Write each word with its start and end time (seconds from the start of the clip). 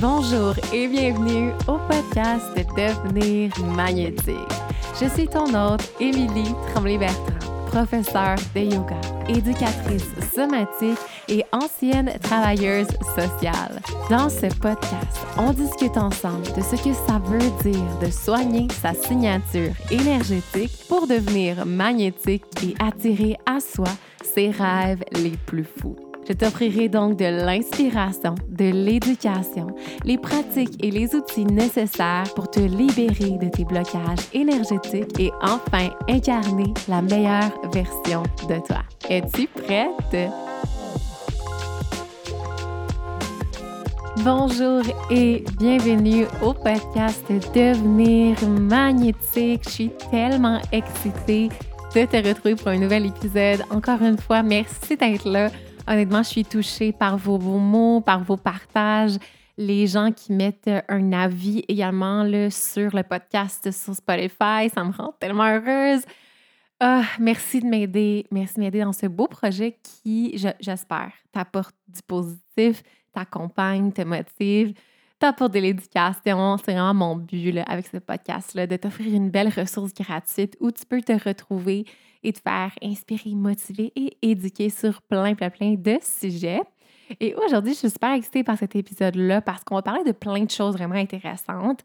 Bonjour 0.00 0.54
et 0.72 0.86
bienvenue 0.86 1.50
au 1.66 1.76
podcast 1.76 2.46
Devenir 2.76 3.50
magnétique. 3.74 4.36
Je 5.00 5.08
suis 5.08 5.26
ton 5.26 5.46
hôte, 5.46 5.92
Émilie 5.98 6.54
Tremblay-Bertrand, 6.72 7.66
professeure 7.66 8.36
de 8.54 8.60
yoga, 8.60 9.00
éducatrice 9.28 10.06
somatique 10.32 10.98
et 11.28 11.42
ancienne 11.50 12.12
travailleuse 12.22 12.86
sociale. 13.16 13.80
Dans 14.08 14.28
ce 14.28 14.46
podcast, 14.60 15.18
on 15.36 15.52
discute 15.52 15.96
ensemble 15.96 16.46
de 16.56 16.62
ce 16.62 16.76
que 16.76 16.94
ça 16.94 17.20
veut 17.24 17.68
dire 17.68 17.98
de 18.00 18.08
soigner 18.08 18.68
sa 18.80 18.94
signature 18.94 19.72
énergétique 19.90 20.70
pour 20.88 21.08
devenir 21.08 21.66
magnétique 21.66 22.44
et 22.62 22.76
attirer 22.78 23.36
à 23.46 23.58
soi 23.58 23.88
ses 24.22 24.50
rêves 24.52 25.02
les 25.12 25.36
plus 25.46 25.64
fous. 25.64 26.07
Je 26.28 26.34
t'offrirai 26.34 26.90
donc 26.90 27.16
de 27.16 27.24
l'inspiration, 27.24 28.34
de 28.50 28.66
l'éducation, 28.66 29.68
les 30.04 30.18
pratiques 30.18 30.84
et 30.84 30.90
les 30.90 31.14
outils 31.14 31.46
nécessaires 31.46 32.26
pour 32.36 32.50
te 32.50 32.60
libérer 32.60 33.38
de 33.38 33.48
tes 33.48 33.64
blocages 33.64 34.28
énergétiques 34.34 35.18
et 35.18 35.30
enfin 35.40 35.88
incarner 36.06 36.74
la 36.86 37.00
meilleure 37.00 37.50
version 37.72 38.24
de 38.46 38.66
toi. 38.66 38.82
Es-tu 39.08 39.46
prête? 39.46 40.30
Bonjour 44.22 44.82
et 45.10 45.44
bienvenue 45.58 46.26
au 46.42 46.52
podcast 46.52 47.24
Devenir 47.54 48.36
magnétique. 48.46 49.62
Je 49.64 49.70
suis 49.70 49.90
tellement 50.10 50.60
excitée 50.72 51.48
de 51.94 52.04
te 52.04 52.28
retrouver 52.28 52.54
pour 52.54 52.68
un 52.68 52.78
nouvel 52.78 53.06
épisode. 53.06 53.62
Encore 53.70 54.02
une 54.02 54.18
fois, 54.18 54.42
merci 54.42 54.94
d'être 54.94 55.26
là. 55.26 55.48
Honnêtement, 55.90 56.22
je 56.22 56.28
suis 56.28 56.44
touchée 56.44 56.92
par 56.92 57.16
vos 57.16 57.38
beaux 57.38 57.58
mots, 57.58 58.02
par 58.02 58.22
vos 58.22 58.36
partages, 58.36 59.16
les 59.56 59.86
gens 59.86 60.12
qui 60.12 60.34
mettent 60.34 60.70
un 60.86 61.12
avis 61.14 61.64
également 61.66 62.24
là, 62.24 62.50
sur 62.50 62.94
le 62.94 63.02
podcast 63.02 63.70
sur 63.70 63.94
Spotify. 63.94 64.68
Ça 64.74 64.84
me 64.84 64.92
rend 64.92 65.14
tellement 65.18 65.46
heureuse. 65.46 66.02
Ah, 66.78 67.04
merci 67.18 67.60
de 67.60 67.66
m'aider. 67.66 68.26
Merci 68.30 68.56
de 68.56 68.60
m'aider 68.60 68.82
dans 68.82 68.92
ce 68.92 69.06
beau 69.06 69.28
projet 69.28 69.78
qui, 69.82 70.36
j'espère, 70.60 71.12
t'apporte 71.32 71.74
du 71.88 72.02
positif, 72.02 72.82
t'accompagne, 73.14 73.90
te 73.90 74.02
motive, 74.02 74.74
t'apporte 75.18 75.52
de 75.54 75.60
l'éducation. 75.60 76.56
C'est 76.58 76.72
vraiment 76.72 76.94
mon 76.94 77.16
but 77.16 77.58
avec 77.66 77.86
ce 77.88 77.98
podcast-là, 77.98 78.66
de 78.66 78.76
t'offrir 78.76 79.14
une 79.14 79.30
belle 79.30 79.48
ressource 79.48 79.92
gratuite 79.92 80.56
où 80.60 80.70
tu 80.70 80.84
peux 80.86 81.00
te 81.02 81.12
retrouver 81.12 81.84
et 82.22 82.32
te 82.32 82.40
faire 82.40 82.72
inspirer, 82.82 83.34
motiver 83.34 83.92
et 83.96 84.16
éduquer 84.22 84.70
sur 84.70 85.02
plein, 85.02 85.34
plein, 85.34 85.50
plein 85.50 85.74
de 85.74 85.98
sujets. 86.02 86.60
Et 87.20 87.34
aujourd'hui, 87.34 87.72
je 87.72 87.78
suis 87.78 87.90
super 87.90 88.12
excitée 88.12 88.44
par 88.44 88.58
cet 88.58 88.76
épisode-là 88.76 89.40
parce 89.40 89.64
qu'on 89.64 89.76
va 89.76 89.82
parler 89.82 90.04
de 90.04 90.12
plein 90.12 90.44
de 90.44 90.50
choses 90.50 90.74
vraiment 90.74 90.94
intéressantes. 90.94 91.80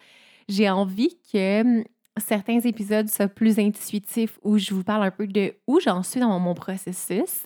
J'ai 0.50 0.70
envie 0.70 1.18
que 1.32 1.62
hum, 1.62 1.84
certains 2.18 2.60
épisodes 2.60 3.08
soient 3.10 3.28
plus 3.28 3.60
intuitifs 3.60 4.38
où 4.44 4.58
je 4.58 4.74
vous 4.74 4.84
parle 4.84 5.04
un 5.04 5.12
peu 5.12 5.28
de 5.28 5.54
où 5.68 5.80
j'en 5.80 6.04
suis 6.04 6.20
dans 6.20 6.40
mon 6.40 6.54
processus. 6.54 7.44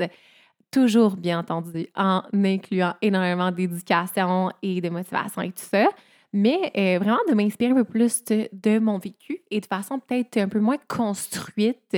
Toujours 0.71 1.15
bien 1.15 1.39
entendu 1.39 1.87
en 1.95 2.23
incluant 2.33 2.93
énormément 3.01 3.51
d'éducation 3.51 4.51
et 4.61 4.81
de 4.81 4.89
motivation 4.89 5.41
et 5.41 5.51
tout 5.51 5.63
ça 5.63 5.87
mais 6.33 6.71
euh, 6.77 6.99
vraiment 6.99 7.19
de 7.29 7.33
m'inspirer 7.33 7.71
un 7.71 7.75
peu 7.75 7.83
plus 7.83 8.23
de, 8.25 8.79
mon 8.79 8.97
vécu 8.97 9.39
et 9.49 9.59
de 9.59 9.65
façon 9.65 9.99
peut-être 9.99 10.37
un 10.37 10.47
peu 10.47 10.59
moins 10.59 10.77
construite 10.87 11.97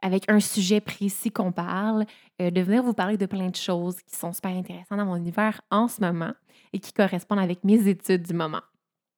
avec 0.00 0.30
un 0.30 0.40
sujet 0.40 0.80
précis 0.80 1.30
qu'on 1.30 1.52
parle, 1.52 2.04
euh, 2.40 2.50
de 2.50 2.60
venir 2.60 2.82
vous 2.82 2.92
parler 2.92 3.16
de 3.16 3.26
plein 3.26 3.48
de 3.48 3.56
choses 3.56 4.00
qui 4.02 4.16
sont 4.16 4.32
super 4.32 4.50
intéressantes 4.50 4.98
dans 4.98 5.06
mon 5.06 5.16
univers 5.16 5.60
en 5.70 5.88
ce 5.88 6.00
moment 6.00 6.32
et 6.72 6.78
qui 6.78 6.92
correspondent 6.92 7.40
avec 7.40 7.64
mes 7.64 7.88
études 7.88 8.22
du 8.22 8.34
moment. 8.34 8.60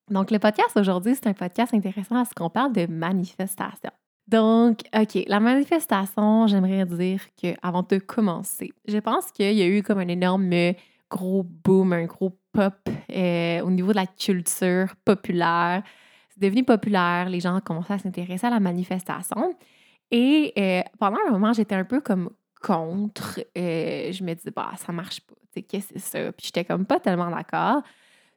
Donc, 0.09 0.31
le 0.31 0.39
podcast 0.39 0.77
aujourd'hui, 0.77 1.15
c'est 1.15 1.27
un 1.27 1.35
podcast 1.35 1.75
intéressant 1.75 2.17
parce 2.17 2.35
qu'on 2.35 2.51
parle 2.51 2.73
de 2.73 2.87
manifestation. 2.87 3.91
Donc, 4.31 4.83
OK, 4.95 5.25
la 5.27 5.41
manifestation, 5.41 6.47
j'aimerais 6.47 6.87
dire 6.87 7.21
qu'avant 7.37 7.83
de 7.83 7.99
commencer, 7.99 8.71
je 8.87 8.99
pense 8.99 9.33
qu'il 9.33 9.53
y 9.53 9.63
a 9.63 9.67
eu 9.67 9.83
comme 9.83 9.99
un 9.99 10.07
énorme 10.07 10.75
gros 11.11 11.43
boom, 11.43 11.93
un 11.93 12.05
gros 12.05 12.39
pop 12.53 12.89
euh, 13.13 13.61
au 13.63 13.71
niveau 13.71 13.91
de 13.91 13.97
la 13.97 14.07
culture 14.07 14.95
populaire. 15.05 15.83
C'est 16.29 16.41
devenu 16.41 16.63
populaire, 16.63 17.29
les 17.29 17.41
gens 17.41 17.57
ont 17.57 17.61
commencé 17.61 17.93
à 17.93 17.99
s'intéresser 17.99 18.47
à 18.47 18.51
la 18.51 18.61
manifestation. 18.61 19.57
Et 20.13 20.53
euh, 20.57 20.83
pendant 21.01 21.19
un 21.27 21.33
moment, 21.33 21.53
j'étais 21.53 21.75
un 21.75 21.85
peu 21.85 22.01
comme 22.01 22.31
contre. 22.63 23.41
Euh, 23.59 24.13
je 24.13 24.23
me 24.23 24.33
disais, 24.35 24.53
bah, 24.55 24.71
ça 24.77 24.93
marche 24.93 25.23
pas. 25.23 25.35
Qu'est-ce 25.61 25.93
que 25.93 25.99
c'est 25.99 26.27
ça? 26.27 26.33
Puis 26.33 26.47
j'étais 26.47 26.65
comme 26.65 26.87
pas 26.87 27.01
tellement 27.01 27.31
d'accord. 27.31 27.83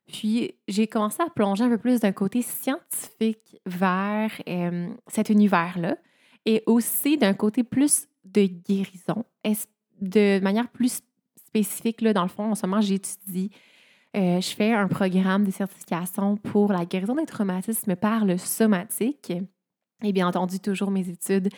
Puis 0.07 0.55
j'ai 0.67 0.87
commencé 0.87 1.21
à 1.21 1.29
plonger 1.29 1.63
un 1.63 1.69
peu 1.69 1.77
plus 1.77 1.99
d'un 1.99 2.11
côté 2.11 2.41
scientifique 2.41 3.59
vers 3.65 4.31
euh, 4.47 4.89
cet 5.07 5.29
univers-là 5.29 5.97
et 6.45 6.63
aussi 6.65 7.17
d'un 7.17 7.33
côté 7.33 7.63
plus 7.63 8.07
de 8.25 8.45
guérison, 8.45 9.25
de 10.01 10.39
manière 10.41 10.69
plus 10.69 11.01
spécifique. 11.47 12.01
Là, 12.01 12.13
dans 12.13 12.23
le 12.23 12.29
fond, 12.29 12.51
en 12.51 12.55
ce 12.55 12.65
moment, 12.65 12.81
j'étudie, 12.81 13.51
je 14.13 14.53
fais 14.55 14.73
un 14.73 14.87
programme 14.87 15.45
de 15.45 15.51
certification 15.51 16.35
pour 16.35 16.73
la 16.73 16.85
guérison 16.85 17.15
des 17.15 17.25
traumatismes 17.25 17.95
par 17.95 18.25
le 18.25 18.37
somatique. 18.37 19.31
Et 20.03 20.11
bien 20.11 20.27
entendu, 20.27 20.59
toujours 20.59 20.91
mes 20.91 21.07
études 21.07 21.49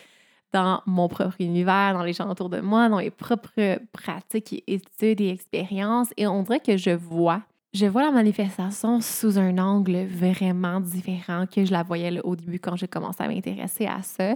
dans 0.52 0.82
mon 0.86 1.08
propre 1.08 1.40
univers, 1.40 1.92
dans 1.94 2.04
les 2.04 2.12
gens 2.12 2.30
autour 2.30 2.48
de 2.48 2.60
moi, 2.60 2.88
dans 2.88 2.98
mes 2.98 3.10
propres 3.10 3.78
pratiques 3.92 4.52
et 4.52 4.74
études 4.74 5.20
et 5.20 5.30
expériences. 5.30 6.08
Et 6.16 6.26
on 6.26 6.42
dirait 6.42 6.60
que 6.60 6.76
je 6.76 6.90
vois, 6.90 7.42
je 7.76 7.84
vois 7.84 8.02
la 8.02 8.10
manifestation 8.10 9.02
sous 9.02 9.38
un 9.38 9.58
angle 9.58 10.06
vraiment 10.06 10.80
différent 10.80 11.46
que 11.46 11.64
je 11.64 11.72
la 11.72 11.82
voyais 11.82 12.20
au 12.22 12.34
début 12.34 12.58
quand 12.58 12.74
j'ai 12.74 12.88
commencé 12.88 13.22
à 13.22 13.28
m'intéresser 13.28 13.86
à 13.86 14.00
ça. 14.02 14.34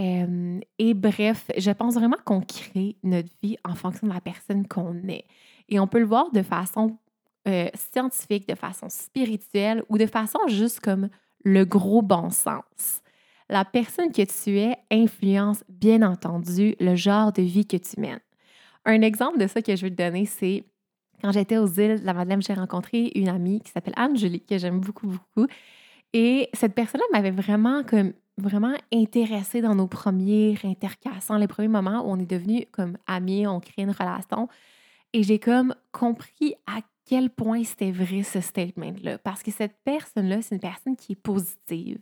Euh, 0.00 0.58
et 0.80 0.92
bref, 0.92 1.46
je 1.56 1.70
pense 1.70 1.94
vraiment 1.94 2.16
qu'on 2.24 2.40
crée 2.40 2.96
notre 3.04 3.28
vie 3.42 3.56
en 3.64 3.76
fonction 3.76 4.08
de 4.08 4.12
la 4.12 4.20
personne 4.20 4.66
qu'on 4.66 4.96
est. 5.06 5.24
Et 5.68 5.78
on 5.78 5.86
peut 5.86 6.00
le 6.00 6.04
voir 6.04 6.32
de 6.32 6.42
façon 6.42 6.98
euh, 7.46 7.68
scientifique, 7.74 8.48
de 8.48 8.56
façon 8.56 8.88
spirituelle 8.88 9.84
ou 9.88 9.96
de 9.96 10.06
façon 10.06 10.40
juste 10.48 10.80
comme 10.80 11.10
le 11.44 11.64
gros 11.64 12.02
bon 12.02 12.30
sens. 12.30 13.02
La 13.48 13.64
personne 13.64 14.10
que 14.10 14.22
tu 14.22 14.58
es 14.58 14.76
influence 14.90 15.62
bien 15.68 16.02
entendu 16.02 16.74
le 16.80 16.96
genre 16.96 17.32
de 17.32 17.42
vie 17.42 17.66
que 17.66 17.76
tu 17.76 18.00
mènes. 18.00 18.20
Un 18.84 19.02
exemple 19.02 19.38
de 19.38 19.46
ça 19.46 19.62
que 19.62 19.76
je 19.76 19.84
veux 19.84 19.90
te 19.90 20.02
donner, 20.02 20.26
c'est 20.26 20.64
quand 21.24 21.32
j'étais 21.32 21.56
aux 21.56 21.68
îles 21.68 22.02
de 22.02 22.04
la 22.04 22.12
Madeleine, 22.12 22.42
j'ai 22.42 22.52
rencontré 22.52 23.10
une 23.14 23.30
amie 23.30 23.58
qui 23.60 23.70
s'appelle 23.70 23.94
Anne-Julie, 23.96 24.42
que 24.42 24.58
j'aime 24.58 24.80
beaucoup, 24.80 25.06
beaucoup. 25.06 25.46
Et 26.12 26.50
cette 26.52 26.74
personne-là 26.74 27.06
m'avait 27.14 27.30
vraiment 27.30 27.82
comme 27.82 28.12
vraiment 28.36 28.74
intéressée 28.92 29.62
dans 29.62 29.74
nos 29.74 29.86
premiers 29.86 30.58
intercassants, 30.64 31.38
les 31.38 31.46
premiers 31.46 31.68
moments 31.68 32.06
où 32.06 32.10
on 32.10 32.18
est 32.18 32.30
devenus 32.30 32.66
comme 32.72 32.98
amis, 33.06 33.46
on 33.46 33.58
crée 33.58 33.84
une 33.84 33.92
relation. 33.92 34.48
Et 35.14 35.22
j'ai 35.22 35.38
comme 35.38 35.74
compris 35.92 36.56
à 36.66 36.80
quel 37.06 37.30
point 37.30 37.64
c'était 37.64 37.90
vrai 37.90 38.22
ce 38.22 38.42
statement-là. 38.42 39.16
Parce 39.16 39.42
que 39.42 39.50
cette 39.50 39.78
personne-là, 39.82 40.42
c'est 40.42 40.56
une 40.56 40.60
personne 40.60 40.94
qui 40.94 41.12
est 41.12 41.22
positive, 41.22 42.00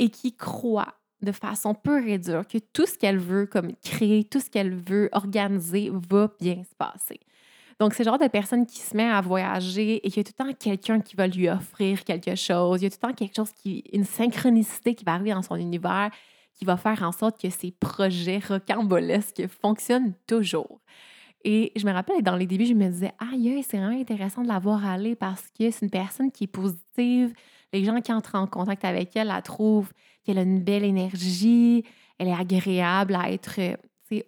et 0.00 0.08
qui 0.10 0.34
croit 0.34 0.94
de 1.22 1.30
façon 1.30 1.74
pure 1.74 2.08
et 2.08 2.18
dure 2.18 2.46
que 2.46 2.58
tout 2.58 2.86
ce 2.86 2.98
qu'elle 2.98 3.18
veut 3.18 3.46
comme 3.46 3.72
créer, 3.84 4.24
tout 4.24 4.40
ce 4.40 4.50
qu'elle 4.50 4.74
veut 4.74 5.10
organiser 5.12 5.92
va 5.92 6.32
bien 6.40 6.64
se 6.64 6.74
passer. 6.76 7.20
Donc, 7.80 7.94
c'est 7.94 8.02
le 8.02 8.10
genre 8.10 8.18
de 8.18 8.26
personne 8.26 8.66
qui 8.66 8.80
se 8.80 8.96
met 8.96 9.08
à 9.08 9.20
voyager 9.20 10.04
et 10.04 10.10
qu'il 10.10 10.16
y 10.16 10.20
a 10.20 10.24
tout 10.24 10.32
le 10.38 10.44
temps 10.44 10.58
quelqu'un 10.58 11.00
qui 11.00 11.14
va 11.14 11.28
lui 11.28 11.48
offrir 11.48 12.02
quelque 12.02 12.34
chose. 12.34 12.80
Il 12.80 12.84
y 12.84 12.86
a 12.86 12.90
tout 12.90 12.98
le 13.02 13.08
temps 13.08 13.14
quelque 13.14 13.36
chose 13.36 13.52
qui, 13.52 13.84
une 13.92 14.04
synchronicité 14.04 14.94
qui 14.94 15.04
va 15.04 15.12
arriver 15.12 15.32
dans 15.32 15.42
son 15.42 15.56
univers 15.56 16.10
qui 16.58 16.64
va 16.64 16.76
faire 16.76 17.02
en 17.02 17.12
sorte 17.12 17.40
que 17.40 17.50
ses 17.50 17.70
projets 17.70 18.40
rocambolesques 18.46 19.46
fonctionnent 19.62 20.14
toujours. 20.26 20.80
Et 21.44 21.70
je 21.76 21.86
me 21.86 21.92
rappelle, 21.92 22.20
dans 22.22 22.34
les 22.34 22.46
débuts, 22.46 22.66
je 22.66 22.74
me 22.74 22.88
disais, 22.88 23.12
aïe, 23.20 23.64
c'est 23.68 23.78
vraiment 23.78 23.98
intéressant 23.98 24.42
de 24.42 24.48
la 24.48 24.58
voir 24.58 24.84
aller 24.84 25.14
parce 25.14 25.42
que 25.56 25.70
c'est 25.70 25.82
une 25.82 25.90
personne 25.90 26.32
qui 26.32 26.44
est 26.44 26.48
positive, 26.48 27.32
les 27.72 27.84
gens 27.84 28.00
qui 28.00 28.12
entrent 28.12 28.34
en 28.34 28.48
contact 28.48 28.84
avec 28.84 29.14
elle 29.14 29.28
la 29.28 29.40
trouvent 29.40 29.92
qu'elle 30.24 30.38
a 30.38 30.42
une 30.42 30.60
belle 30.60 30.84
énergie, 30.84 31.84
elle 32.18 32.28
est 32.28 32.34
agréable 32.34 33.14
à 33.14 33.30
être 33.30 33.60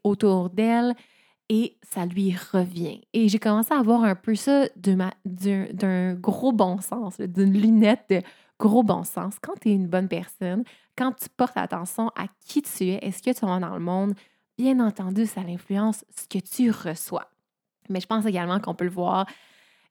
autour 0.04 0.50
d'elle 0.50 0.94
et 1.50 1.76
ça 1.82 2.06
lui 2.06 2.34
revient. 2.52 3.02
Et 3.12 3.28
j'ai 3.28 3.40
commencé 3.40 3.74
à 3.74 3.82
voir 3.82 4.04
un 4.04 4.14
peu 4.14 4.36
ça 4.36 4.68
d'un 4.76 6.14
gros 6.14 6.52
bon 6.52 6.80
sens, 6.80 7.20
d'une 7.20 7.52
lunette 7.52 8.04
de 8.08 8.22
gros 8.58 8.84
bon 8.84 9.02
sens. 9.02 9.34
Quand 9.42 9.54
tu 9.60 9.70
es 9.70 9.72
une 9.72 9.88
bonne 9.88 10.06
personne, 10.06 10.62
quand 10.96 11.12
tu 11.12 11.28
portes 11.28 11.56
attention 11.56 12.08
à 12.10 12.26
qui 12.46 12.62
tu 12.62 12.84
es 12.84 13.00
et 13.02 13.10
ce 13.10 13.20
que 13.20 13.36
tu 13.36 13.44
vas 13.44 13.58
dans 13.58 13.74
le 13.74 13.80
monde, 13.80 14.14
bien 14.56 14.78
entendu, 14.78 15.26
ça 15.26 15.40
influence 15.40 16.04
ce 16.16 16.28
que 16.28 16.38
tu 16.38 16.70
reçois. 16.70 17.28
Mais 17.88 18.00
je 18.00 18.06
pense 18.06 18.24
également 18.26 18.60
qu'on 18.60 18.76
peut 18.76 18.84
le 18.84 18.90
voir 18.90 19.26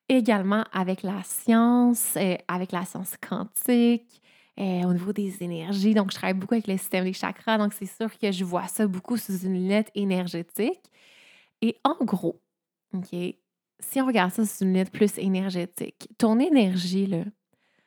également 0.07 0.63
avec 0.71 1.03
la 1.03 1.21
science, 1.23 2.13
euh, 2.15 2.35
avec 2.47 2.71
la 2.71 2.85
science 2.85 3.15
quantique, 3.17 4.21
euh, 4.59 4.83
au 4.83 4.93
niveau 4.93 5.11
des 5.11 5.43
énergies. 5.43 5.93
Donc, 5.93 6.11
je 6.11 6.15
travaille 6.15 6.33
beaucoup 6.33 6.53
avec 6.53 6.67
le 6.67 6.77
système 6.77 7.03
des 7.03 7.13
chakras, 7.13 7.57
donc 7.57 7.73
c'est 7.73 7.85
sûr 7.85 8.09
que 8.17 8.31
je 8.31 8.43
vois 8.45 8.67
ça 8.67 8.87
beaucoup 8.87 9.17
sous 9.17 9.37
une 9.39 9.53
lunette 9.53 9.91
énergétique. 9.93 10.89
Et 11.61 11.77
en 11.83 12.03
gros, 12.03 12.41
OK, 12.93 13.09
si 13.11 14.01
on 14.01 14.05
regarde 14.05 14.31
ça 14.31 14.45
sur 14.45 14.65
une 14.65 14.73
lettre 14.73 14.91
plus 14.91 15.17
énergétique, 15.17 16.09
ton 16.17 16.39
énergie, 16.39 17.09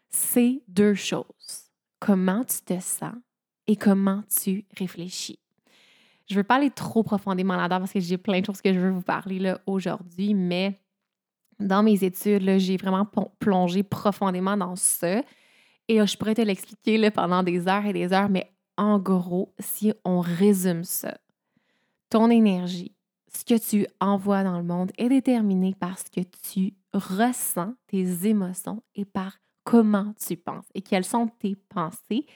c'est 0.08 0.62
deux 0.68 0.94
choses. 0.94 1.70
Comment 1.98 2.44
tu 2.44 2.60
te 2.62 2.78
sens 2.80 3.14
et 3.66 3.76
comment 3.76 4.22
tu 4.28 4.66
réfléchis. 4.76 5.38
Je 6.28 6.34
ne 6.34 6.40
veux 6.40 6.44
pas 6.44 6.56
aller 6.56 6.70
trop 6.70 7.02
profondément 7.02 7.56
là-dedans 7.56 7.80
parce 7.80 7.92
que 7.92 8.00
j'ai 8.00 8.18
plein 8.18 8.40
de 8.40 8.46
choses 8.46 8.60
que 8.60 8.72
je 8.72 8.78
veux 8.78 8.90
vous 8.90 9.02
parler 9.02 9.54
aujourd'hui, 9.66 10.34
mais 10.34 10.80
dans 11.58 11.82
mes 11.82 12.02
études, 12.02 12.58
j'ai 12.58 12.76
vraiment 12.76 13.08
plongé 13.38 13.82
profondément 13.82 14.56
dans 14.56 14.76
ça. 14.76 15.22
Et 15.88 16.04
je 16.04 16.16
pourrais 16.16 16.34
te 16.34 16.40
l'expliquer 16.40 17.10
pendant 17.10 17.42
des 17.42 17.68
heures 17.68 17.84
et 17.86 17.92
des 17.92 18.12
heures, 18.12 18.28
mais 18.28 18.50
en 18.76 18.98
gros, 18.98 19.54
si 19.58 19.92
on 20.04 20.20
résume 20.20 20.84
ça, 20.84 21.18
ton 22.08 22.30
énergie, 22.30 22.94
ce 23.36 23.44
que 23.44 23.58
tu 23.58 23.86
envoies 24.00 24.44
dans 24.44 24.58
le 24.58 24.64
monde 24.64 24.92
est 24.98 25.08
déterminé 25.08 25.74
par 25.78 25.98
ce 25.98 26.04
que 26.04 26.26
tu 26.52 26.74
ressens, 26.92 27.74
tes 27.86 28.26
émotions 28.26 28.82
et 28.94 29.04
par 29.04 29.38
comment 29.64 30.14
tu 30.24 30.36
penses 30.36 30.66
et 30.74 30.82
quelles 30.82 31.04
sont 31.04 31.28
tes 31.38 31.56
pensées. 31.56 32.26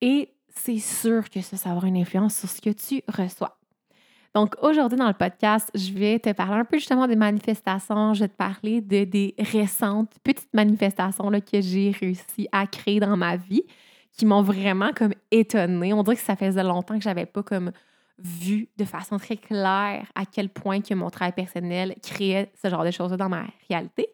Et 0.00 0.34
c'est 0.48 0.78
sûr 0.78 1.28
que 1.28 1.40
ça, 1.40 1.56
va 1.56 1.70
avoir 1.70 1.84
une 1.86 1.96
influence 1.96 2.36
sur 2.36 2.48
ce 2.48 2.60
que 2.60 2.70
tu 2.70 3.02
reçois. 3.08 3.58
Donc 4.34 4.54
aujourd'hui 4.62 4.98
dans 4.98 5.08
le 5.08 5.14
podcast, 5.14 5.70
je 5.74 5.92
vais 5.92 6.18
te 6.18 6.32
parler 6.32 6.60
un 6.60 6.64
peu 6.64 6.78
justement 6.78 7.06
des 7.06 7.16
manifestations. 7.16 8.14
Je 8.14 8.20
vais 8.20 8.28
te 8.28 8.36
parler 8.36 8.80
de 8.80 9.04
des 9.04 9.34
récentes 9.38 10.14
petites 10.24 10.54
manifestations 10.54 11.28
là, 11.28 11.40
que 11.42 11.60
j'ai 11.60 11.90
réussi 11.90 12.48
à 12.50 12.66
créer 12.66 12.98
dans 12.98 13.16
ma 13.16 13.36
vie 13.36 13.64
qui 14.12 14.24
m'ont 14.24 14.42
vraiment 14.42 14.92
comme 14.94 15.12
étonnée. 15.30 15.92
On 15.92 16.02
dirait 16.02 16.16
que 16.16 16.22
ça 16.22 16.36
faisait 16.36 16.62
longtemps 16.62 16.96
que 16.96 17.04
j'avais 17.04 17.26
pas 17.26 17.42
comme 17.42 17.72
vu 18.22 18.68
de 18.76 18.84
façon 18.84 19.18
très 19.18 19.36
claire 19.36 20.10
à 20.14 20.26
quel 20.26 20.48
point 20.48 20.80
que 20.80 20.94
mon 20.94 21.10
travail 21.10 21.32
personnel 21.32 21.94
créait 22.02 22.52
ce 22.60 22.68
genre 22.68 22.84
de 22.84 22.90
choses 22.90 23.12
dans 23.12 23.28
ma 23.28 23.46
réalité. 23.68 24.08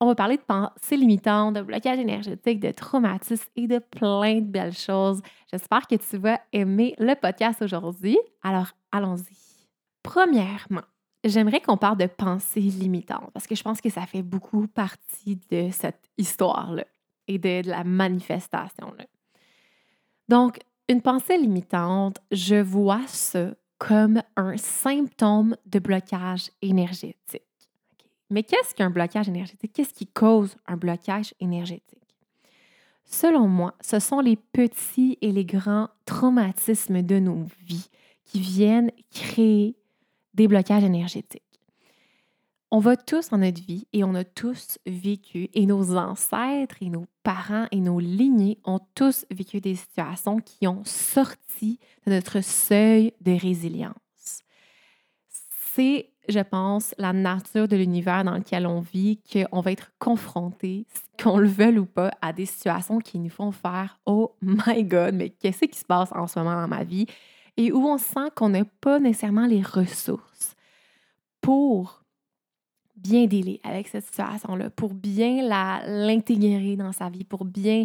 On 0.00 0.06
va 0.06 0.14
parler 0.16 0.36
de 0.36 0.42
pensées 0.42 0.96
limitantes, 0.96 1.54
de 1.54 1.62
blocage 1.62 1.98
énergétique, 1.98 2.58
de 2.58 2.72
traumatisme 2.72 3.48
et 3.54 3.68
de 3.68 3.78
plein 3.78 4.40
de 4.40 4.46
belles 4.46 4.76
choses. 4.76 5.22
J'espère 5.50 5.86
que 5.86 5.94
tu 5.94 6.16
vas 6.16 6.40
aimer 6.52 6.94
le 6.98 7.14
podcast 7.14 7.62
aujourd'hui. 7.62 8.18
Alors, 8.42 8.72
allons-y. 8.90 9.36
Premièrement, 10.02 10.82
j'aimerais 11.22 11.60
qu'on 11.60 11.76
parle 11.76 11.98
de 11.98 12.06
pensées 12.06 12.60
limitantes 12.60 13.30
parce 13.32 13.46
que 13.46 13.54
je 13.54 13.62
pense 13.62 13.80
que 13.80 13.90
ça 13.90 14.06
fait 14.06 14.22
beaucoup 14.22 14.66
partie 14.66 15.38
de 15.50 15.70
cette 15.70 16.10
histoire-là 16.18 16.84
et 17.28 17.38
de 17.38 17.62
la 17.68 17.84
manifestation-là. 17.84 19.04
Donc, 20.28 20.58
une 20.88 21.02
pensée 21.02 21.38
limitante, 21.38 22.18
je 22.30 22.56
vois 22.56 23.06
ça 23.06 23.54
comme 23.78 24.22
un 24.36 24.56
symptôme 24.56 25.56
de 25.66 25.78
blocage 25.78 26.50
énergétique. 26.60 27.42
Mais 28.30 28.42
qu'est-ce 28.42 28.74
qu'un 28.74 28.90
blocage 28.90 29.28
énergétique? 29.28 29.72
Qu'est-ce 29.74 29.92
qui 29.92 30.06
cause 30.06 30.56
un 30.66 30.76
blocage 30.76 31.34
énergétique? 31.40 31.98
Selon 33.04 33.46
moi, 33.46 33.74
ce 33.80 33.98
sont 33.98 34.20
les 34.20 34.36
petits 34.36 35.18
et 35.20 35.32
les 35.32 35.44
grands 35.44 35.88
traumatismes 36.06 37.02
de 37.02 37.18
nos 37.18 37.46
vies 37.66 37.90
qui 38.24 38.40
viennent 38.40 38.90
créer 39.10 39.76
des 40.32 40.48
blocages 40.48 40.84
énergétiques. 40.84 41.51
On 42.74 42.78
va 42.78 42.96
tous 42.96 43.34
en 43.34 43.38
notre 43.38 43.62
vie 43.62 43.86
et 43.92 44.02
on 44.02 44.14
a 44.14 44.24
tous 44.24 44.78
vécu, 44.86 45.50
et 45.52 45.66
nos 45.66 45.94
ancêtres 45.94 46.76
et 46.80 46.88
nos 46.88 47.04
parents 47.22 47.66
et 47.70 47.80
nos 47.80 48.00
lignées 48.00 48.56
ont 48.64 48.80
tous 48.94 49.26
vécu 49.30 49.60
des 49.60 49.74
situations 49.74 50.38
qui 50.38 50.66
ont 50.66 50.82
sorti 50.86 51.78
de 52.06 52.12
notre 52.12 52.42
seuil 52.42 53.12
de 53.20 53.32
résilience. 53.32 54.42
C'est 55.74 56.08
je 56.28 56.38
pense, 56.38 56.94
la 56.96 57.12
nature 57.12 57.68
de 57.68 57.76
l'univers 57.76 58.24
dans 58.24 58.36
lequel 58.36 58.66
on 58.66 58.80
vit, 58.80 59.20
qu'on 59.30 59.60
va 59.60 59.72
être 59.72 59.90
confronté, 59.98 60.86
qu'on 61.22 61.36
le 61.36 61.48
veuille 61.48 61.80
ou 61.80 61.84
pas, 61.84 62.12
à 62.22 62.32
des 62.32 62.46
situations 62.46 63.00
qui 63.00 63.18
nous 63.18 63.28
font 63.28 63.52
faire 63.52 63.98
Oh 64.06 64.36
my 64.40 64.84
God, 64.84 65.14
mais 65.14 65.28
qu'est-ce 65.28 65.66
qui 65.66 65.78
se 65.78 65.84
passe 65.84 66.10
en 66.12 66.26
ce 66.26 66.38
moment 66.38 66.54
dans 66.54 66.68
ma 66.68 66.84
vie? 66.84 67.06
Et 67.58 67.70
où 67.70 67.86
on 67.86 67.98
sent 67.98 68.30
qu'on 68.34 68.50
n'a 68.50 68.64
pas 68.64 68.98
nécessairement 68.98 69.46
les 69.46 69.62
ressources 69.62 70.54
pour 71.42 72.01
bien 73.02 73.26
dealer 73.26 73.60
avec 73.64 73.88
cette 73.88 74.04
situation-là, 74.04 74.70
pour 74.70 74.94
bien 74.94 75.42
l'intégrer 75.86 76.76
dans 76.76 76.92
sa 76.92 77.08
vie, 77.08 77.24
pour 77.24 77.44
bien 77.44 77.84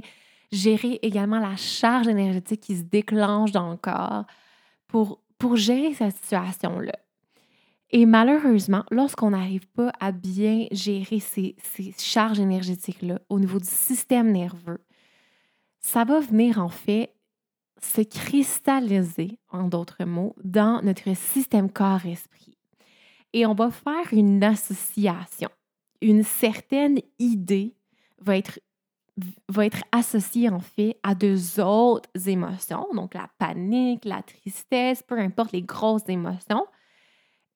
gérer 0.52 1.00
également 1.02 1.40
la 1.40 1.56
charge 1.56 2.08
énergétique 2.08 2.62
qui 2.62 2.78
se 2.78 2.84
déclenche 2.84 3.52
dans 3.52 3.72
le 3.72 3.78
corps, 3.78 4.26
pour, 4.88 5.22
pour 5.38 5.56
gérer 5.56 5.94
cette 5.94 6.16
situation-là. 6.18 6.94
Et 7.90 8.06
malheureusement, 8.06 8.84
lorsqu'on 8.92 9.30
n'arrive 9.30 9.68
pas 9.68 9.92
à 10.00 10.12
bien 10.12 10.68
gérer 10.72 11.20
ces, 11.20 11.56
charges 11.98 12.40
énergétiques-là 12.40 13.20
au 13.30 13.40
niveau 13.40 13.60
du 13.60 13.68
système 13.68 14.32
nerveux, 14.32 14.84
ça 15.80 16.04
va 16.04 16.20
venir 16.20 16.60
en 16.60 16.70
fait 16.70 17.14
se 17.82 18.02
cristalliser, 18.02 19.40
en 19.52 19.68
d'autres 19.68 20.04
mots, 20.04 20.36
dans 20.44 20.82
notre 20.82 21.16
système 21.16 21.72
corps-esprit. 21.72 22.57
Et 23.38 23.46
on 23.46 23.54
va 23.54 23.70
faire 23.70 24.12
une 24.14 24.44
association. 24.44 25.50
Une 26.02 26.24
certaine 26.24 26.98
idée 27.20 27.76
va 28.18 28.36
être, 28.36 28.60
va 29.48 29.68
être 29.68 29.84
associée 29.92 30.50
en 30.50 30.58
fait 30.60 30.98
à 31.04 31.14
deux 31.14 31.60
autres 31.60 32.10
émotions, 32.28 32.88
donc 32.96 33.14
la 33.14 33.30
panique, 33.38 34.06
la 34.06 34.24
tristesse, 34.24 35.04
peu 35.04 35.20
importe 35.20 35.52
les 35.52 35.62
grosses 35.62 36.10
émotions. 36.10 36.66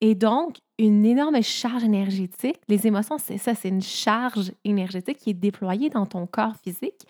Et 0.01 0.13
donc, 0.13 0.57
une 0.77 1.03
énorme 1.03 1.41
charge 1.41 1.83
énergétique. 1.83 2.61
Les 2.67 2.85
émotions, 2.85 3.17
c'est 3.17 3.39
ça, 3.39 3.55
c'est 3.55 3.69
une 3.69 3.81
charge 3.81 4.51
énergétique 4.63 5.17
qui 5.17 5.31
est 5.31 5.33
déployée 5.33 5.89
dans 5.89 6.05
ton 6.05 6.27
corps 6.27 6.57
physique. 6.57 7.07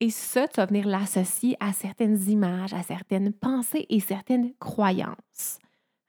Et 0.00 0.10
ça, 0.10 0.48
tu 0.48 0.56
vas 0.56 0.66
venir 0.66 0.88
l'associer 0.88 1.56
à 1.60 1.72
certaines 1.72 2.20
images, 2.28 2.74
à 2.74 2.82
certaines 2.82 3.32
pensées 3.32 3.86
et 3.88 4.00
certaines 4.00 4.54
croyances. 4.58 5.60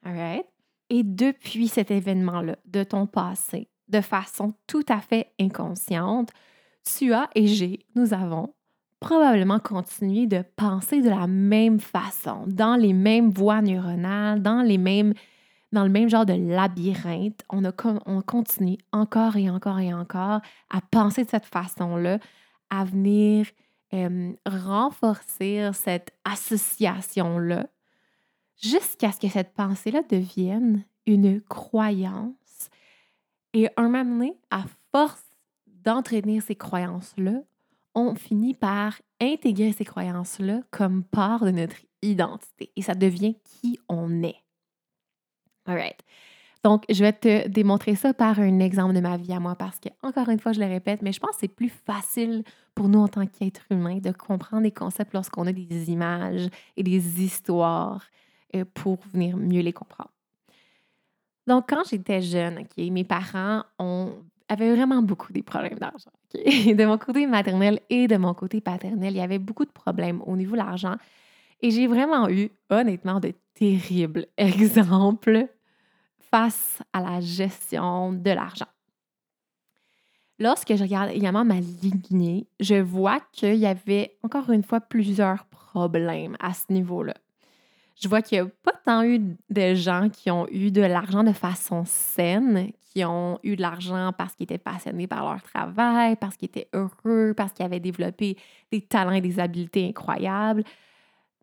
All 0.02 0.42
Et 0.90 1.02
depuis 1.02 1.68
cet 1.68 1.90
événement-là, 1.90 2.56
de 2.66 2.82
ton 2.84 3.06
passé, 3.06 3.68
de 3.88 4.00
façon 4.00 4.52
tout 4.66 4.84
à 4.88 5.00
fait 5.00 5.32
inconsciente, 5.40 6.30
tu 6.84 7.12
as 7.12 7.28
et 7.34 7.46
j'ai, 7.46 7.86
nous 7.94 8.12
avons 8.12 8.54
probablement 9.00 9.58
continué 9.58 10.26
de 10.26 10.44
penser 10.56 11.00
de 11.00 11.08
la 11.08 11.26
même 11.26 11.80
façon, 11.80 12.44
dans 12.46 12.76
les 12.76 12.92
mêmes 12.92 13.30
voies 13.30 13.62
neuronales, 13.62 14.42
dans 14.42 14.62
les 14.62 14.78
mêmes 14.78 15.14
dans 15.72 15.84
le 15.84 15.90
même 15.90 16.08
genre 16.08 16.26
de 16.26 16.32
labyrinthe, 16.32 17.44
on, 17.48 17.64
a, 17.64 17.70
on 18.06 18.22
continue 18.22 18.78
encore 18.90 19.36
et 19.36 19.48
encore 19.48 19.78
et 19.78 19.94
encore 19.94 20.40
à 20.68 20.80
penser 20.90 21.22
de 21.22 21.30
cette 21.30 21.46
façon-là, 21.46 22.18
à 22.70 22.84
venir 22.84 23.46
renforcer 24.46 25.70
cette 25.72 26.12
association-là, 26.24 27.66
jusqu'à 28.60 29.12
ce 29.12 29.20
que 29.20 29.28
cette 29.28 29.54
pensée-là 29.54 30.02
devienne 30.08 30.84
une 31.06 31.40
croyance. 31.40 32.34
Et 33.52 33.68
un 33.76 33.84
moment 33.88 34.04
donné, 34.04 34.34
à 34.50 34.64
force 34.92 35.24
d'entraîner 35.66 36.40
ces 36.40 36.54
croyances-là, 36.54 37.42
on 37.94 38.14
finit 38.14 38.54
par 38.54 39.00
intégrer 39.20 39.72
ces 39.72 39.84
croyances-là 39.84 40.60
comme 40.70 41.02
part 41.02 41.44
de 41.44 41.50
notre 41.50 41.76
identité 42.02 42.70
et 42.76 42.82
ça 42.82 42.94
devient 42.94 43.34
qui 43.44 43.78
on 43.88 44.22
est. 44.22 44.36
All 45.66 45.76
right. 45.76 46.00
Donc, 46.62 46.84
je 46.90 47.02
vais 47.02 47.12
te 47.12 47.48
démontrer 47.48 47.94
ça 47.94 48.12
par 48.12 48.38
un 48.38 48.58
exemple 48.60 48.94
de 48.94 49.00
ma 49.00 49.16
vie 49.16 49.32
à 49.32 49.40
moi 49.40 49.54
parce 49.54 49.80
que, 49.80 49.88
encore 50.02 50.28
une 50.28 50.38
fois, 50.38 50.52
je 50.52 50.60
le 50.60 50.66
répète, 50.66 51.00
mais 51.00 51.12
je 51.12 51.18
pense 51.18 51.32
que 51.32 51.40
c'est 51.40 51.48
plus 51.48 51.70
facile 51.70 52.44
pour 52.74 52.88
nous 52.88 53.00
en 53.00 53.08
tant 53.08 53.26
qu'êtres 53.26 53.64
humains 53.70 53.98
de 53.98 54.12
comprendre 54.12 54.62
des 54.62 54.70
concepts 54.70 55.14
lorsqu'on 55.14 55.46
a 55.46 55.52
des 55.52 55.90
images 55.90 56.48
et 56.76 56.82
des 56.82 57.22
histoires 57.22 58.04
pour 58.74 58.98
venir 59.12 59.36
mieux 59.36 59.60
les 59.60 59.72
comprendre. 59.72 60.10
Donc, 61.46 61.64
quand 61.68 61.82
j'étais 61.88 62.20
jeune, 62.20 62.64
mes 62.76 63.04
parents 63.04 63.64
ont, 63.78 64.12
avaient 64.48 64.74
vraiment 64.74 65.02
beaucoup 65.02 65.32
des 65.32 65.42
problèmes 65.42 65.78
d'argent. 65.78 66.10
De 66.34 66.84
mon 66.84 66.98
côté 66.98 67.26
maternel 67.26 67.80
et 67.90 68.06
de 68.06 68.16
mon 68.16 68.34
côté 68.34 68.60
paternel, 68.60 69.14
il 69.14 69.16
y 69.16 69.20
avait 69.20 69.38
beaucoup 69.38 69.64
de 69.64 69.70
problèmes 69.70 70.22
au 70.26 70.36
niveau 70.36 70.52
de 70.52 70.58
l'argent. 70.58 70.96
Et 71.60 71.70
j'ai 71.70 71.86
vraiment 71.86 72.28
eu, 72.28 72.50
honnêtement, 72.70 73.20
de 73.20 73.32
terribles 73.54 74.26
exemples 74.36 75.48
face 76.30 76.80
à 76.92 77.00
la 77.00 77.20
gestion 77.20 78.12
de 78.12 78.30
l'argent. 78.30 78.66
Lorsque 80.38 80.74
je 80.74 80.82
regarde 80.82 81.10
également 81.10 81.44
ma 81.44 81.60
lignée, 81.60 82.46
je 82.60 82.76
vois 82.76 83.20
qu'il 83.32 83.56
y 83.56 83.66
avait 83.66 84.16
encore 84.22 84.50
une 84.50 84.62
fois 84.62 84.80
plusieurs 84.80 85.44
problèmes 85.46 86.36
à 86.40 86.54
ce 86.54 86.72
niveau-là. 86.72 87.14
Je 88.00 88.08
vois 88.08 88.22
qu'il 88.22 88.40
n'y 88.40 88.48
a 88.48 88.50
pas 88.62 88.72
tant 88.84 89.02
eu 89.02 89.36
de 89.50 89.74
gens 89.74 90.08
qui 90.08 90.30
ont 90.30 90.46
eu 90.50 90.70
de 90.70 90.80
l'argent 90.80 91.22
de 91.22 91.32
façon 91.32 91.84
saine, 91.84 92.72
qui 92.80 93.04
ont 93.04 93.38
eu 93.42 93.56
de 93.56 93.60
l'argent 93.60 94.12
parce 94.16 94.34
qu'ils 94.34 94.44
étaient 94.44 94.58
passionnés 94.58 95.06
par 95.06 95.22
leur 95.24 95.42
travail, 95.42 96.16
parce 96.16 96.36
qu'ils 96.36 96.46
étaient 96.46 96.68
heureux, 96.72 97.34
parce 97.36 97.52
qu'ils 97.52 97.66
avaient 97.66 97.80
développé 97.80 98.36
des 98.72 98.80
talents 98.80 99.12
et 99.12 99.20
des 99.20 99.38
habiletés 99.38 99.88
incroyables. 99.88 100.64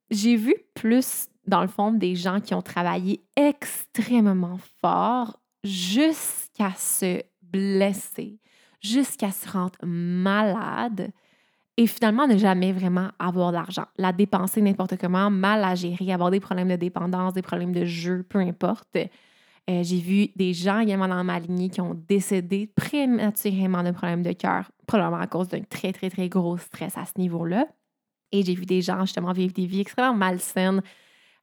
J'ai 0.10 0.36
vu 0.36 0.56
plus 0.74 1.30
dans 1.48 1.62
le 1.62 1.68
fond, 1.68 1.92
des 1.92 2.16
gens 2.16 2.42
qui 2.42 2.54
ont 2.54 2.62
travaillé 2.62 3.22
extrêmement 3.36 4.60
fort 4.82 5.40
jusqu'à 5.64 6.74
se 6.76 7.22
blesser, 7.42 8.40
jusqu'à 8.82 9.32
se 9.32 9.50
rendre 9.50 9.80
malade 9.84 11.12
et 11.78 11.86
finalement 11.86 12.28
ne 12.28 12.38
jamais 12.38 12.74
vraiment 12.74 13.10
avoir 13.20 13.52
d'argent. 13.52 13.86
La 13.98 14.12
dépenser 14.12 14.62
n'importe 14.62 14.98
comment, 14.98 15.30
mal 15.30 15.64
à 15.64 15.76
gérer, 15.76 16.12
avoir 16.12 16.32
des 16.32 16.40
problèmes 16.40 16.70
de 16.70 16.76
dépendance, 16.76 17.34
des 17.34 17.44
problèmes 17.44 17.72
de 17.72 17.86
jeu, 17.86 18.26
peu 18.28 18.40
importe. 18.40 18.98
Euh, 19.70 19.84
j'ai 19.84 20.00
vu 20.00 20.30
des 20.36 20.54
gens 20.54 20.80
également 20.80 21.08
dans 21.08 21.24
ma 21.24 21.40
lignée 21.40 21.70
qui 21.70 21.80
ont 21.82 21.94
décédé 21.94 22.68
prématurément 22.76 23.84
de 23.84 23.92
problèmes 23.92 24.24
de 24.24 24.32
cœur, 24.32 24.72
probablement 24.88 25.22
à 25.22 25.28
cause 25.28 25.50
d'un 25.50 25.62
très, 25.62 25.94
très, 25.94 26.10
très 26.10 26.30
gros 26.30 26.58
stress 26.58 26.98
à 26.98 27.06
ce 27.06 27.20
niveau-là. 27.20 27.68
Et 28.32 28.44
j'ai 28.44 28.56
vu 28.56 28.66
des 28.66 28.82
gens 28.82 29.02
justement 29.02 29.32
vivre 29.32 29.54
des 29.54 29.68
vies 29.68 29.82
extrêmement 29.82 30.16
malsaines 30.16 30.82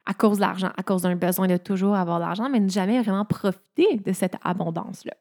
à 0.05 0.13
cause 0.13 0.37
de 0.37 0.41
l'argent, 0.41 0.71
à 0.75 0.83
cause 0.83 1.03
d'un 1.03 1.15
besoin 1.15 1.47
de 1.47 1.57
toujours 1.57 1.95
avoir 1.95 2.19
de 2.19 2.25
l'argent, 2.25 2.49
mais 2.49 2.59
ne 2.59 2.69
jamais 2.69 3.01
vraiment 3.01 3.25
profiter 3.25 3.97
de 3.97 4.11
cette 4.11 4.35
abondance-là. 4.43 5.13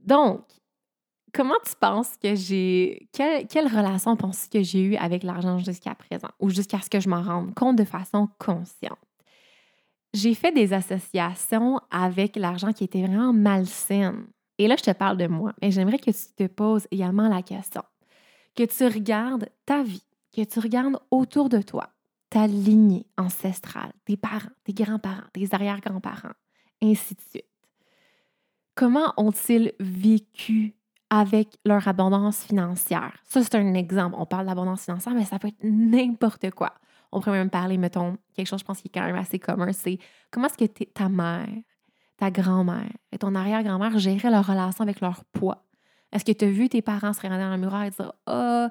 Donc, 0.00 0.42
comment 1.36 1.54
tu 1.64 1.74
penses 1.78 2.16
que 2.16 2.34
j'ai. 2.34 3.08
Quelle, 3.12 3.46
quelle 3.46 3.68
relation 3.68 4.16
penses-tu 4.16 4.58
que 4.58 4.64
j'ai 4.64 4.82
eue 4.82 4.96
avec 4.96 5.22
l'argent 5.22 5.58
jusqu'à 5.58 5.94
présent 5.94 6.30
ou 6.40 6.48
jusqu'à 6.48 6.80
ce 6.80 6.88
que 6.88 6.98
je 6.98 7.10
m'en 7.10 7.22
rende 7.22 7.54
compte 7.54 7.76
de 7.76 7.84
façon 7.84 8.28
consciente? 8.38 8.98
J'ai 10.14 10.34
fait 10.34 10.52
des 10.52 10.72
associations 10.72 11.78
avec 11.90 12.36
l'argent 12.36 12.72
qui 12.72 12.84
était 12.84 13.02
vraiment 13.02 13.34
malsaine. 13.34 14.26
Et 14.56 14.66
là, 14.66 14.76
je 14.78 14.82
te 14.82 14.90
parle 14.92 15.18
de 15.18 15.26
moi, 15.26 15.52
mais 15.60 15.70
j'aimerais 15.70 15.98
que 15.98 16.10
tu 16.10 16.34
te 16.34 16.46
poses 16.46 16.88
également 16.90 17.28
la 17.28 17.42
question. 17.42 17.82
Que 18.54 18.62
tu 18.62 18.86
regardes 18.86 19.50
ta 19.66 19.82
vie, 19.82 20.06
que 20.32 20.42
tu 20.42 20.58
regardes 20.58 20.98
autour 21.10 21.50
de 21.50 21.60
toi, 21.60 21.90
ta 22.30 22.46
lignée 22.46 23.04
ancestrale, 23.18 23.92
tes 24.06 24.16
parents, 24.16 24.48
tes 24.64 24.72
grands-parents, 24.72 25.28
tes 25.34 25.48
arrière-grands-parents, 25.52 26.32
ainsi 26.82 27.14
de 27.14 27.20
suite. 27.20 27.44
Comment 28.74 29.12
ont-ils 29.18 29.72
vécu 29.78 30.75
avec 31.10 31.48
leur 31.64 31.86
abondance 31.88 32.44
financière? 32.44 33.12
Ça, 33.24 33.42
c'est 33.42 33.54
un 33.54 33.74
exemple. 33.74 34.16
On 34.18 34.26
parle 34.26 34.46
d'abondance 34.46 34.84
financière, 34.84 35.14
mais 35.14 35.24
ça 35.24 35.38
peut 35.38 35.48
être 35.48 35.62
n'importe 35.62 36.50
quoi. 36.50 36.74
On 37.12 37.20
pourrait 37.20 37.38
même 37.38 37.50
parler, 37.50 37.78
mettons, 37.78 38.16
quelque 38.34 38.48
chose, 38.48 38.60
je 38.60 38.64
pense, 38.64 38.80
qui 38.80 38.88
est 38.88 38.90
quand 38.92 39.06
même 39.06 39.16
assez 39.16 39.38
commun, 39.38 39.72
c'est 39.72 39.98
comment 40.30 40.46
est-ce 40.48 40.58
que 40.58 40.84
ta 40.84 41.08
mère, 41.08 41.48
ta 42.16 42.30
grand-mère 42.30 42.90
et 43.12 43.18
ton 43.18 43.34
arrière-grand-mère 43.34 43.98
géraient 43.98 44.30
leur 44.30 44.46
relation 44.46 44.82
avec 44.82 45.00
leur 45.00 45.24
poids? 45.26 45.66
Est-ce 46.12 46.24
que 46.24 46.32
tu 46.32 46.44
as 46.44 46.50
vu 46.50 46.68
tes 46.68 46.82
parents 46.82 47.12
se 47.12 47.20
regarder 47.20 47.44
dans 47.44 47.50
le 47.50 47.58
miroir 47.58 47.84
et 47.84 47.90
dire 47.90 48.12
Ah, 48.26 48.70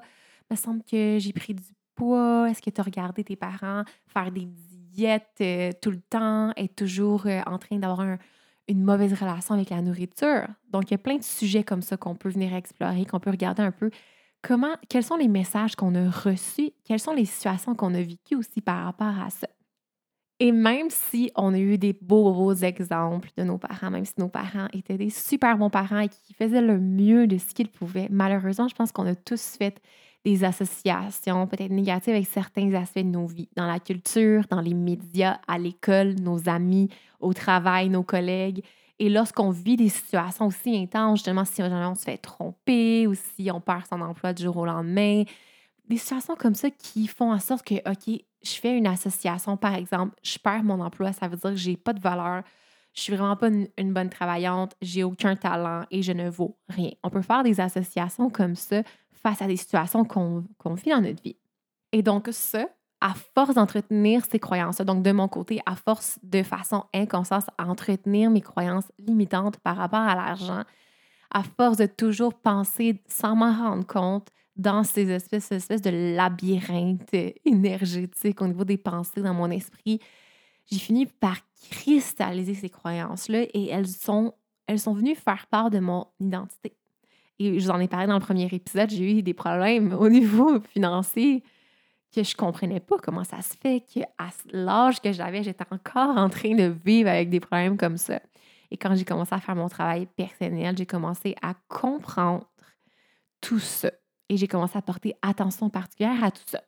il 0.50 0.54
me 0.54 0.56
semble 0.56 0.82
que 0.84 1.18
j'ai 1.18 1.32
pris 1.32 1.54
du 1.54 1.62
poids? 1.94 2.50
Est-ce 2.50 2.62
que 2.62 2.70
tu 2.70 2.80
as 2.80 2.84
regardé 2.84 3.24
tes 3.24 3.36
parents 3.36 3.84
faire 4.06 4.30
des 4.30 4.46
diètes 4.46 5.38
euh, 5.40 5.72
tout 5.80 5.90
le 5.90 6.00
temps, 6.00 6.52
être 6.56 6.74
toujours 6.74 7.26
euh, 7.26 7.40
en 7.46 7.58
train 7.58 7.78
d'avoir 7.78 8.00
une 8.68 8.82
mauvaise 8.84 9.12
relation 9.14 9.54
avec 9.54 9.70
la 9.70 9.82
nourriture? 9.82 10.46
Donc, 10.70 10.90
il 10.90 10.92
y 10.92 10.94
a 10.94 10.98
plein 10.98 11.16
de 11.16 11.22
sujets 11.22 11.64
comme 11.64 11.82
ça 11.82 11.96
qu'on 11.96 12.14
peut 12.16 12.28
venir 12.28 12.54
explorer, 12.54 13.04
qu'on 13.06 13.20
peut 13.20 13.30
regarder 13.30 13.62
un 13.62 13.72
peu. 13.72 13.90
Comment, 14.42 14.76
quels 14.88 15.04
sont 15.04 15.16
les 15.16 15.28
messages 15.28 15.76
qu'on 15.76 15.94
a 15.94 16.10
reçus? 16.10 16.72
Quelles 16.84 17.00
sont 17.00 17.12
les 17.14 17.24
situations 17.24 17.74
qu'on 17.74 17.94
a 17.94 18.02
vécues 18.02 18.36
aussi 18.36 18.60
par 18.60 18.84
rapport 18.84 19.20
à 19.20 19.30
ça? 19.30 19.48
Et 20.38 20.52
même 20.52 20.90
si 20.90 21.30
on 21.34 21.54
a 21.54 21.58
eu 21.58 21.78
des 21.78 21.94
beaux, 21.94 22.32
beaux 22.32 22.54
exemples 22.54 23.30
de 23.38 23.42
nos 23.42 23.56
parents, 23.58 23.90
même 23.90 24.04
si 24.04 24.12
nos 24.18 24.28
parents 24.28 24.68
étaient 24.74 24.98
des 24.98 25.08
super 25.08 25.56
bons 25.56 25.70
parents 25.70 26.00
et 26.00 26.08
qui 26.08 26.34
faisaient 26.34 26.60
le 26.60 26.78
mieux 26.78 27.26
de 27.26 27.38
ce 27.38 27.54
qu'ils 27.54 27.70
pouvaient, 27.70 28.08
malheureusement, 28.10 28.68
je 28.68 28.74
pense 28.74 28.92
qu'on 28.92 29.06
a 29.06 29.14
tous 29.14 29.56
fait 29.56 29.80
des 30.26 30.42
associations 30.42 31.46
peut-être 31.46 31.70
négatives 31.70 32.12
avec 32.12 32.26
certains 32.26 32.74
aspects 32.74 32.98
de 32.98 33.04
nos 33.04 33.28
vies, 33.28 33.48
dans 33.54 33.68
la 33.68 33.78
culture, 33.78 34.42
dans 34.50 34.60
les 34.60 34.74
médias, 34.74 35.38
à 35.46 35.56
l'école, 35.56 36.16
nos 36.20 36.48
amis, 36.48 36.88
au 37.20 37.32
travail, 37.32 37.90
nos 37.90 38.02
collègues. 38.02 38.64
Et 38.98 39.08
lorsqu'on 39.08 39.50
vit 39.50 39.76
des 39.76 39.88
situations 39.88 40.46
aussi 40.48 40.76
intenses, 40.76 41.20
justement, 41.20 41.44
si 41.44 41.62
on 41.62 41.94
se 41.94 42.02
fait 42.02 42.16
tromper 42.16 43.06
ou 43.06 43.14
si 43.14 43.52
on 43.52 43.60
perd 43.60 43.86
son 43.88 44.00
emploi 44.00 44.32
du 44.32 44.42
jour 44.42 44.56
au 44.56 44.66
lendemain, 44.66 45.22
des 45.88 45.96
situations 45.96 46.34
comme 46.34 46.56
ça 46.56 46.70
qui 46.70 47.06
font 47.06 47.32
en 47.32 47.38
sorte 47.38 47.64
que, 47.64 47.76
OK, 47.88 48.20
je 48.42 48.52
fais 48.60 48.76
une 48.76 48.88
association, 48.88 49.56
par 49.56 49.76
exemple, 49.76 50.16
je 50.24 50.38
perds 50.38 50.64
mon 50.64 50.80
emploi, 50.80 51.12
ça 51.12 51.28
veut 51.28 51.36
dire 51.36 51.50
que 51.50 51.56
j'ai 51.56 51.76
pas 51.76 51.92
de 51.92 52.00
valeur, 52.00 52.42
je 52.94 53.02
suis 53.02 53.14
vraiment 53.14 53.36
pas 53.36 53.48
une, 53.48 53.92
bonne 53.92 54.10
travaillante, 54.10 54.74
j'ai 54.82 55.04
aucun 55.04 55.36
talent 55.36 55.84
et 55.92 56.02
je 56.02 56.10
ne 56.10 56.28
vaux 56.28 56.56
rien. 56.68 56.90
On 57.04 57.10
peut 57.10 57.22
faire 57.22 57.44
des 57.44 57.60
associations 57.60 58.28
comme 58.28 58.56
ça 58.56 58.82
face 59.26 59.42
à 59.42 59.48
des 59.48 59.56
situations 59.56 60.04
qu'on 60.04 60.74
vit 60.74 60.90
dans 60.90 61.00
notre 61.00 61.20
vie. 61.20 61.36
Et 61.90 62.00
donc, 62.00 62.28
ça, 62.30 62.68
à 63.00 63.12
force 63.34 63.56
d'entretenir 63.56 64.24
ces 64.24 64.38
croyances, 64.38 64.80
donc 64.82 65.02
de 65.02 65.10
mon 65.10 65.26
côté, 65.26 65.58
à 65.66 65.74
force 65.74 66.20
de 66.22 66.44
façon 66.44 66.84
inconsciente 66.94 67.42
à 67.58 67.66
entretenir 67.66 68.30
mes 68.30 68.40
croyances 68.40 68.84
limitantes 69.00 69.58
par 69.58 69.78
rapport 69.78 69.98
à 69.98 70.14
l'argent, 70.14 70.62
à 71.32 71.42
force 71.42 71.76
de 71.76 71.86
toujours 71.86 72.34
penser 72.34 73.02
sans 73.08 73.34
m'en 73.34 73.52
rendre 73.52 73.84
compte 73.84 74.28
dans 74.54 74.84
ces 74.84 75.10
espèces, 75.10 75.82
de 75.82 76.14
labyrinthes 76.14 77.34
énergétiques 77.44 78.40
au 78.40 78.46
niveau 78.46 78.64
des 78.64 78.78
pensées 78.78 79.22
dans 79.22 79.34
mon 79.34 79.50
esprit, 79.50 79.98
j'ai 80.70 80.78
fini 80.78 81.06
par 81.06 81.38
cristalliser 81.68 82.54
ces 82.54 82.70
croyances-là 82.70 83.42
et 83.42 83.70
elles 83.70 83.88
sont, 83.88 84.34
elles 84.68 84.78
sont 84.78 84.94
venues 84.94 85.16
faire 85.16 85.48
part 85.48 85.70
de 85.70 85.80
mon 85.80 86.06
identité. 86.20 86.76
Et 87.38 87.58
je 87.58 87.64
vous 87.64 87.70
en 87.70 87.80
ai 87.80 87.88
parlé 87.88 88.06
dans 88.06 88.14
le 88.14 88.20
premier 88.20 88.48
épisode, 88.50 88.90
j'ai 88.90 89.18
eu 89.18 89.22
des 89.22 89.34
problèmes 89.34 89.92
au 89.92 90.08
niveau 90.08 90.60
financier 90.60 91.42
que 92.14 92.22
je 92.22 92.34
comprenais 92.34 92.80
pas 92.80 92.96
comment 93.02 93.24
ça 93.24 93.42
se 93.42 93.54
fait 93.56 93.80
qu'à 93.80 94.08
l'âge 94.52 95.00
que 95.00 95.12
j'avais, 95.12 95.42
j'étais 95.42 95.66
encore 95.70 96.16
en 96.16 96.30
train 96.30 96.54
de 96.54 96.74
vivre 96.84 97.10
avec 97.10 97.28
des 97.28 97.40
problèmes 97.40 97.76
comme 97.76 97.98
ça. 97.98 98.20
Et 98.70 98.76
quand 98.76 98.94
j'ai 98.94 99.04
commencé 99.04 99.34
à 99.34 99.40
faire 99.40 99.54
mon 99.54 99.68
travail 99.68 100.06
personnel, 100.06 100.76
j'ai 100.76 100.86
commencé 100.86 101.36
à 101.42 101.54
comprendre 101.68 102.46
tout 103.40 103.58
ça. 103.58 103.90
Et 104.28 104.36
j'ai 104.36 104.48
commencé 104.48 104.76
à 104.76 104.82
porter 104.82 105.14
attention 105.22 105.70
particulière 105.70 106.24
à 106.24 106.30
tout 106.30 106.42
ça. 106.46 106.62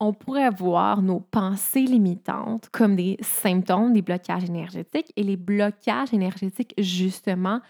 On 0.00 0.12
pourrait 0.12 0.50
voir 0.50 1.02
nos 1.02 1.20
pensées 1.20 1.82
limitantes 1.82 2.68
comme 2.70 2.96
des 2.96 3.16
symptômes 3.20 3.92
des 3.92 4.02
blocages 4.02 4.44
énergétiques 4.44 5.12
et 5.16 5.22
les 5.22 5.36
blocages 5.36 6.12
énergétiques, 6.12 6.74
justement, 6.78 7.60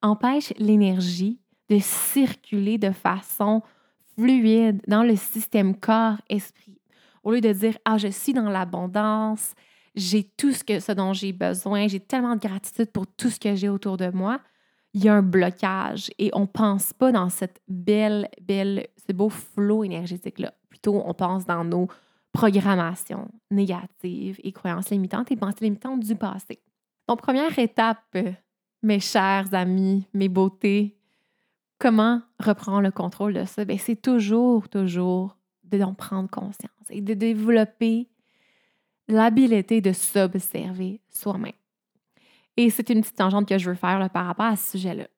empêchent 0.00 0.52
l'énergie 0.58 1.40
de 1.70 1.78
circuler 1.78 2.78
de 2.78 2.90
façon 2.90 3.62
fluide 4.16 4.80
dans 4.86 5.02
le 5.02 5.16
système 5.16 5.74
corps-esprit. 5.74 6.78
Au 7.22 7.32
lieu 7.32 7.40
de 7.40 7.52
dire 7.52 7.76
Ah, 7.84 7.98
je 7.98 8.08
suis 8.08 8.32
dans 8.32 8.48
l'abondance, 8.48 9.54
j'ai 9.94 10.24
tout 10.24 10.52
ce, 10.52 10.64
que, 10.64 10.80
ce 10.80 10.92
dont 10.92 11.12
j'ai 11.12 11.32
besoin, 11.32 11.88
j'ai 11.88 12.00
tellement 12.00 12.34
de 12.34 12.40
gratitude 12.40 12.90
pour 12.90 13.06
tout 13.06 13.30
ce 13.30 13.40
que 13.40 13.54
j'ai 13.54 13.68
autour 13.68 13.96
de 13.96 14.10
moi, 14.10 14.40
il 14.92 15.04
y 15.04 15.08
a 15.08 15.14
un 15.14 15.22
blocage 15.22 16.10
et 16.18 16.30
on 16.34 16.42
ne 16.42 16.46
pense 16.46 16.92
pas 16.92 17.10
dans 17.10 17.28
cette 17.28 17.60
belle, 17.66 18.28
belle, 18.40 18.86
ce 19.06 19.12
beau 19.12 19.28
flot 19.28 19.84
énergétique-là. 19.84 20.54
Plutôt, 20.68 21.02
on 21.04 21.14
pense 21.14 21.44
dans 21.44 21.64
nos 21.64 21.88
programmations 22.32 23.28
négatives 23.50 24.38
et 24.42 24.52
croyances 24.52 24.90
limitantes 24.90 25.30
et 25.30 25.36
pensées 25.36 25.64
limitantes 25.64 26.00
du 26.00 26.14
passé. 26.14 26.60
Donc, 27.08 27.20
première 27.20 27.56
étape, 27.58 28.16
mes 28.82 29.00
chers 29.00 29.52
amis, 29.52 30.06
mes 30.14 30.28
beautés, 30.28 30.96
comment 31.78 32.22
reprendre 32.38 32.82
le 32.82 32.90
contrôle 32.90 33.34
de 33.34 33.44
ça? 33.44 33.64
Ben, 33.64 33.78
c'est 33.78 34.00
toujours, 34.00 34.68
toujours 34.68 35.36
d'en 35.64 35.94
prendre 35.94 36.30
conscience 36.30 36.70
et 36.90 37.00
de 37.00 37.14
développer 37.14 38.08
l'habileté 39.08 39.80
de 39.80 39.92
s'observer 39.92 41.00
soi-même. 41.08 41.52
Et 42.56 42.70
c'est 42.70 42.88
une 42.90 43.00
petite 43.00 43.16
tangente 43.16 43.48
que 43.48 43.58
je 43.58 43.70
veux 43.70 43.76
faire 43.76 44.08
par 44.10 44.26
rapport 44.26 44.46
à 44.46 44.56
ce 44.56 44.72
sujet-là. 44.72 45.08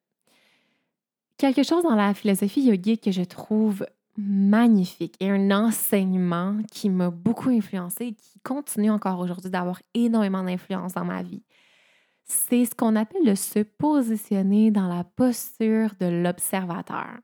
Quelque 1.36 1.62
chose 1.62 1.82
dans 1.82 1.94
la 1.94 2.14
philosophie 2.14 2.62
yogique 2.62 3.02
que 3.02 3.10
je 3.10 3.22
trouve 3.22 3.86
magnifique 4.16 5.14
et 5.20 5.28
un 5.28 5.50
enseignement 5.50 6.56
qui 6.72 6.88
m'a 6.88 7.10
beaucoup 7.10 7.50
influencé 7.50 8.06
et 8.06 8.12
qui 8.14 8.40
continue 8.40 8.90
encore 8.90 9.18
aujourd'hui 9.18 9.50
d'avoir 9.50 9.80
énormément 9.92 10.42
d'influence 10.42 10.94
dans 10.94 11.04
ma 11.04 11.22
vie 11.22 11.42
c'est 12.26 12.64
ce 12.64 12.74
qu'on 12.74 12.96
appelle 12.96 13.24
le 13.24 13.36
se 13.36 13.60
positionner 13.60 14.70
dans 14.70 14.88
la 14.88 15.04
posture 15.04 15.90
de 16.00 16.06
l'observateur. 16.06 17.18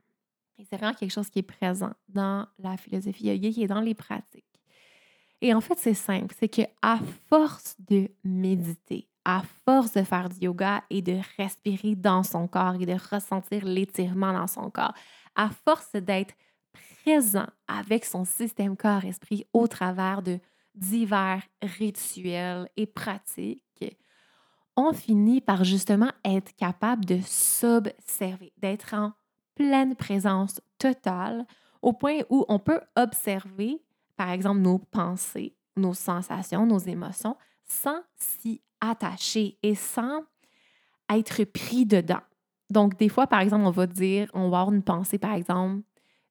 Et 0.58 0.64
c'est 0.64 0.76
vraiment 0.76 0.94
quelque 0.94 1.10
chose 1.10 1.28
qui 1.28 1.40
est 1.40 1.42
présent 1.42 1.92
dans 2.08 2.46
la 2.58 2.76
philosophie 2.76 3.26
yogique 3.26 3.58
et 3.58 3.66
dans 3.66 3.80
les 3.80 3.94
pratiques. 3.94 4.44
Et 5.40 5.52
en 5.52 5.60
fait, 5.60 5.76
c'est 5.78 5.94
simple, 5.94 6.32
c'est 6.38 6.48
que 6.48 6.62
à 6.82 7.00
force 7.28 7.74
de 7.80 8.08
méditer, 8.22 9.08
à 9.24 9.42
force 9.64 9.92
de 9.92 10.04
faire 10.04 10.28
du 10.28 10.46
yoga 10.46 10.84
et 10.88 11.02
de 11.02 11.18
respirer 11.36 11.96
dans 11.96 12.22
son 12.22 12.46
corps 12.46 12.80
et 12.80 12.86
de 12.86 12.96
ressentir 13.12 13.64
l'étirement 13.64 14.32
dans 14.32 14.46
son 14.46 14.70
corps, 14.70 14.94
à 15.34 15.50
force 15.64 15.92
d'être 15.94 16.34
présent 17.02 17.46
avec 17.66 18.04
son 18.04 18.24
système 18.24 18.76
corps-esprit 18.76 19.44
au 19.52 19.66
travers 19.66 20.22
de 20.22 20.38
divers 20.76 21.42
rituels 21.60 22.68
et 22.76 22.86
pratiques, 22.86 23.64
on 24.76 24.92
finit 24.92 25.40
par 25.40 25.64
justement 25.64 26.10
être 26.24 26.54
capable 26.56 27.04
de 27.04 27.18
s'observer, 27.24 28.52
d'être 28.56 28.94
en 28.94 29.12
pleine 29.54 29.94
présence 29.96 30.60
totale, 30.78 31.46
au 31.82 31.92
point 31.92 32.20
où 32.30 32.44
on 32.48 32.58
peut 32.58 32.80
observer, 32.96 33.82
par 34.16 34.30
exemple, 34.30 34.60
nos 34.60 34.78
pensées, 34.78 35.56
nos 35.76 35.94
sensations, 35.94 36.66
nos 36.66 36.78
émotions, 36.78 37.36
sans 37.64 38.00
s'y 38.16 38.62
attacher 38.80 39.58
et 39.62 39.74
sans 39.74 40.22
être 41.10 41.44
pris 41.44 41.86
dedans. 41.86 42.22
Donc, 42.70 42.96
des 42.96 43.08
fois, 43.08 43.26
par 43.26 43.40
exemple, 43.40 43.66
on 43.66 43.70
va 43.70 43.86
dire, 43.86 44.30
on 44.32 44.48
va 44.48 44.60
avoir 44.60 44.72
une 44.72 44.82
pensée, 44.82 45.18
par 45.18 45.34
exemple, 45.34 45.82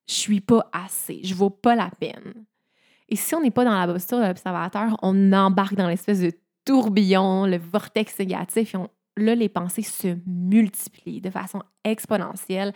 je 0.07 0.13
suis 0.13 0.41
pas 0.41 0.67
assez, 0.71 1.21
je 1.23 1.35
vaux 1.35 1.49
pas 1.49 1.75
la 1.75 1.91
peine. 1.91 2.45
Et 3.07 3.15
si 3.15 3.35
on 3.35 3.41
n'est 3.41 3.51
pas 3.51 3.65
dans 3.65 3.77
la 3.77 3.87
posture 3.87 4.19
de 4.19 4.25
l'observateur, 4.25 4.97
on 5.01 5.33
embarque 5.33 5.75
dans 5.75 5.87
l'espèce 5.87 6.21
de 6.21 6.31
tourbillon, 6.65 7.45
le 7.45 7.57
vortex 7.57 8.17
négatif, 8.19 8.75
là, 9.17 9.35
les 9.35 9.49
pensées 9.49 9.81
se 9.81 10.17
multiplient 10.25 11.21
de 11.21 11.29
façon 11.29 11.61
exponentielle. 11.83 12.73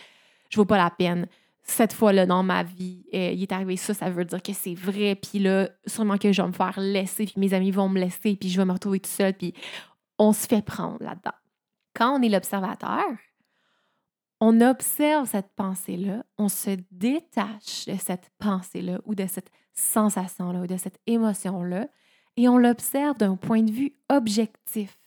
Je 0.49 0.57
vaux 0.57 0.65
pas 0.65 0.77
la 0.77 0.89
peine. 0.89 1.27
Cette 1.63 1.93
fois-là, 1.93 2.25
dans 2.25 2.43
ma 2.43 2.63
vie, 2.63 3.05
euh, 3.13 3.31
il 3.31 3.41
est 3.41 3.51
arrivé 3.51 3.75
ça, 3.75 3.93
ça 3.93 4.09
veut 4.09 4.25
dire 4.25 4.41
que 4.41 4.53
c'est 4.53 4.75
vrai. 4.75 5.15
Puis 5.15 5.39
là, 5.39 5.69
sûrement 5.87 6.17
que 6.17 6.31
je 6.31 6.41
vais 6.41 6.47
me 6.47 6.53
faire 6.53 6.79
laisser, 6.79 7.25
puis 7.25 7.35
mes 7.37 7.53
amis 7.53 7.71
vont 7.71 7.89
me 7.89 7.99
laisser, 7.99 8.35
puis 8.35 8.49
je 8.49 8.57
vais 8.57 8.65
me 8.65 8.73
retrouver 8.73 8.99
tout 8.99 9.09
seul. 9.09 9.33
Puis 9.33 9.53
on 10.19 10.31
se 10.31 10.45
fait 10.45 10.63
prendre 10.63 11.01
là-dedans. 11.01 11.33
Quand 11.95 12.19
on 12.19 12.21
est 12.21 12.29
l'observateur, 12.29 13.05
on 14.41 14.61
observe 14.61 15.27
cette 15.27 15.53
pensée-là, 15.55 16.23
on 16.37 16.49
se 16.49 16.77
détache 16.91 17.85
de 17.87 17.95
cette 17.97 18.29
pensée-là 18.37 18.99
ou 19.05 19.15
de 19.15 19.25
cette 19.25 19.49
sensation-là 19.73 20.61
ou 20.61 20.67
de 20.67 20.77
cette 20.77 20.99
émotion-là 21.07 21.87
et 22.37 22.47
on 22.49 22.57
l'observe 22.57 23.17
d'un 23.17 23.35
point 23.35 23.63
de 23.63 23.71
vue 23.71 23.93
objectif. 24.09 24.97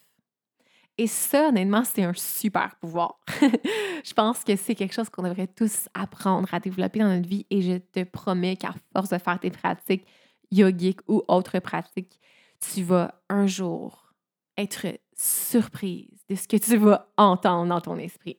Et 1.01 1.07
ça, 1.07 1.49
honnêtement, 1.49 1.85
c'est 1.85 2.03
un 2.03 2.13
super 2.13 2.75
pouvoir. 2.77 3.21
je 3.41 4.13
pense 4.15 4.43
que 4.43 4.57
c'est 4.57 4.75
quelque 4.75 4.95
chose 4.95 5.09
qu'on 5.09 5.23
devrait 5.23 5.47
tous 5.47 5.89
apprendre 5.95 6.53
à 6.53 6.59
développer 6.59 6.99
dans 6.99 7.15
notre 7.15 7.29
vie 7.29 7.47
et 7.51 7.63
je 7.63 7.79
te 7.79 8.03
promets 8.03 8.57
qu'à 8.57 8.75
force 8.93 9.11
de 9.11 9.19
faire 9.19 9.39
tes 9.39 9.51
pratiques 9.51 10.05
yogiques 10.51 11.01
ou 11.07 11.23
autres 11.29 11.61
pratiques, 11.61 12.19
tu 12.61 12.83
vas 12.83 13.15
un 13.29 13.47
jour 13.47 14.13
être 14.57 14.87
surprise 15.15 16.25
de 16.29 16.35
ce 16.35 16.49
que 16.49 16.57
tu 16.57 16.77
vas 16.77 17.09
entendre 17.17 17.69
dans 17.69 17.81
ton 17.81 17.97
esprit. 17.97 18.39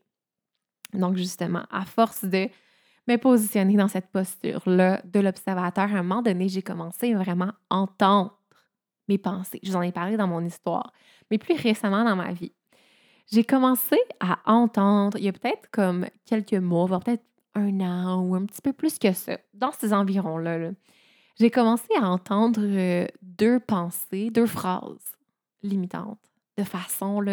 Donc, 0.94 1.16
justement, 1.16 1.64
à 1.72 1.86
force 1.86 2.26
de 2.26 2.50
me 3.08 3.16
positionner 3.18 3.78
dans 3.78 3.88
cette 3.88 4.08
posture-là 4.08 5.02
de 5.06 5.20
l'observateur, 5.22 5.86
à 5.86 5.98
un 5.98 6.04
moment 6.04 6.22
donné, 6.22 6.50
j'ai 6.50 6.62
commencé 6.62 7.14
vraiment 7.14 7.54
à 7.70 7.78
entendre 7.78 8.39
mes 9.10 9.18
pensées. 9.18 9.60
Je 9.62 9.70
vous 9.70 9.76
en 9.76 9.82
ai 9.82 9.92
parlé 9.92 10.16
dans 10.16 10.28
mon 10.28 10.46
histoire, 10.46 10.94
mais 11.30 11.38
plus 11.38 11.56
récemment 11.56 12.06
dans 12.06 12.16
ma 12.16 12.32
vie. 12.32 12.54
J'ai 13.32 13.44
commencé 13.44 13.98
à 14.22 14.40
entendre, 14.46 15.18
il 15.18 15.26
y 15.26 15.28
a 15.28 15.34
peut-être 15.34 15.70
comme 15.72 16.08
quelques 16.26 16.54
mois, 16.54 16.86
voire 16.86 17.02
peut-être 17.02 17.26
un 17.56 17.82
an 17.82 18.22
ou 18.22 18.36
un 18.36 18.46
petit 18.46 18.62
peu 18.62 18.74
plus 18.74 18.98
que 18.98 19.12
ça, 19.12 19.38
dans 19.54 19.72
ces 19.72 19.94
environs-là, 19.94 20.72
j'ai 21.40 21.50
commencé 21.50 21.88
à 22.00 22.10
entendre 22.10 22.62
euh, 22.62 23.08
deux 23.22 23.60
pensées, 23.60 24.30
deux 24.30 24.46
phrases 24.46 25.18
limitantes 25.64 26.20
de 26.58 26.64
façon 26.64 27.24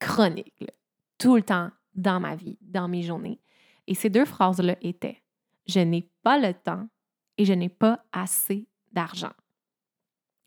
chronique, 0.00 0.64
tout 1.18 1.36
le 1.36 1.42
temps 1.42 1.70
dans 1.94 2.18
ma 2.18 2.34
vie, 2.34 2.58
dans 2.60 2.88
mes 2.88 3.02
journées. 3.02 3.40
Et 3.86 3.94
ces 3.94 4.10
deux 4.10 4.24
phrases-là 4.24 4.76
étaient 4.82 5.22
Je 5.66 5.80
n'ai 5.80 6.10
pas 6.22 6.38
le 6.38 6.52
temps 6.52 6.88
et 7.38 7.44
je 7.44 7.52
n'ai 7.52 7.68
pas 7.68 8.04
assez 8.12 8.66
d'argent. 8.92 9.32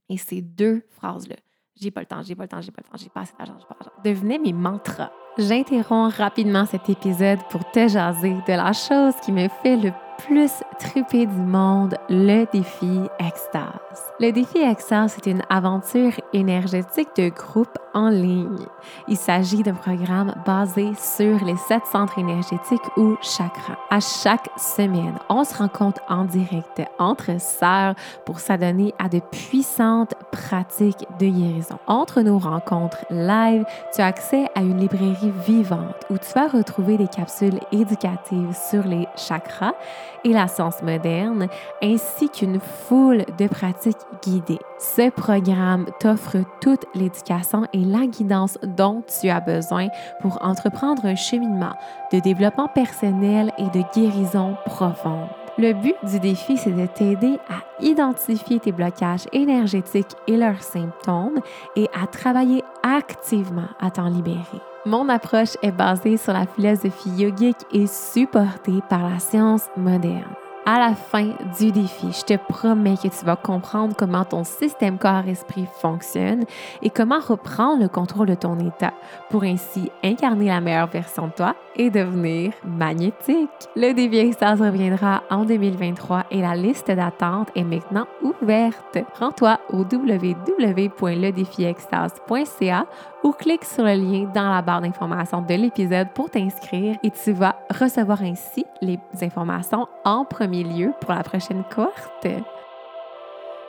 Et 0.09 0.17
ces 0.17 0.41
deux 0.41 0.83
phrases-là, 0.89 1.35
j'ai 1.79 1.91
pas 1.91 1.99
le 1.99 2.05
temps, 2.05 2.21
j'ai 2.23 2.35
pas 2.35 2.43
le 2.43 2.49
temps, 2.49 2.61
j'ai 2.61 2.71
pas 2.71 2.81
le 2.83 2.89
temps, 2.89 2.97
j'ai 2.97 3.09
pas 3.09 3.21
assez 3.21 3.33
d'argent, 3.37 3.55
j'ai 3.59 3.65
pas 3.67 3.75
d'argent, 3.79 4.01
devenaient 4.03 4.39
mes 4.39 4.53
mantras. 4.53 5.11
J'interromps 5.37 6.15
rapidement 6.15 6.65
cet 6.65 6.89
épisode 6.89 7.39
pour 7.49 7.69
te 7.71 7.87
jaser 7.87 8.33
de 8.47 8.53
la 8.53 8.73
chose 8.73 9.13
qui 9.23 9.31
me 9.31 9.47
fait 9.61 9.77
le 9.77 9.91
plus 10.17 10.51
trippé 10.79 11.25
du 11.25 11.41
monde, 11.41 11.95
le 12.09 12.45
défi 12.51 13.01
Extase. 13.19 14.11
Le 14.19 14.31
défi 14.31 14.59
Extase, 14.59 15.15
c'est 15.15 15.29
une 15.29 15.41
aventure 15.49 16.13
énergétique 16.33 17.09
de 17.15 17.29
groupe 17.29 17.77
en 17.93 18.09
ligne. 18.09 18.65
Il 19.07 19.17
s'agit 19.17 19.63
d'un 19.63 19.73
programme 19.73 20.33
basé 20.45 20.91
sur 20.95 21.43
les 21.43 21.57
sept 21.57 21.85
centres 21.91 22.19
énergétiques 22.19 22.97
ou 22.97 23.15
chakras. 23.21 23.77
À 23.89 23.99
chaque 23.99 24.49
semaine, 24.57 25.17
on 25.29 25.43
se 25.43 25.55
rencontre 25.55 26.01
en 26.09 26.25
direct 26.25 26.81
entre 26.99 27.39
sœurs 27.39 27.95
pour 28.25 28.39
s'adonner 28.39 28.93
à 28.99 29.09
de 29.09 29.19
puissantes 29.19 30.13
pratiques 30.31 31.05
de 31.19 31.27
guérison. 31.27 31.79
Entre 31.87 32.21
nos 32.21 32.37
rencontres 32.37 33.05
live, 33.09 33.65
tu 33.93 34.01
as 34.01 34.07
accès 34.07 34.47
à 34.55 34.61
une 34.61 34.79
librairie 34.79 35.33
vivante 35.45 35.95
où 36.09 36.17
tu 36.17 36.31
vas 36.33 36.47
retrouver 36.47 36.97
des 36.97 37.07
capsules 37.07 37.59
éducatives 37.71 38.55
sur 38.69 38.83
les 38.83 39.07
chakras 39.15 39.73
et 40.23 40.33
la 40.33 40.47
science 40.47 40.81
moderne, 40.81 41.47
ainsi 41.81 42.29
qu'une 42.29 42.59
foule 42.59 43.25
de 43.37 43.47
pratiques 43.47 43.97
guidées. 44.23 44.59
Ce 44.79 45.09
programme 45.09 45.85
t'offre 45.99 46.37
toute 46.61 46.85
l'éducation 46.95 47.65
et 47.73 47.83
la 47.83 48.05
guidance 48.05 48.57
dont 48.63 49.03
tu 49.19 49.29
as 49.29 49.39
besoin 49.39 49.87
pour 50.21 50.37
entreprendre 50.43 51.05
un 51.05 51.15
cheminement 51.15 51.73
de 52.11 52.19
développement 52.19 52.67
personnel 52.67 53.51
et 53.57 53.69
de 53.77 53.83
guérison 53.93 54.55
profonde. 54.65 55.27
Le 55.59 55.73
but 55.73 55.95
du 56.03 56.19
défi, 56.19 56.55
c'est 56.55 56.71
de 56.71 56.85
t'aider 56.85 57.39
à 57.49 57.83
identifier 57.83 58.59
tes 58.59 58.71
blocages 58.71 59.25
énergétiques 59.33 60.15
et 60.27 60.37
leurs 60.37 60.61
symptômes 60.61 61.39
et 61.75 61.87
à 61.99 62.05
travailler 62.05 62.63
activement 62.83 63.69
à 63.79 63.89
t'en 63.89 64.07
libérer. 64.07 64.61
Mon 64.87 65.09
approche 65.09 65.57
est 65.61 65.73
basée 65.73 66.15
sur 66.15 66.31
la 66.31 66.45
philosophie 66.45 67.09
yogique 67.09 67.57
et 67.73 67.87
supportée 67.87 68.79
par 68.87 69.09
la 69.09 69.19
science 69.19 69.63
moderne 69.75 70.33
à 70.67 70.77
la 70.79 70.93
fin 70.95 71.33
du 71.57 71.71
défi, 71.71 72.11
je 72.11 72.25
te 72.25 72.35
promets 72.35 72.97
que 72.97 73.07
tu 73.07 73.25
vas 73.25 73.37
comprendre 73.37 73.95
comment 73.97 74.25
ton 74.25 74.43
système 74.43 74.97
corps-esprit 74.97 75.65
fonctionne 75.79 76.43
et 76.81 76.89
comment 76.89 77.21
reprendre 77.21 77.83
le 77.83 77.87
contrôle 77.87 78.27
de 78.27 78.35
ton 78.35 78.59
état 78.59 78.91
pour 79.29 79.43
ainsi 79.43 79.89
incarner 80.03 80.47
la 80.47 80.59
meilleure 80.59 80.89
version 80.89 81.27
de 81.27 81.31
toi 81.31 81.55
et 81.77 81.89
devenir 81.89 82.51
magnétique. 82.65 83.47
Le 83.77 83.93
défi 83.93 84.17
extase 84.17 84.61
reviendra 84.61 85.23
en 85.29 85.45
2023 85.45 86.25
et 86.31 86.41
la 86.41 86.57
liste 86.57 86.91
d'attente 86.91 87.47
est 87.55 87.63
maintenant 87.63 88.07
ouverte. 88.21 88.97
Rends-toi 89.17 89.61
au 89.69 89.85
www.ledéfiextase.ca 89.89 92.85
ou 93.23 93.31
clique 93.31 93.65
sur 93.65 93.83
le 93.83 93.93
lien 93.93 94.31
dans 94.33 94.49
la 94.49 94.61
barre 94.61 94.81
d'informations 94.81 95.41
de 95.41 95.53
l'épisode 95.53 96.11
pour 96.13 96.29
t'inscrire 96.29 96.97
et 97.03 97.11
tu 97.11 97.31
vas 97.31 97.59
recevoir 97.69 98.21
ainsi 98.21 98.65
les 98.81 98.99
informations 99.21 99.87
en 100.05 100.25
premier 100.25 100.63
lieu 100.63 100.93
pour 101.01 101.13
la 101.13 101.23
prochaine 101.23 101.63
cohorte. 101.73 102.27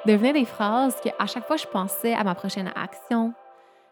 Devenaient 0.06 0.32
des 0.32 0.44
phrases 0.44 0.96
que 1.02 1.08
à 1.18 1.26
chaque 1.26 1.46
fois 1.46 1.56
je 1.56 1.66
pensais 1.66 2.14
à 2.14 2.24
ma 2.24 2.34
prochaine 2.34 2.70
action, 2.74 3.34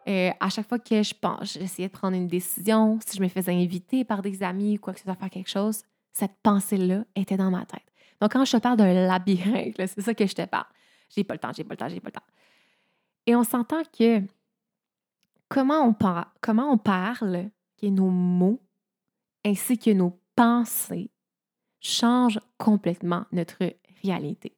euh, 0.09 0.31
à 0.39 0.49
chaque 0.49 0.69
fois 0.69 0.79
que 0.79 1.03
je 1.03 1.15
pense, 1.15 1.55
j'essayais 1.55 1.89
de 1.89 1.93
prendre 1.93 2.17
une 2.17 2.29
décision, 2.29 2.99
si 3.07 3.17
je 3.17 3.23
me 3.23 3.29
faisais 3.29 3.53
inviter 3.53 4.05
par 4.05 4.23
des 4.23 4.43
amis 4.43 4.77
ou 4.77 4.81
quoi 4.81 4.93
que 4.93 5.01
ce 5.01 5.05
soit 5.05 5.17
faire 5.17 5.31
quelque 5.31 5.51
chose, 5.51 5.83
cette 6.13 6.35
pensée-là 6.43 7.05
était 7.17 7.37
dans 7.37 7.51
ma 7.51 7.65
tête. 7.65 7.83
Donc 8.21 8.33
quand 8.33 8.45
je 8.45 8.53
te 8.53 8.57
parle 8.59 8.77
d'un 8.77 9.07
labyrinthe, 9.07 9.75
c'est 9.77 10.01
ça 10.01 10.15
que 10.15 10.27
je 10.27 10.35
te 10.35 10.45
parle. 10.47 10.67
J'ai 11.15 11.25
pas 11.25 11.35
le 11.35 11.41
temps, 11.41 11.51
j'ai 11.55 11.65
pas 11.65 11.75
le 11.75 11.79
temps, 11.79 11.89
j'ai 11.89 12.01
pas 12.01 12.09
le 12.09 12.13
temps. 12.13 12.27
Et 13.27 13.35
on 13.35 13.43
s'entend 13.43 13.83
que 13.99 14.23
comment 15.49 15.83
on, 15.83 15.95
comment 16.41 16.71
on 16.71 16.79
parle, 16.79 17.51
que 17.81 17.87
nos 17.87 18.11
mots 18.11 18.63
ainsi 19.45 19.79
que 19.79 19.91
nos 19.91 20.19
pensées 20.35 21.11
changent 21.81 22.41
complètement 22.59 23.27
notre 23.33 23.75
réalité. 24.03 24.57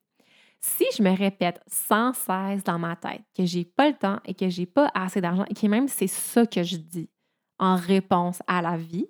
Si 0.61 0.85
je 0.97 1.03
me 1.03 1.17
répète 1.17 1.61
sans 1.67 2.13
cesse 2.15 2.65
dans 2.65 2.79
ma 2.79 2.97
tête 2.97 3.23
que 3.37 3.45
j'ai 3.45 3.65
pas 3.65 3.89
le 3.89 3.97
temps 3.97 4.19
et 4.25 4.35
que 4.35 4.49
j'ai 4.49 4.67
pas 4.67 4.91
assez 4.95 5.21
d'argent 5.21 5.45
et 5.49 5.55
que 5.55 5.67
même 5.67 5.89
c'est 5.89 6.09
ça 6.09 6.47
que 6.47 6.63
je 6.63 6.77
dis 6.77 7.11
en 7.59 7.77
réponse 7.77 8.43
à 8.47 8.63
la 8.63 8.77
vie, 8.77 9.09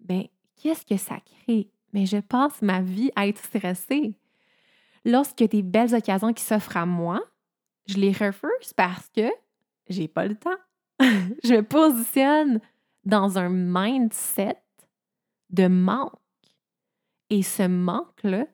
ben 0.00 0.24
qu'est-ce 0.56 0.84
que 0.84 0.96
ça 0.96 1.18
crée? 1.20 1.70
Mais 1.92 2.06
je 2.06 2.18
passe 2.18 2.60
ma 2.60 2.82
vie 2.82 3.10
à 3.16 3.26
être 3.26 3.42
stressée. 3.42 4.18
Lorsque 5.04 5.44
des 5.44 5.62
belles 5.62 5.94
occasions 5.94 6.32
qui 6.32 6.42
s'offrent 6.42 6.76
à 6.76 6.84
moi, 6.84 7.22
je 7.86 7.96
les 7.96 8.12
refuse 8.12 8.72
parce 8.76 9.08
que 9.08 9.30
j'ai 9.88 10.08
pas 10.08 10.26
le 10.26 10.36
temps. 10.36 10.58
je 11.00 11.54
me 11.54 11.62
positionne 11.62 12.60
dans 13.04 13.38
un 13.38 13.48
mindset 13.48 14.60
de 15.50 15.68
manque. 15.68 16.12
Et 17.30 17.42
ce 17.42 17.64
manque-là, 17.64 18.46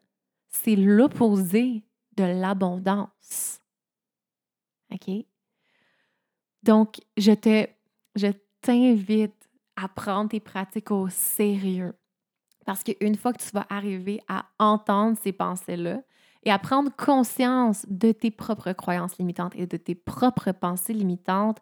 c'est 0.48 0.76
l'opposé 0.76 1.84
de 2.16 2.24
l'abondance. 2.24 3.60
OK? 4.92 5.10
Donc, 6.62 7.00
je 7.16 7.32
te, 7.32 7.66
je 8.14 8.28
t'invite 8.60 9.50
à 9.76 9.88
prendre 9.88 10.30
tes 10.30 10.40
pratiques 10.40 10.90
au 10.90 11.08
sérieux. 11.08 11.94
Parce 12.64 12.84
qu'une 12.84 13.16
fois 13.16 13.32
que 13.32 13.42
tu 13.42 13.50
vas 13.50 13.66
arriver 13.68 14.20
à 14.28 14.46
entendre 14.58 15.18
ces 15.20 15.32
pensées-là 15.32 16.02
et 16.44 16.50
à 16.50 16.58
prendre 16.58 16.90
conscience 16.96 17.86
de 17.88 18.12
tes 18.12 18.30
propres 18.30 18.72
croyances 18.72 19.18
limitantes 19.18 19.54
et 19.56 19.66
de 19.66 19.76
tes 19.76 19.94
propres 19.94 20.52
pensées 20.52 20.92
limitantes, 20.92 21.58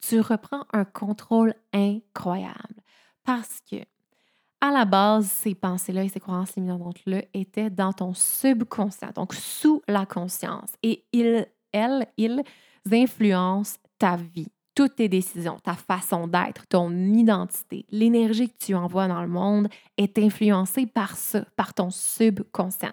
tu 0.00 0.20
reprends 0.20 0.64
un 0.72 0.84
contrôle 0.84 1.54
incroyable. 1.72 2.82
Parce 3.24 3.60
que, 3.70 3.76
à 4.60 4.70
la 4.70 4.84
base, 4.84 5.26
ces 5.26 5.54
pensées-là 5.54 6.04
et 6.04 6.08
ces 6.08 6.20
croyances 6.20 6.56
limitantes-là 6.56 7.22
étaient 7.34 7.70
dans 7.70 7.92
ton 7.92 8.14
subconscient, 8.14 9.10
donc 9.14 9.34
sous 9.34 9.82
la 9.88 10.06
conscience. 10.06 10.70
Et 10.82 11.04
ils, 11.12 11.46
elles, 11.72 12.06
ils 12.16 12.42
influencent 12.90 13.78
ta 13.98 14.16
vie. 14.16 14.48
toutes 14.74 14.96
tes 14.96 15.08
décisions, 15.08 15.58
ta 15.62 15.74
façon 15.74 16.26
d'être, 16.26 16.66
ton 16.66 16.90
identité, 16.92 17.84
l'énergie 17.90 18.48
que 18.48 18.56
tu 18.58 18.74
envoies 18.74 19.08
dans 19.08 19.22
le 19.22 19.28
monde 19.28 19.68
est 19.98 20.18
influencée 20.18 20.86
par 20.86 21.16
ça, 21.16 21.44
par 21.56 21.74
ton 21.74 21.90
subconscient. 21.90 22.92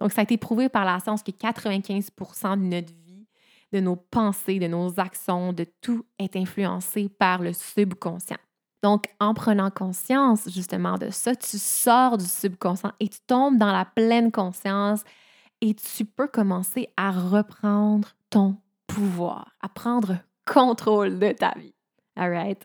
Donc, 0.00 0.12
ça 0.12 0.20
a 0.20 0.24
été 0.24 0.36
prouvé 0.36 0.68
par 0.68 0.84
la 0.84 1.00
science 1.00 1.22
que 1.22 1.30
95% 1.30 2.56
de 2.58 2.64
notre 2.64 2.92
vie, 2.92 3.26
de 3.72 3.80
nos 3.80 3.96
pensées, 3.96 4.58
de 4.58 4.66
nos 4.66 4.98
actions, 4.98 5.52
de 5.52 5.66
tout 5.80 6.04
est 6.18 6.36
influencé 6.36 7.08
par 7.08 7.42
le 7.42 7.52
subconscient. 7.52 8.38
Donc, 8.82 9.06
en 9.18 9.34
prenant 9.34 9.70
conscience 9.70 10.48
justement 10.50 10.98
de 10.98 11.10
ça, 11.10 11.34
tu 11.34 11.58
sors 11.58 12.16
du 12.16 12.26
subconscient 12.26 12.92
et 13.00 13.08
tu 13.08 13.18
tombes 13.26 13.58
dans 13.58 13.72
la 13.72 13.84
pleine 13.84 14.30
conscience 14.30 15.02
et 15.60 15.74
tu 15.74 16.04
peux 16.04 16.28
commencer 16.28 16.88
à 16.96 17.10
reprendre 17.10 18.08
ton 18.30 18.56
pouvoir, 18.86 19.52
à 19.60 19.68
prendre 19.68 20.18
contrôle 20.46 21.18
de 21.18 21.32
ta 21.32 21.52
vie. 21.58 21.74
All 22.14 22.30
right? 22.30 22.64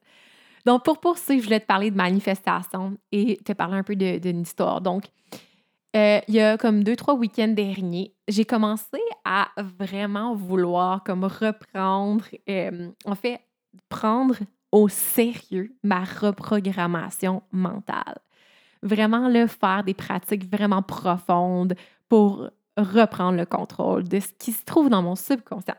Donc, 0.65 0.86
pour 0.86 1.00
poursuivre, 1.00 1.41
je 1.41 1.48
voulais 1.48 1.60
te 1.60 1.65
parler 1.65 1.91
de 1.91 1.98
manifestation 1.98 2.98
et 3.12 3.38
te 3.38 3.52
parler 3.54 3.78
un 3.78 3.84
peu 3.84 3.96
d'une 3.96 4.41
histoire. 4.41 4.82
Donc, 4.82 5.06
euh, 5.95 6.19
il 6.27 6.34
y 6.34 6.41
a 6.41 6.58
comme 6.58 6.84
deux, 6.84 6.95
trois 6.95 7.13
week-ends 7.13 7.49
derniers, 7.49 8.15
j'ai 8.27 8.45
commencé 8.45 8.99
à 9.25 9.49
vraiment 9.58 10.34
vouloir 10.34 11.03
comme 11.03 11.23
reprendre, 11.23 12.25
euh, 12.49 12.89
en 13.06 13.15
fait, 13.15 13.39
prendre 13.89 14.36
au 14.71 14.89
sérieux 14.89 15.75
ma 15.84 16.03
reprogrammation 16.03 17.43
mentale. 17.51 18.19
Vraiment, 18.82 19.29
le 19.29 19.45
faire 19.45 19.84
des 19.84 19.93
pratiques 19.93 20.49
vraiment 20.51 20.82
profondes 20.82 21.75
pour 22.10 22.49
reprendre 22.75 23.38
le 23.38 23.45
contrôle 23.45 24.03
de 24.03 24.19
ce 24.19 24.29
qui 24.39 24.51
se 24.51 24.65
trouve 24.65 24.89
dans 24.89 25.03
mon 25.03 25.15
subconscient. 25.15 25.75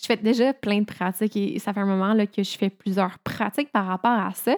Je 0.00 0.06
fais 0.06 0.16
déjà 0.16 0.52
plein 0.52 0.80
de 0.80 0.84
pratiques 0.84 1.36
et 1.36 1.58
ça 1.58 1.72
fait 1.72 1.80
un 1.80 1.86
moment 1.86 2.12
là, 2.12 2.26
que 2.26 2.42
je 2.42 2.56
fais 2.56 2.70
plusieurs 2.70 3.18
pratiques 3.20 3.72
par 3.72 3.86
rapport 3.86 4.12
à 4.12 4.32
ça. 4.34 4.56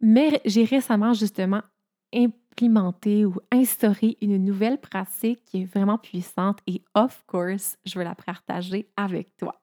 Mais 0.00 0.40
j'ai 0.44 0.64
récemment 0.64 1.12
justement 1.12 1.60
implémenté 2.52 3.24
ou 3.24 3.34
instauré 3.50 4.16
une 4.20 4.36
nouvelle 4.44 4.78
pratique 4.78 5.42
qui 5.44 5.62
est 5.62 5.64
vraiment 5.64 5.98
puissante 5.98 6.58
et 6.66 6.82
of 6.94 7.24
course, 7.26 7.78
je 7.84 7.98
veux 7.98 8.04
la 8.04 8.14
partager 8.14 8.88
avec 8.96 9.36
toi. 9.36 9.60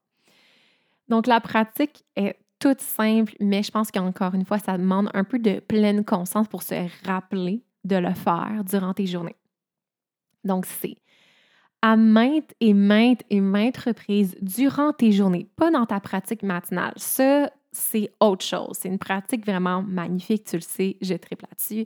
Donc 1.07 1.27
la 1.27 1.39
pratique 1.39 2.03
est 2.15 2.37
toute 2.59 2.81
simple, 2.81 3.35
mais 3.39 3.63
je 3.63 3.71
pense 3.71 3.89
qu'encore 3.91 4.35
une 4.35 4.45
fois, 4.45 4.59
ça 4.59 4.77
demande 4.77 5.09
un 5.13 5.23
peu 5.23 5.39
de 5.39 5.59
pleine 5.59 6.03
conscience 6.03 6.47
pour 6.47 6.61
se 6.61 6.75
rappeler 7.07 7.63
de 7.85 7.95
le 7.95 8.13
faire 8.13 8.63
durant 8.65 8.93
tes 8.93 9.05
journées. 9.05 9.37
Donc 10.43 10.65
c'est 10.65 10.97
à 11.81 11.95
maintes 11.95 12.53
et 12.59 12.73
maintes 12.73 13.23
et 13.29 13.39
maintes 13.39 13.77
reprises 13.77 14.35
durant 14.41 14.91
tes 14.91 15.13
journées, 15.13 15.47
pas 15.55 15.71
dans 15.71 15.85
ta 15.85 15.99
pratique 16.01 16.43
matinale. 16.43 16.93
C'est 17.71 18.11
autre 18.19 18.45
chose. 18.45 18.77
C'est 18.79 18.89
une 18.89 18.99
pratique 18.99 19.45
vraiment 19.45 19.81
magnifique, 19.81 20.45
tu 20.45 20.55
le 20.55 20.61
sais, 20.61 20.97
je 21.01 21.13
triple 21.15 21.45
là-dessus. 21.49 21.85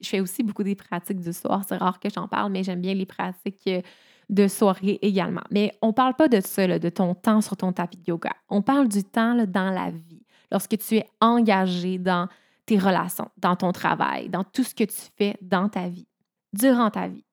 Je 0.00 0.08
fais 0.08 0.20
aussi 0.20 0.42
beaucoup 0.42 0.62
des 0.62 0.74
pratiques 0.74 1.20
du 1.20 1.32
soir, 1.32 1.62
c'est 1.68 1.76
rare 1.76 2.00
que 2.00 2.08
j'en 2.08 2.28
parle, 2.28 2.52
mais 2.52 2.62
j'aime 2.62 2.80
bien 2.80 2.94
les 2.94 3.06
pratiques 3.06 3.66
euh, 3.66 3.82
de 4.28 4.48
soirée 4.48 4.98
également. 5.02 5.42
Mais 5.50 5.72
on 5.82 5.88
ne 5.88 5.92
parle 5.92 6.14
pas 6.14 6.28
de 6.28 6.40
ça, 6.40 6.78
de 6.78 6.88
ton 6.88 7.14
temps 7.14 7.40
sur 7.40 7.56
ton 7.56 7.72
tapis 7.72 7.98
de 7.98 8.04
yoga. 8.08 8.32
On 8.48 8.62
parle 8.62 8.88
du 8.88 9.04
temps 9.04 9.34
dans 9.46 9.70
la 9.70 9.90
vie, 9.90 10.22
lorsque 10.50 10.78
tu 10.78 10.96
es 10.96 11.06
engagé 11.20 11.98
dans 11.98 12.28
tes 12.64 12.78
relations, 12.78 13.30
dans 13.36 13.56
ton 13.56 13.72
travail, 13.72 14.28
dans 14.28 14.44
tout 14.44 14.64
ce 14.64 14.74
que 14.74 14.84
tu 14.84 15.00
fais 15.16 15.36
dans 15.42 15.68
ta 15.68 15.88
vie, 15.88 16.06
durant 16.52 16.90
ta 16.90 17.08
vie 17.08 17.24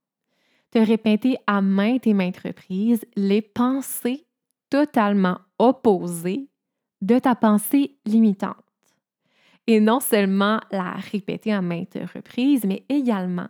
te 0.76 0.80
répéter 0.80 1.38
à 1.48 1.62
maintes 1.62 2.06
et 2.06 2.14
maintes 2.14 2.40
reprises 2.40 3.06
les 3.16 3.42
pensées 3.42 4.28
totalement 4.70 5.40
opposées 5.58 6.50
de 7.06 7.20
ta 7.20 7.36
pensée 7.36 7.98
limitante. 8.06 8.56
Et 9.68 9.80
non 9.80 10.00
seulement 10.00 10.60
la 10.72 10.92
répéter 10.92 11.54
à 11.54 11.62
maintes 11.62 11.98
reprises, 12.14 12.66
mais 12.66 12.84
également 12.90 13.48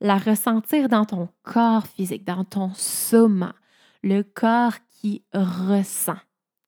la 0.00 0.18
ressentir 0.18 0.88
dans 0.88 1.04
ton 1.04 1.28
corps 1.42 1.86
physique, 1.86 2.24
dans 2.24 2.44
ton 2.44 2.72
soma, 2.74 3.54
le 4.02 4.22
corps 4.22 4.74
qui 4.90 5.24
ressent, 5.32 6.18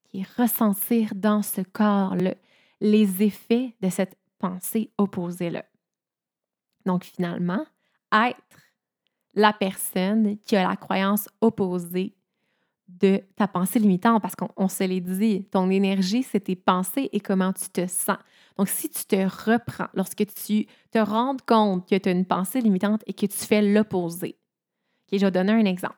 qui 0.05 0.25
ressentir 0.37 1.13
dans 1.13 1.41
ce 1.41 1.61
corps-là 1.61 2.33
les 2.81 3.21
effets 3.21 3.75
de 3.81 3.89
cette 3.89 4.17
pensée 4.39 4.91
opposée-là. 4.97 5.65
Donc 6.85 7.03
finalement, 7.03 7.65
être 8.13 8.37
la 9.33 9.53
personne 9.53 10.37
qui 10.39 10.55
a 10.55 10.67
la 10.67 10.75
croyance 10.75 11.27
opposée 11.41 12.14
de 12.87 13.21
ta 13.35 13.47
pensée 13.47 13.79
limitante 13.79 14.21
parce 14.21 14.35
qu'on 14.35 14.67
se 14.67 14.83
l'est 14.83 15.01
dit, 15.01 15.45
ton 15.45 15.69
énergie, 15.69 16.23
c'est 16.23 16.41
tes 16.41 16.55
pensées 16.55 17.09
et 17.11 17.19
comment 17.19 17.51
tu 17.53 17.69
te 17.69 17.87
sens. 17.87 18.17
Donc, 18.57 18.69
si 18.69 18.89
tu 18.89 19.05
te 19.05 19.15
reprends, 19.15 19.87
lorsque 19.93 20.25
tu 20.33 20.65
te 20.91 20.99
rends 20.99 21.35
compte 21.45 21.87
que 21.87 21.97
tu 21.97 22.09
as 22.09 22.11
une 22.11 22.25
pensée 22.25 22.61
limitante 22.61 23.01
et 23.07 23.13
que 23.13 23.25
tu 23.25 23.37
fais 23.37 23.61
l'opposé, 23.61 24.37
OK, 25.11 25.19
je 25.19 25.25
vais 25.25 25.31
donner 25.31 25.51
un 25.51 25.65
exemple. 25.65 25.97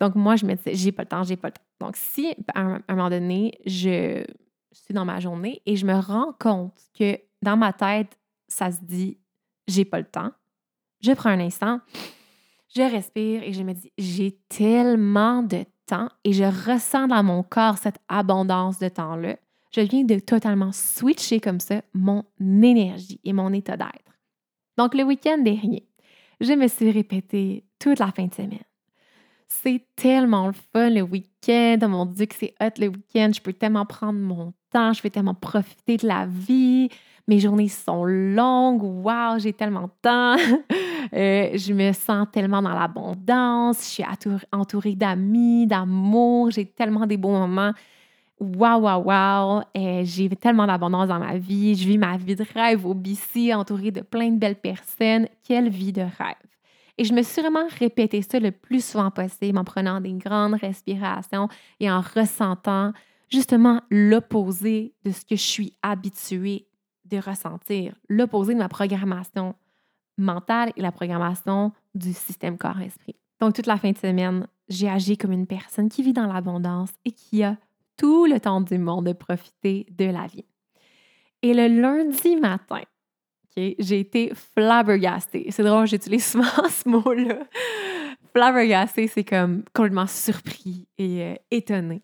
Donc, 0.00 0.14
moi, 0.14 0.36
je 0.36 0.46
me 0.46 0.54
disais, 0.54 0.74
j'ai 0.74 0.92
pas 0.92 1.02
le 1.02 1.08
temps, 1.08 1.22
j'ai 1.24 1.36
pas 1.36 1.48
le 1.48 1.52
temps. 1.52 1.86
Donc, 1.86 1.96
si 1.96 2.34
à 2.54 2.60
un, 2.60 2.82
moment 2.88 3.10
donné, 3.10 3.58
je 3.66 4.24
suis 4.72 4.94
dans 4.94 5.04
ma 5.04 5.20
journée 5.20 5.62
et 5.66 5.76
je 5.76 5.84
me 5.84 5.94
rends 5.94 6.32
compte 6.38 6.78
que 6.98 7.18
dans 7.42 7.56
ma 7.56 7.72
tête, 7.72 8.18
ça 8.48 8.70
se 8.70 8.80
dit, 8.82 9.18
j'ai 9.66 9.84
pas 9.84 9.98
le 9.98 10.06
temps, 10.06 10.32
je 11.00 11.12
prends 11.12 11.30
un 11.30 11.40
instant, 11.40 11.80
je 12.74 12.82
respire 12.82 13.42
et 13.42 13.52
je 13.52 13.62
me 13.62 13.72
dis, 13.72 13.92
j'ai 13.98 14.38
tellement 14.48 15.42
de 15.42 15.64
et 16.24 16.32
je 16.32 16.44
ressens 16.44 17.08
dans 17.08 17.22
mon 17.22 17.42
corps 17.42 17.78
cette 17.78 17.98
abondance 18.08 18.78
de 18.78 18.88
temps-là. 18.88 19.36
Je 19.72 19.80
viens 19.80 20.04
de 20.04 20.18
totalement 20.18 20.72
switcher 20.72 21.40
comme 21.40 21.60
ça 21.60 21.82
mon 21.94 22.24
énergie 22.40 23.20
et 23.24 23.32
mon 23.32 23.52
état 23.52 23.76
d'être. 23.76 24.18
Donc, 24.76 24.94
le 24.94 25.04
week-end 25.04 25.38
dernier, 25.38 25.86
je 26.40 26.52
me 26.52 26.66
suis 26.66 26.90
répété 26.90 27.64
toute 27.78 27.98
la 27.98 28.10
fin 28.10 28.26
de 28.26 28.34
semaine. 28.34 28.64
C'est 29.46 29.84
tellement 29.96 30.46
le 30.46 30.54
fun 30.72 30.90
le 30.90 31.02
week-end. 31.02 31.78
Mon 31.88 32.06
Dieu, 32.06 32.26
que 32.26 32.34
c'est 32.34 32.54
hot 32.60 32.78
le 32.78 32.88
week-end. 32.88 33.30
Je 33.34 33.40
peux 33.40 33.52
tellement 33.52 33.84
prendre 33.84 34.18
mon 34.18 34.52
temps. 34.70 34.92
Je 34.92 35.02
peux 35.02 35.10
tellement 35.10 35.34
profiter 35.34 35.96
de 35.96 36.06
la 36.06 36.26
vie. 36.26 36.69
Mes 37.30 37.38
journées 37.38 37.68
sont 37.68 38.04
longues. 38.04 38.82
Waouh, 38.82 39.38
j'ai 39.38 39.52
tellement 39.52 39.82
de 39.82 39.92
temps. 40.02 40.36
Euh, 41.12 41.50
je 41.54 41.72
me 41.72 41.92
sens 41.92 42.28
tellement 42.30 42.62
dans 42.62 42.74
l'abondance. 42.74 43.78
Je 43.78 43.88
suis 43.88 44.04
entourée 44.52 44.94
d'amis, 44.94 45.66
d'amour. 45.66 46.52
J'ai 46.52 46.66
tellement 46.66 47.04
des 47.04 47.16
beaux 47.16 47.32
moments. 47.32 47.72
Waouh, 48.38 48.82
waouh, 48.82 49.02
waouh. 49.02 49.62
J'ai 50.04 50.28
tellement 50.28 50.68
d'abondance 50.68 51.08
dans 51.08 51.18
ma 51.18 51.36
vie. 51.36 51.74
Je 51.74 51.88
vis 51.88 51.98
ma 51.98 52.16
vie 52.16 52.36
de 52.36 52.44
rêve 52.54 52.86
au 52.86 52.94
BC, 52.94 53.52
entourée 53.52 53.90
de 53.90 54.02
plein 54.02 54.30
de 54.30 54.38
belles 54.38 54.60
personnes. 54.60 55.26
Quelle 55.42 55.70
vie 55.70 55.92
de 55.92 56.02
rêve. 56.02 56.36
Et 56.96 57.02
je 57.02 57.12
me 57.12 57.22
suis 57.22 57.40
vraiment 57.42 57.66
répété 57.80 58.22
ça 58.22 58.38
le 58.38 58.52
plus 58.52 58.84
souvent 58.84 59.10
possible 59.10 59.58
en 59.58 59.64
prenant 59.64 60.00
des 60.00 60.12
grandes 60.12 60.54
respirations 60.54 61.48
et 61.80 61.90
en 61.90 62.02
ressentant 62.02 62.92
justement 63.28 63.80
l'opposé 63.90 64.92
de 65.04 65.10
ce 65.10 65.22
que 65.22 65.34
je 65.34 65.42
suis 65.42 65.72
habituée 65.82 66.66
de 67.10 67.18
ressentir, 67.18 67.94
l'opposé 68.08 68.54
de 68.54 68.58
ma 68.58 68.68
programmation 68.68 69.54
mentale 70.16 70.72
et 70.76 70.82
la 70.82 70.92
programmation 70.92 71.72
du 71.94 72.12
système 72.12 72.58
corps-esprit. 72.58 73.16
Donc, 73.40 73.54
toute 73.54 73.66
la 73.66 73.78
fin 73.78 73.90
de 73.92 73.98
semaine, 73.98 74.46
j'ai 74.68 74.88
agi 74.88 75.16
comme 75.16 75.32
une 75.32 75.46
personne 75.46 75.88
qui 75.88 76.02
vit 76.02 76.12
dans 76.12 76.26
l'abondance 76.26 76.90
et 77.04 77.12
qui 77.12 77.42
a 77.42 77.56
tout 77.96 78.26
le 78.26 78.38
temps 78.38 78.60
du 78.60 78.78
monde 78.78 79.06
de 79.06 79.12
profiter 79.12 79.86
de 79.90 80.06
la 80.06 80.26
vie. 80.26 80.44
Et 81.42 81.54
le 81.54 81.68
lundi 81.80 82.36
matin, 82.36 82.82
j'ai 83.56 84.00
été 84.00 84.32
flabbergastée. 84.34 85.46
C'est 85.50 85.64
drôle, 85.64 85.86
j'utilise 85.86 86.24
souvent 86.32 86.68
ce 86.68 86.88
mot-là. 86.88 87.40
Flabbergastée, 88.32 89.08
c'est 89.08 89.24
comme 89.24 89.64
complètement 89.74 90.06
surpris 90.06 90.86
et 90.98 91.22
euh, 91.22 91.34
étonné 91.50 92.02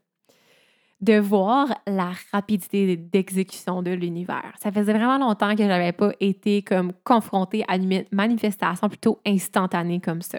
de 1.01 1.19
voir 1.19 1.69
la 1.87 2.13
rapidité 2.33 2.97
d'exécution 2.97 3.83
de 3.83 3.91
l'univers. 3.91 4.55
Ça 4.59 4.73
faisait 4.73 4.95
vraiment 4.95 5.19
longtemps 5.19 5.55
que 5.55 5.63
je 5.63 5.69
n'avais 5.69 5.93
pas 5.93 6.13
été 6.21 6.63
comme 6.63 6.93
confrontée 7.05 7.65
à 7.69 7.77
une 7.77 8.05
manifestation 8.13 8.89
plutôt 8.89 9.21
instantanée 9.27 10.01
comme 10.01 10.23
ça. 10.23 10.39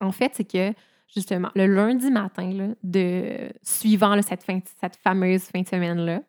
En 0.00 0.10
fait, 0.10 0.32
c'est 0.34 0.50
que 0.50 0.72
justement, 1.14 1.50
le 1.54 1.66
lundi 1.66 2.10
matin, 2.10 2.74
de, 2.82 3.52
suivant 3.62 4.20
cette, 4.22 4.96
fameuse 5.02 5.42
fin 5.42 5.62
de 5.62 5.68
semaine-là, 5.68 6.22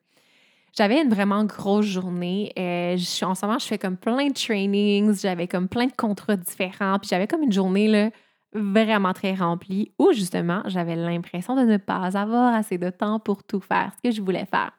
j'avais 0.77 1.01
une 1.01 1.09
vraiment 1.09 1.45
grosse 1.45 1.85
journée. 1.85 2.51
Euh, 2.59 2.97
je, 2.97 3.25
en 3.25 3.33
ce 3.33 3.45
moment, 3.45 3.59
je 3.59 3.65
fais 3.65 3.77
comme 3.77 3.95
plein 3.95 4.27
de 4.27 4.33
trainings, 4.33 5.17
j'avais 5.17 5.47
comme 5.47 5.69
plein 5.69 5.85
de 5.85 5.95
contrats 5.95 6.35
différents, 6.35 6.99
puis 6.99 7.07
j'avais 7.09 7.27
comme 7.27 7.43
une 7.43 7.53
journée 7.53 8.11
vraiment 8.55 9.13
très 9.13 9.33
remplie 9.33 9.91
où 9.99 10.11
justement 10.13 10.61
j'avais 10.65 10.95
l'impression 10.95 11.55
de 11.55 11.61
ne 11.61 11.77
pas 11.77 12.17
avoir 12.17 12.53
assez 12.53 12.77
de 12.77 12.89
temps 12.89 13.19
pour 13.19 13.43
tout 13.43 13.59
faire, 13.59 13.91
ce 13.97 14.09
que 14.09 14.15
je 14.15 14.21
voulais 14.21 14.45
faire. 14.45 14.71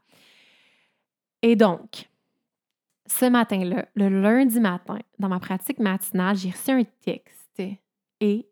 Et 1.43 1.55
donc, 1.55 2.09
ce 3.07 3.27
matin-là, 3.27 3.87
le 3.95 4.09
lundi 4.09 4.59
matin, 4.59 4.99
dans 5.19 5.29
ma 5.29 5.39
pratique 5.39 5.79
matinale, 5.79 6.37
j'ai 6.37 6.51
reçu 6.51 6.71
un 6.71 6.83
texte 7.03 7.62
et 8.21 8.49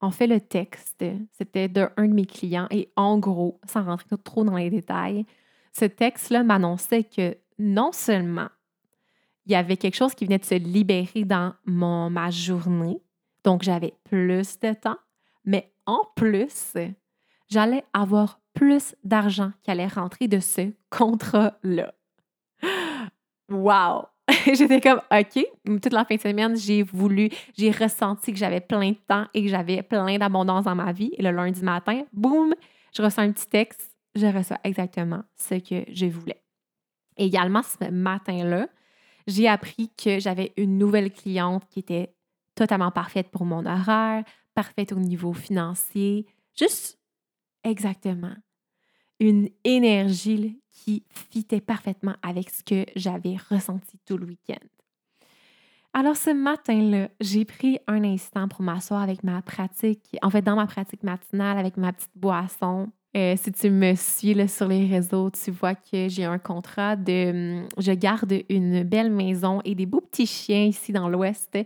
en 0.00 0.10
fait, 0.10 0.26
le 0.26 0.40
texte, 0.40 1.04
c'était 1.32 1.68
d'un 1.68 1.90
de 1.96 2.12
mes 2.12 2.26
clients 2.26 2.68
et 2.70 2.92
en 2.94 3.18
gros, 3.18 3.58
sans 3.66 3.84
rentrer 3.84 4.16
trop 4.22 4.44
dans 4.44 4.56
les 4.56 4.70
détails, 4.70 5.24
ce 5.72 5.84
texte-là 5.84 6.44
m'annonçait 6.44 7.04
que 7.04 7.36
non 7.58 7.90
seulement 7.92 8.48
il 9.46 9.52
y 9.52 9.54
avait 9.54 9.76
quelque 9.76 9.96
chose 9.96 10.14
qui 10.14 10.26
venait 10.26 10.38
de 10.38 10.44
se 10.44 10.54
libérer 10.54 11.24
dans 11.24 11.54
mon, 11.64 12.10
ma 12.10 12.30
journée, 12.30 13.00
donc 13.44 13.62
j'avais 13.62 13.94
plus 14.04 14.58
de 14.60 14.72
temps, 14.74 14.98
mais 15.44 15.72
en 15.86 16.00
plus, 16.16 16.74
j'allais 17.48 17.84
avoir 17.92 18.40
plus 18.54 18.94
d'argent 19.04 19.52
qui 19.62 19.70
allait 19.70 19.86
rentrer 19.86 20.28
de 20.28 20.40
ce 20.40 20.72
contrat-là. 20.90 21.94
Wow! 23.48 24.06
J'étais 24.46 24.80
comme, 24.80 25.00
OK, 25.10 25.46
toute 25.64 25.92
la 25.92 26.04
fin 26.04 26.16
de 26.16 26.20
semaine, 26.20 26.56
j'ai 26.56 26.82
voulu, 26.82 27.30
j'ai 27.56 27.70
ressenti 27.70 28.32
que 28.32 28.38
j'avais 28.38 28.60
plein 28.60 28.90
de 28.90 28.96
temps 29.06 29.26
et 29.32 29.42
que 29.42 29.48
j'avais 29.48 29.82
plein 29.82 30.18
d'abondance 30.18 30.64
dans 30.64 30.74
ma 30.74 30.92
vie. 30.92 31.12
Et 31.16 31.22
le 31.22 31.30
lundi 31.30 31.62
matin, 31.62 32.02
boum, 32.12 32.54
je 32.94 33.02
reçois 33.02 33.24
un 33.24 33.32
petit 33.32 33.46
texte, 33.46 33.96
je 34.14 34.26
reçois 34.26 34.58
exactement 34.64 35.22
ce 35.36 35.54
que 35.54 35.90
je 35.90 36.06
voulais. 36.06 36.42
Également, 37.16 37.62
ce 37.62 37.90
matin-là, 37.90 38.68
j'ai 39.26 39.48
appris 39.48 39.90
que 39.96 40.18
j'avais 40.18 40.52
une 40.56 40.78
nouvelle 40.78 41.10
cliente 41.10 41.64
qui 41.70 41.80
était 41.80 42.14
totalement 42.58 42.90
parfaite 42.90 43.30
pour 43.30 43.44
mon 43.44 43.64
horaire, 43.64 44.24
parfaite 44.54 44.92
au 44.92 44.98
niveau 44.98 45.32
financier, 45.32 46.26
juste 46.58 46.98
exactement 47.62 48.34
une 49.20 49.48
énergie 49.62 50.60
qui 50.72 51.04
fitait 51.30 51.60
parfaitement 51.60 52.14
avec 52.22 52.50
ce 52.50 52.62
que 52.62 52.84
j'avais 52.96 53.36
ressenti 53.50 53.98
tout 54.04 54.16
le 54.16 54.26
week-end. 54.26 54.66
Alors 55.92 56.16
ce 56.16 56.30
matin-là, 56.30 57.08
j'ai 57.20 57.44
pris 57.44 57.78
un 57.86 58.02
instant 58.04 58.48
pour 58.48 58.62
m'asseoir 58.62 59.02
avec 59.02 59.22
ma 59.22 59.40
pratique, 59.40 60.16
en 60.22 60.30
fait 60.30 60.42
dans 60.42 60.56
ma 60.56 60.66
pratique 60.66 61.02
matinale 61.02 61.58
avec 61.58 61.76
ma 61.76 61.92
petite 61.92 62.16
boisson. 62.16 62.88
Euh, 63.16 63.34
si 63.36 63.52
tu 63.52 63.70
me 63.70 63.94
suis 63.94 64.48
sur 64.48 64.68
les 64.68 64.86
réseaux, 64.86 65.30
tu 65.30 65.50
vois 65.50 65.74
que 65.74 66.08
j'ai 66.08 66.24
un 66.24 66.38
contrat 66.38 66.94
de... 66.94 67.60
Hum, 67.60 67.68
je 67.78 67.92
garde 67.92 68.34
une 68.48 68.82
belle 68.82 69.10
maison 69.10 69.60
et 69.64 69.74
des 69.74 69.86
beaux 69.86 70.02
petits 70.02 70.26
chiens 70.26 70.64
ici 70.64 70.92
dans 70.92 71.08
l'Ouest. 71.08 71.56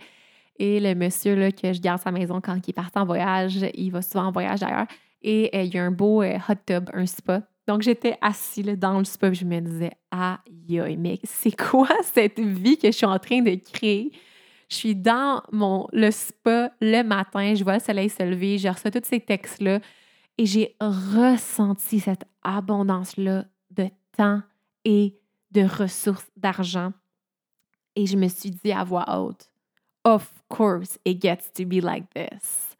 Et 0.63 0.79
le 0.79 0.95
monsieur 0.95 1.35
là, 1.35 1.51
que 1.51 1.73
je 1.73 1.81
garde 1.81 2.01
sa 2.01 2.13
maison 2.13 2.41
quand 2.41 2.57
il 2.69 2.73
part 2.73 2.91
en 2.95 3.05
voyage, 3.05 3.67
il 3.75 3.91
va 3.91 4.01
souvent 4.01 4.27
en 4.27 4.33
voyage 4.33 4.61
d'ailleurs. 4.61 4.87
Et 5.21 5.51
euh, 5.55 5.63
il 5.63 5.75
y 5.75 5.79
a 5.79 5.85
un 5.85 5.91
beau 5.91 6.23
euh, 6.23 6.39
hot 6.49 6.55
tub, 6.67 6.89
un 6.93 7.07
spa 7.07 7.43
donc, 7.67 7.83
j'étais 7.83 8.19
assise 8.21 8.67
dans 8.79 8.99
le 8.99 9.05
spa 9.05 9.29
et 9.29 9.35
je 9.35 9.45
me 9.45 9.61
disais, 9.61 9.93
aïe, 10.11 10.97
mais 10.99 11.21
c'est 11.23 11.57
quoi 11.57 11.89
cette 12.03 12.41
vie 12.41 12.77
que 12.77 12.89
je 12.89 12.97
suis 12.97 13.07
en 13.07 13.19
train 13.19 13.41
de 13.41 13.55
créer? 13.55 14.11
Je 14.69 14.77
suis 14.77 14.97
dans 14.97 15.43
mon, 15.53 15.87
le 15.93 16.11
spa 16.11 16.73
le 16.81 17.03
matin, 17.03 17.55
je 17.55 17.63
vois 17.63 17.75
le 17.75 17.81
soleil 17.81 18.09
se 18.09 18.23
lever, 18.23 18.59
je 18.59 18.69
reçois 18.69 18.91
tous 18.91 19.05
ces 19.05 19.21
textes-là 19.21 19.81
et 20.39 20.47
j'ai 20.47 20.77
ressenti 20.81 22.01
cette 22.01 22.25
abondance-là 22.43 23.45
de 23.71 23.89
temps 24.17 24.43
et 24.85 25.19
de 25.51 25.63
ressources 25.63 26.31
d'argent. 26.37 26.93
Et 27.95 28.07
je 28.07 28.17
me 28.17 28.29
suis 28.29 28.51
dit 28.51 28.73
à 28.73 28.83
voix 28.83 29.21
haute, 29.21 29.52
Of 30.05 30.29
course, 30.49 30.99
it 31.05 31.21
gets 31.21 31.51
to 31.55 31.65
be 31.65 31.81
like 31.81 32.13
this. 32.15 32.77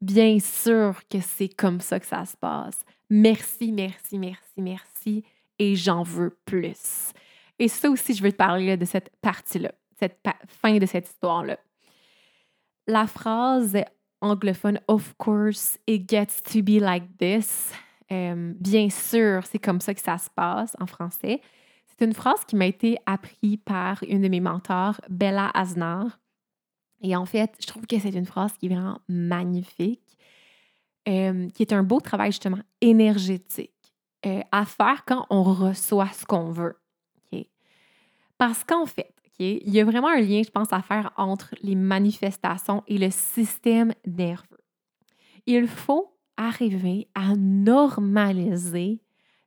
Bien 0.00 0.38
sûr 0.40 1.00
que 1.08 1.20
c'est 1.20 1.48
comme 1.48 1.80
ça 1.80 2.00
que 2.00 2.06
ça 2.06 2.24
se 2.24 2.36
passe. 2.36 2.84
Merci, 3.08 3.72
merci, 3.72 4.18
merci, 4.18 4.60
merci 4.60 5.24
et 5.58 5.76
j'en 5.76 6.02
veux 6.02 6.36
plus. 6.44 7.12
Et 7.58 7.68
ça 7.68 7.88
aussi, 7.88 8.14
je 8.14 8.22
veux 8.22 8.32
te 8.32 8.36
parler 8.36 8.76
de 8.76 8.84
cette 8.84 9.10
partie-là, 9.20 9.72
cette 9.98 10.18
fin 10.48 10.76
de 10.78 10.86
cette 10.86 11.08
histoire-là. 11.08 11.58
La 12.86 13.06
phrase 13.06 13.76
anglophone, 14.20 14.80
of 14.88 15.14
course, 15.16 15.78
it 15.86 16.08
gets 16.08 16.42
to 16.42 16.62
be 16.62 16.80
like 16.80 17.16
this. 17.18 17.72
Euh, 18.10 18.52
bien 18.58 18.90
sûr, 18.90 19.46
c'est 19.46 19.58
comme 19.58 19.80
ça 19.80 19.94
que 19.94 20.00
ça 20.00 20.18
se 20.18 20.28
passe 20.34 20.76
en 20.80 20.86
français. 20.86 21.40
C'est 21.86 22.04
une 22.04 22.12
phrase 22.12 22.44
qui 22.44 22.56
m'a 22.56 22.66
été 22.66 22.98
apprise 23.06 23.58
par 23.64 24.02
une 24.08 24.22
de 24.22 24.28
mes 24.28 24.40
mentors, 24.40 25.00
Bella 25.08 25.50
Aznar. 25.54 26.18
Et 27.04 27.14
en 27.14 27.26
fait, 27.26 27.54
je 27.60 27.66
trouve 27.66 27.86
que 27.86 27.98
c'est 28.00 28.14
une 28.14 28.26
phrase 28.26 28.56
qui 28.58 28.66
est 28.66 28.70
vraiment 28.70 28.98
magnifique. 29.08 30.00
Euh, 31.06 31.50
qui 31.50 31.62
est 31.62 31.74
un 31.74 31.82
beau 31.82 32.00
travail 32.00 32.32
justement 32.32 32.60
énergétique 32.80 33.92
euh, 34.24 34.40
à 34.50 34.64
faire 34.64 35.04
quand 35.04 35.26
on 35.28 35.42
reçoit 35.42 36.08
ce 36.08 36.24
qu'on 36.24 36.50
veut. 36.50 36.78
Parce 38.38 38.64
qu'en 38.64 38.86
fait, 38.86 39.14
il 39.38 39.70
y 39.70 39.80
a 39.80 39.84
vraiment 39.84 40.08
un 40.08 40.20
lien, 40.20 40.42
je 40.42 40.50
pense, 40.50 40.72
à 40.72 40.80
faire 40.82 41.12
entre 41.16 41.54
les 41.62 41.74
manifestations 41.74 42.82
et 42.86 42.98
le 42.98 43.10
système 43.10 43.92
nerveux. 44.06 44.64
Il 45.46 45.68
faut 45.68 46.16
arriver 46.36 47.08
à 47.14 47.36
normaliser 47.36 49.00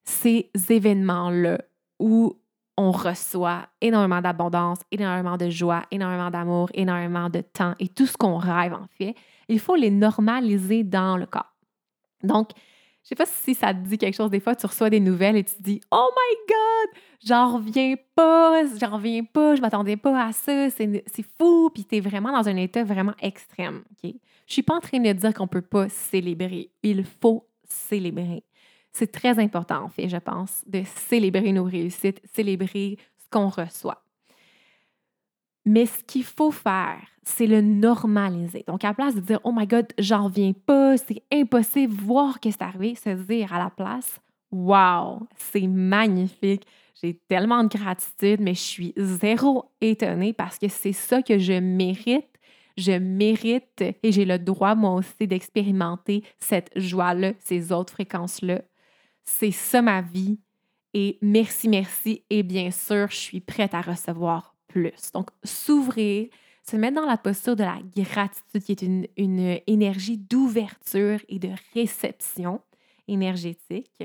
ces 0.03 0.51
événements-là 0.69 1.59
où 1.99 2.39
on 2.77 2.91
reçoit 2.91 3.67
énormément 3.81 4.21
d'abondance, 4.21 4.79
énormément 4.91 5.37
de 5.37 5.49
joie, 5.49 5.83
énormément 5.91 6.29
d'amour, 6.29 6.69
énormément 6.73 7.29
de 7.29 7.41
temps 7.41 7.73
et 7.79 7.87
tout 7.87 8.05
ce 8.05 8.15
qu'on 8.17 8.37
rêve 8.37 8.73
en 8.73 8.87
fait 8.97 9.15
il 9.49 9.59
faut 9.59 9.75
les 9.75 9.91
normaliser 9.91 10.83
dans 10.83 11.17
le 11.17 11.25
corps. 11.25 11.53
Donc, 12.23 12.49
je 13.03 13.09
sais 13.09 13.15
pas 13.15 13.25
si 13.25 13.53
ça 13.53 13.73
te 13.73 13.79
dit 13.79 13.97
quelque 13.97 14.15
chose. 14.15 14.29
Des 14.29 14.39
fois, 14.39 14.55
tu 14.55 14.65
reçois 14.65 14.89
des 14.89 14.99
nouvelles 14.99 15.37
et 15.37 15.43
tu 15.43 15.55
te 15.55 15.61
dis 15.61 15.81
Oh 15.91 16.09
my 16.11 16.35
God, 16.47 17.01
j'en 17.25 17.53
reviens 17.53 17.95
pas, 18.15 18.63
j'en 18.79 18.97
reviens 18.97 19.23
pas, 19.23 19.55
je 19.55 19.61
m'attendais 19.61 19.95
pas 19.95 20.25
à 20.25 20.31
ça, 20.33 20.69
c'est 20.69 21.25
fou. 21.37 21.69
Puis 21.73 21.85
tu 21.85 21.97
es 21.97 21.99
vraiment 22.01 22.31
dans 22.31 22.49
un 22.49 22.57
état 22.57 22.83
vraiment 22.83 23.13
extrême. 23.21 23.83
ok? 23.91 24.13
Je 24.45 24.53
suis 24.53 24.63
pas 24.63 24.75
en 24.75 24.79
train 24.79 24.99
de 24.99 25.11
dire 25.11 25.33
qu'on 25.33 25.47
peut 25.47 25.61
pas 25.61 25.89
célébrer. 25.89 26.71
Il 26.83 27.05
faut 27.05 27.47
célébrer. 27.63 28.43
C'est 28.97 29.11
très 29.11 29.37
important, 29.37 29.83
en 29.83 29.89
fait, 29.89 30.09
je 30.09 30.17
pense, 30.17 30.63
de 30.65 30.81
célébrer 30.83 31.51
nos 31.51 31.65
réussites, 31.65 32.19
célébrer 32.33 32.97
ce 33.19 33.29
qu'on 33.29 33.47
reçoit. 33.47 34.03
Mais 35.65 35.85
ce 35.85 36.03
qu'il 36.03 36.23
faut 36.23 36.49
faire, 36.49 36.97
c'est 37.21 37.45
le 37.45 37.61
normaliser. 37.61 38.63
Donc, 38.67 38.83
à 38.83 38.87
la 38.87 38.93
place 38.95 39.13
de 39.13 39.19
dire 39.19 39.39
Oh 39.43 39.51
my 39.55 39.67
God, 39.67 39.85
j'en 39.99 40.23
reviens 40.23 40.53
pas, 40.53 40.97
c'est 40.97 41.21
impossible, 41.31 41.93
voir 41.93 42.39
que 42.39 42.49
c'est 42.49 42.63
arrivé, 42.63 42.95
se 42.95 43.11
dire 43.11 43.53
à 43.53 43.59
la 43.59 43.69
place 43.69 44.19
Wow, 44.51 45.27
c'est 45.35 45.67
magnifique, 45.67 46.65
j'ai 46.99 47.21
tellement 47.27 47.63
de 47.63 47.77
gratitude, 47.77 48.41
mais 48.41 48.55
je 48.55 48.61
suis 48.61 48.93
zéro 48.97 49.65
étonnée 49.79 50.33
parce 50.33 50.57
que 50.57 50.69
c'est 50.69 50.91
ça 50.91 51.21
que 51.21 51.37
je 51.37 51.53
mérite. 51.53 52.25
Je 52.77 52.93
mérite 52.93 53.83
et 54.01 54.11
j'ai 54.11 54.25
le 54.25 54.39
droit, 54.39 54.73
moi 54.73 54.95
aussi, 54.95 55.27
d'expérimenter 55.27 56.23
cette 56.39 56.71
joie-là, 56.75 57.33
ces 57.39 57.71
autres 57.71 57.93
fréquences-là. 57.93 58.63
C'est 59.27 59.51
ça 59.51 59.81
ma 59.81 60.01
vie. 60.01 60.39
Et 60.93 61.19
merci, 61.21 61.67
merci. 61.67 62.23
Et 62.29 62.43
bien 62.43 62.71
sûr, 62.71 63.07
je 63.11 63.17
suis 63.17 63.41
prête 63.41 63.73
à 63.73 63.81
recevoir 63.81 64.55
plus. 64.67 65.11
Donc, 65.13 65.29
s'ouvrir, 65.43 66.29
se 66.63 66.77
mettre 66.77 66.95
dans 66.95 67.05
la 67.05 67.17
posture 67.17 67.55
de 67.55 67.63
la 67.63 67.79
gratitude, 67.95 68.63
qui 68.63 68.71
est 68.71 68.81
une, 68.81 69.05
une 69.17 69.59
énergie 69.67 70.17
d'ouverture 70.17 71.19
et 71.27 71.39
de 71.39 71.49
réception 71.73 72.61
énergétique. 73.07 74.01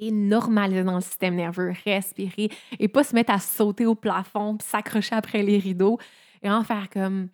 Et 0.00 0.10
normaliser 0.12 0.84
dans 0.84 0.94
le 0.94 1.00
système 1.00 1.34
nerveux, 1.34 1.72
respirer 1.84 2.50
et 2.78 2.86
pas 2.88 3.02
se 3.02 3.14
mettre 3.14 3.32
à 3.32 3.40
sauter 3.40 3.84
au 3.84 3.96
plafond, 3.96 4.56
s'accrocher 4.62 5.16
après 5.16 5.42
les 5.42 5.58
rideaux 5.58 5.98
et 6.42 6.48
en 6.48 6.62
faire 6.62 6.88
comme 6.88 7.28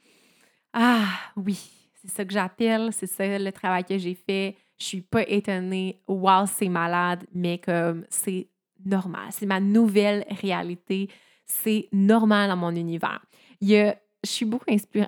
Ah 0.72 1.06
oui, 1.37 1.60
c'est 1.94 2.10
ça 2.10 2.24
que 2.24 2.32
j'appelle, 2.32 2.90
c'est 2.92 3.06
ça 3.06 3.38
le 3.38 3.52
travail 3.52 3.84
que 3.84 3.98
j'ai 3.98 4.14
fait. 4.14 4.56
Je 4.78 4.84
suis 4.84 5.02
pas 5.02 5.22
étonnée. 5.28 6.00
Wow, 6.08 6.46
c'est 6.46 6.68
malade, 6.68 7.24
mais 7.32 7.58
comme 7.58 8.04
c'est 8.08 8.48
normal. 8.84 9.28
C'est 9.30 9.46
ma 9.46 9.60
nouvelle 9.60 10.24
réalité 10.30 11.08
c'est 11.46 11.88
normal 11.92 12.48
dans 12.48 12.56
mon 12.56 12.74
univers. 12.74 13.24
Il 13.60 13.68
y 13.68 13.78
a, 13.78 13.96
je 14.24 14.30
suis 14.30 14.46
beaucoup 14.46 14.66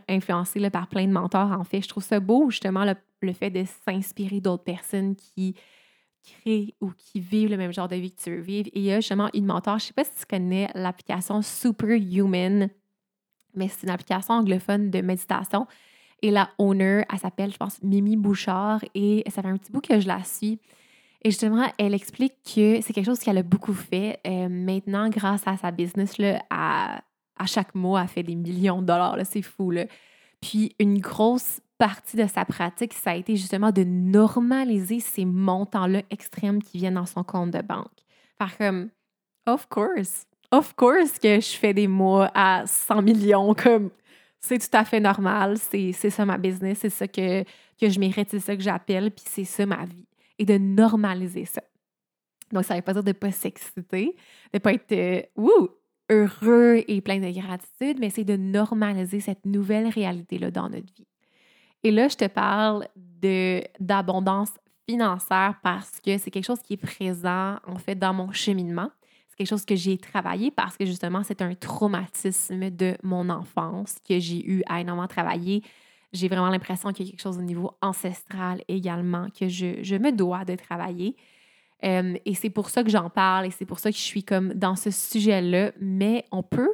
influencée 0.09 0.59
là, 0.61 0.71
par 0.71 0.89
plein 0.89 1.07
de 1.07 1.13
mentors, 1.13 1.53
en 1.53 1.65
fait. 1.65 1.83
Je 1.83 1.89
trouve 1.89 2.05
ça 2.05 2.21
beau, 2.21 2.51
justement, 2.51 2.85
le, 2.85 3.33
fait 3.33 3.51
de 3.51 3.65
s'inspirer 3.85 4.41
d'autres 4.41 4.65
personnes 4.65 5.17
qui 5.17 5.57
créent 6.23 6.75
ou 6.81 6.91
qui 6.91 7.21
vivent 7.21 7.51
le 7.51 7.57
même 7.57 7.73
genre 7.73 7.89
de 7.89 7.97
vie 7.97 8.13
que 8.13 8.23
tu 8.23 8.31
veux 8.31 8.41
vivre. 8.41 8.69
Et 8.73 8.81
il 8.81 8.85
y 8.85 8.93
a 8.93 9.01
justement 9.01 9.31
une 9.35 9.47
mentor, 9.47 9.79
je 9.79 9.85
ne 9.85 9.87
sais 9.89 9.95
pas 9.95 10.05
si 10.05 10.15
tu 10.15 10.27
connais 10.27 10.69
l'application 10.75 11.43
Superhuman, 11.43 12.69
mais 13.55 13.69
c'est 13.69 13.85
une 13.85 13.91
application 13.91 14.35
anglophone 14.35 14.91
de 14.91 15.01
méditation. 15.01 15.67
Et 16.23 16.31
la 16.31 16.51
owner, 16.59 17.03
elle 17.13 17.19
s'appelle, 17.19 17.53
je 17.53 17.57
pense, 17.57 17.83
Mimi 17.83 18.17
Bouchard. 18.17 18.81
Et 18.95 19.23
ça 19.29 19.43
fait 19.43 19.49
un 19.49 19.57
petit 19.57 19.73
bout 19.73 19.81
que 19.81 20.01
je 20.01 20.07
la 20.07 20.25
suis. 20.25 20.59
Et 21.23 21.31
justement, 21.31 21.67
elle 21.79 21.95
explique 21.95 22.35
que 22.45 22.81
c'est 22.81 22.93
quelque 22.93 23.07
chose 23.07 23.19
qu'elle 23.19 23.39
a 23.39 23.43
beaucoup 23.43 23.75
fait. 23.75 24.21
Euh, 24.27 24.49
maintenant, 24.49 25.09
grâce 25.09 25.43
à 25.47 25.57
sa 25.57 25.71
business, 25.71 26.19
là, 26.19 26.43
à, 26.51 27.01
chaque 27.47 27.75
mois, 27.75 28.03
elle 28.03 28.09
fait 28.09 28.23
des 28.23 28.35
millions 28.35 28.81
de 28.81 28.87
dollars. 28.87 29.19
C'est 29.25 29.43
fou. 29.43 29.73
Puis 30.41 30.75
une 30.79 31.01
grosse 31.01 31.61
partie 31.79 32.17
de 32.17 32.27
sa 32.27 32.45
pratique, 32.45 32.95
ça 32.95 33.11
a 33.11 33.15
été 33.17 33.37
justement 33.37 33.71
de 33.71 33.85
normaliser 33.85 35.01
ces 35.01 35.25
montants-là 35.25 36.03
extrêmes 36.11 36.63
qui 36.63 36.79
viennent 36.79 36.95
dans 36.95 37.07
son 37.07 37.23
compte 37.23 37.51
de 37.51 37.61
banque. 37.61 37.91
Faire 38.39 38.57
comme, 38.57 38.91
of 39.47 39.69
course, 39.69 40.27
of 40.51 40.75
course 40.75 41.19
que 41.19 41.41
je 41.41 41.57
fais 41.57 41.75
des 41.75 41.89
mois 41.89 42.31
à 42.35 42.67
100 42.67 43.03
millions, 43.03 43.55
comme 43.55 43.91
c'est 44.41 44.59
tout 44.59 44.77
à 44.77 44.85
fait 44.85 45.01
normal, 45.01 45.59
c'est 45.59 45.93
ça 45.93 46.25
ma 46.25 46.39
business, 46.39 46.79
c'est 46.81 46.91
ça 46.91 47.09
que, 47.09 47.43
que 47.81 47.89
je 47.89 47.99
mérite, 47.99 48.29
c'est 48.31 48.41
ça 48.41 48.57
que 48.57 48.63
j'appelle, 48.63 49.11
puis 49.11 49.25
c'est 49.27 49.45
ça 49.45 49.67
ma 49.67 49.85
vie 49.85 50.07
et 50.39 50.45
de 50.45 50.59
normaliser 50.59 51.45
ça. 51.45 51.63
Donc, 52.53 52.65
ça 52.65 52.75
ne 52.75 52.79
veut 52.79 52.85
pas 52.85 52.93
dire 52.93 53.03
de 53.03 53.09
ne 53.09 53.13
pas 53.13 53.33
s'exciter, 53.33 54.15
de 54.53 54.55
ne 54.55 54.59
pas 54.59 54.73
être 54.73 54.93
euh, 54.93 55.23
heureux 56.11 56.85
et 56.87 57.01
plein 57.01 57.19
de 57.19 57.31
gratitude, 57.31 57.99
mais 57.99 58.11
c'est 58.11 58.25
de 58.25 58.37
normaliser 58.37 59.21
cette 59.21 59.45
nouvelle 59.45 59.89
réalité-là 59.89 60.51
dans 60.51 60.69
notre 60.69 60.93
vie. 60.95 61.07
Et 61.83 61.91
là, 61.91 62.09
je 62.09 62.17
te 62.17 62.27
parle 62.27 62.87
d'abondance 63.81 64.51
financière 64.89 65.59
parce 65.63 66.01
que 66.01 66.17
c'est 66.19 66.31
quelque 66.31 66.45
chose 66.45 66.63
qui 66.63 66.75
est 66.75 66.77
présent, 66.77 67.57
en 67.67 67.79
fait, 67.79 67.97
dans 67.97 68.15
mon 68.15 68.31
cheminement. 68.33 68.91
C'est 69.37 69.45
quelque 69.45 69.51
chose 69.51 69.67
que 69.67 69.77
j'ai 69.77 69.99
travaillé 69.99 70.51
parce 70.51 70.79
que, 70.79 70.87
justement, 70.87 71.23
c'est 71.23 71.43
un 71.43 71.55
traumatisme 71.55 72.71
de 72.71 72.97
mon 73.03 73.29
enfance 73.29 73.97
que 74.09 74.19
j'ai 74.19 74.43
eu 74.49 74.63
à 74.67 74.81
énormément 74.81 75.07
travailler. 75.07 75.63
J'ai 76.15 76.29
vraiment 76.29 76.49
l'impression 76.49 76.91
qu'il 76.91 77.05
y 77.05 77.09
a 77.11 77.13
quelque 77.13 77.21
chose 77.21 77.37
au 77.37 77.43
niveau 77.43 77.73
ancestral 77.83 78.63
également 78.67 79.29
que 79.39 79.47
je, 79.47 79.99
me 79.99 80.11
dois 80.11 80.47
de 80.47 80.55
travailler. 80.55 81.17
Euh, 81.85 82.17
et 82.25 82.35
c'est 82.35 82.49
pour 82.49 82.71
ça 82.71 82.83
que 82.83 82.89
j'en 82.89 83.11
parle 83.11 83.45
et 83.45 83.51
c'est 83.51 83.67
pour 83.67 83.79
ça 83.79 83.91
que 83.91 83.99
je 83.99 84.03
suis 84.03 84.25
comme 84.25 84.55
dans 84.55 84.75
ce 84.75 84.91
sujet-là. 84.91 85.73
Mais 85.79 86.25
on 86.33 86.43
peut 86.43 86.73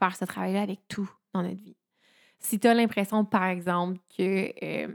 faire 0.00 0.16
ce 0.16 0.24
travail-là 0.24 0.62
avec 0.62 0.80
tout 0.88 1.08
dans 1.34 1.42
notre 1.42 1.62
vie. 1.62 1.76
Si 2.40 2.58
tu 2.58 2.66
as 2.66 2.74
l'impression, 2.74 3.24
par 3.24 3.44
exemple, 3.44 4.00
que 4.18 4.52
euh, 4.60 4.88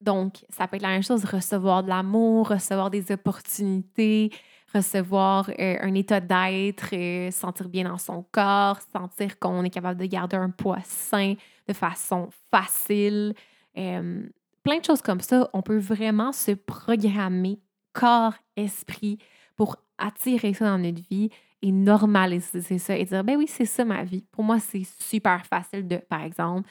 donc 0.00 0.46
ça 0.48 0.66
peut 0.66 0.76
être 0.76 0.82
la 0.82 0.88
même 0.88 1.02
chose, 1.02 1.26
recevoir 1.26 1.82
de 1.82 1.90
l'amour, 1.90 2.48
recevoir 2.48 2.88
des 2.88 3.12
opportunités, 3.12 4.30
recevoir 4.76 5.50
euh, 5.58 5.76
un 5.80 5.94
état 5.94 6.20
d'être, 6.20 6.94
sentir 7.32 7.68
bien 7.68 7.88
dans 7.88 7.98
son 7.98 8.24
corps, 8.32 8.78
sentir 8.92 9.38
qu'on 9.38 9.64
est 9.64 9.70
capable 9.70 10.00
de 10.00 10.06
garder 10.06 10.36
un 10.36 10.50
poids 10.50 10.80
sain 10.84 11.34
de 11.68 11.72
façon 11.72 12.28
facile. 12.50 13.34
plein 13.74 14.78
de 14.78 14.84
choses 14.84 15.02
comme 15.02 15.20
ça, 15.20 15.48
on 15.52 15.62
peut 15.62 15.78
vraiment 15.78 16.32
se 16.32 16.52
programmer 16.52 17.60
corps, 17.92 18.34
esprit 18.56 19.18
pour 19.56 19.76
attirer 19.98 20.52
ça 20.54 20.66
dans 20.66 20.78
notre 20.78 21.02
vie 21.08 21.30
et 21.62 21.72
normaliser 21.72 22.78
ça 22.78 22.96
et 22.96 23.04
dire, 23.04 23.24
ben 23.24 23.36
oui, 23.36 23.46
c'est 23.48 23.64
ça 23.64 23.84
ma 23.84 24.04
vie. 24.04 24.24
Pour 24.30 24.44
moi, 24.44 24.58
c'est 24.60 24.84
super 25.00 25.44
facile 25.46 25.88
de, 25.88 25.96
par 25.96 26.22
exemple, 26.22 26.68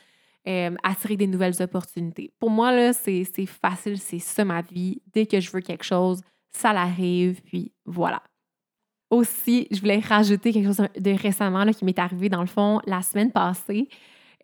euh, 0.47 0.75
attirer 0.83 1.17
des 1.17 1.27
nouvelles 1.27 1.59
opportunités. 1.61 2.31
Pour 2.39 2.51
moi, 2.51 2.71
là, 2.71 2.93
c'est 2.93 3.25
facile, 3.47 3.97
c'est 3.97 4.19
ça 4.19 4.45
ma 4.45 4.61
vie. 4.61 5.01
Dès 5.11 5.25
que 5.25 5.39
je 5.39 5.51
veux 5.51 5.61
quelque 5.61 5.83
chose, 5.83 6.21
ça 6.55 6.73
l'arrive, 6.73 7.41
puis 7.43 7.73
voilà. 7.85 8.21
Aussi, 9.09 9.67
je 9.71 9.79
voulais 9.79 9.99
rajouter 9.99 10.51
quelque 10.51 10.65
chose 10.65 10.87
de 10.97 11.11
récemment 11.11 11.63
là, 11.63 11.73
qui 11.73 11.85
m'est 11.85 11.99
arrivé 11.99 12.29
dans 12.29 12.41
le 12.41 12.47
fond 12.47 12.79
la 12.85 13.01
semaine 13.01 13.31
passée. 13.31 13.87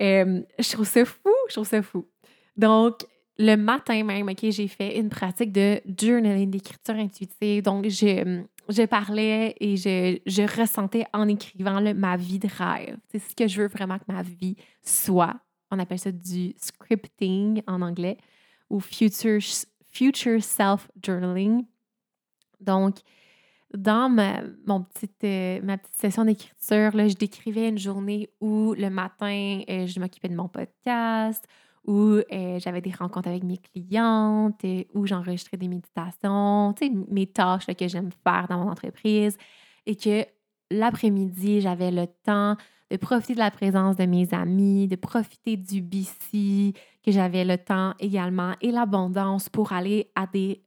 Euh, 0.02 0.42
je 0.60 0.72
trouve 0.72 0.88
ça 0.88 1.06
fou, 1.06 1.32
je 1.50 1.54
trouve 1.54 1.68
ça 1.68 1.82
fou. 1.82 2.08
Donc, 2.56 3.06
le 3.38 3.56
matin 3.56 4.04
même, 4.04 4.30
OK, 4.30 4.50
j'ai 4.50 4.68
fait 4.68 5.00
une 5.00 5.10
pratique 5.10 5.52
de 5.52 5.82
journaling, 6.00 6.52
d'écriture 6.52 6.96
intuitive. 6.96 7.64
Donc, 7.64 7.88
je, 7.88 8.44
je 8.70 8.86
parlais 8.86 9.56
et 9.60 9.78
je, 9.78 10.20
je 10.26 10.60
ressentais 10.60 11.06
en 11.14 11.28
écrivant 11.28 11.82
ma 11.96 12.18
vie 12.18 12.40
de 12.40 12.48
rêve. 12.48 12.98
C'est 13.10 13.20
ce 13.20 13.36
que 13.36 13.48
je 13.48 13.62
veux 13.62 13.68
vraiment 13.68 13.98
que 13.98 14.12
ma 14.12 14.22
vie 14.22 14.56
soit. 14.84 15.36
On 15.72 15.80
appelle 15.80 16.00
ça 16.00 16.12
du 16.12 16.54
scripting 16.58 17.62
en 17.68 17.82
anglais 17.82 18.18
ou 18.70 18.80
future, 18.80 19.40
future 19.88 20.44
self-journaling. 20.44 21.66
Donc, 22.62 22.98
dans 23.76 24.10
ma, 24.10 24.42
mon 24.66 24.84
petite, 24.84 25.24
euh, 25.24 25.60
ma 25.64 25.78
petite 25.78 25.96
session 25.96 26.26
d'écriture, 26.26 26.92
je 26.92 27.16
décrivais 27.16 27.70
une 27.70 27.78
journée 27.78 28.30
où 28.42 28.74
le 28.74 28.90
matin, 28.90 29.62
euh, 29.70 29.88
je 29.88 30.00
m'occupais 30.00 30.28
de 30.28 30.36
mon 30.36 30.48
podcast, 30.48 31.46
où 31.86 32.20
euh, 32.32 32.60
j'avais 32.60 32.82
des 32.82 32.92
rencontres 32.92 33.30
avec 33.30 33.44
mes 33.44 33.58
clientes, 33.58 34.62
où 34.94 35.08
j'enregistrais 35.08 35.58
des 35.58 35.68
méditations, 35.68 36.76
mes 37.10 37.28
tâches 37.28 37.66
que 37.68 37.88
j'aime 37.88 38.12
faire 38.24 38.48
dans 38.50 38.64
mon 38.64 38.70
entreprise. 38.70 39.38
Et 39.86 39.96
que 39.96 40.26
l'après-midi, 40.70 41.62
j'avais 41.62 41.92
le 41.92 42.06
temps 42.24 42.56
de 42.92 42.98
profiter 42.98 43.34
de 43.34 43.40
la 43.40 43.52
présence 43.52 43.96
de 43.96 44.06
mes 44.06 44.32
amis, 44.34 44.88
de 44.88 44.98
profiter 44.98 45.56
du 45.56 45.82
BC, 45.82 46.74
que 47.04 47.12
j'avais 47.12 47.46
le 47.46 47.58
temps 47.58 47.94
également 48.00 48.54
et 48.62 48.70
l'abondance 48.70 49.50
pour 49.50 49.72
aller 49.72 50.12
à 50.14 50.28
des 50.28 50.62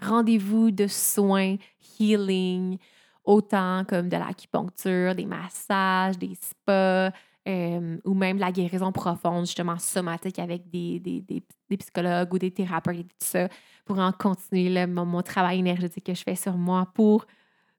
rendez-vous 0.00 0.70
de 0.70 0.86
soins, 0.86 1.56
healing, 1.98 2.78
autant 3.24 3.84
comme 3.84 4.08
de 4.08 4.16
l'acupuncture, 4.16 5.14
des 5.14 5.26
massages, 5.26 6.18
des 6.18 6.34
spas, 6.34 7.12
euh, 7.48 7.98
ou 8.04 8.14
même 8.14 8.38
la 8.38 8.52
guérison 8.52 8.92
profonde, 8.92 9.46
justement 9.46 9.78
somatique 9.78 10.38
avec 10.38 10.68
des, 10.70 10.98
des, 11.00 11.20
des, 11.20 11.76
psychologues 11.76 12.32
ou 12.34 12.38
des 12.38 12.50
thérapeutes 12.50 12.98
et 12.98 13.04
tout 13.04 13.16
ça, 13.20 13.48
pour 13.84 13.98
en 13.98 14.12
continuer 14.12 14.86
mon, 14.86 15.22
travail 15.22 15.58
énergétique 15.58 16.04
que 16.04 16.14
je 16.14 16.22
fais 16.22 16.34
sur 16.34 16.56
moi 16.56 16.86
pour 16.94 17.26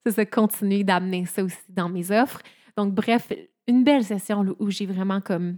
ça, 0.08 0.26
continuer 0.26 0.84
d'amener 0.84 1.26
ça 1.26 1.44
aussi 1.44 1.58
dans 1.70 1.88
mes 1.88 2.10
offres. 2.10 2.42
Donc, 2.76 2.96
bref, 2.96 3.32
une 3.68 3.84
belle 3.84 4.04
session 4.04 4.44
où 4.58 4.72
j'ai 4.72 4.88
vraiment 4.88 5.22
comme 5.22 5.58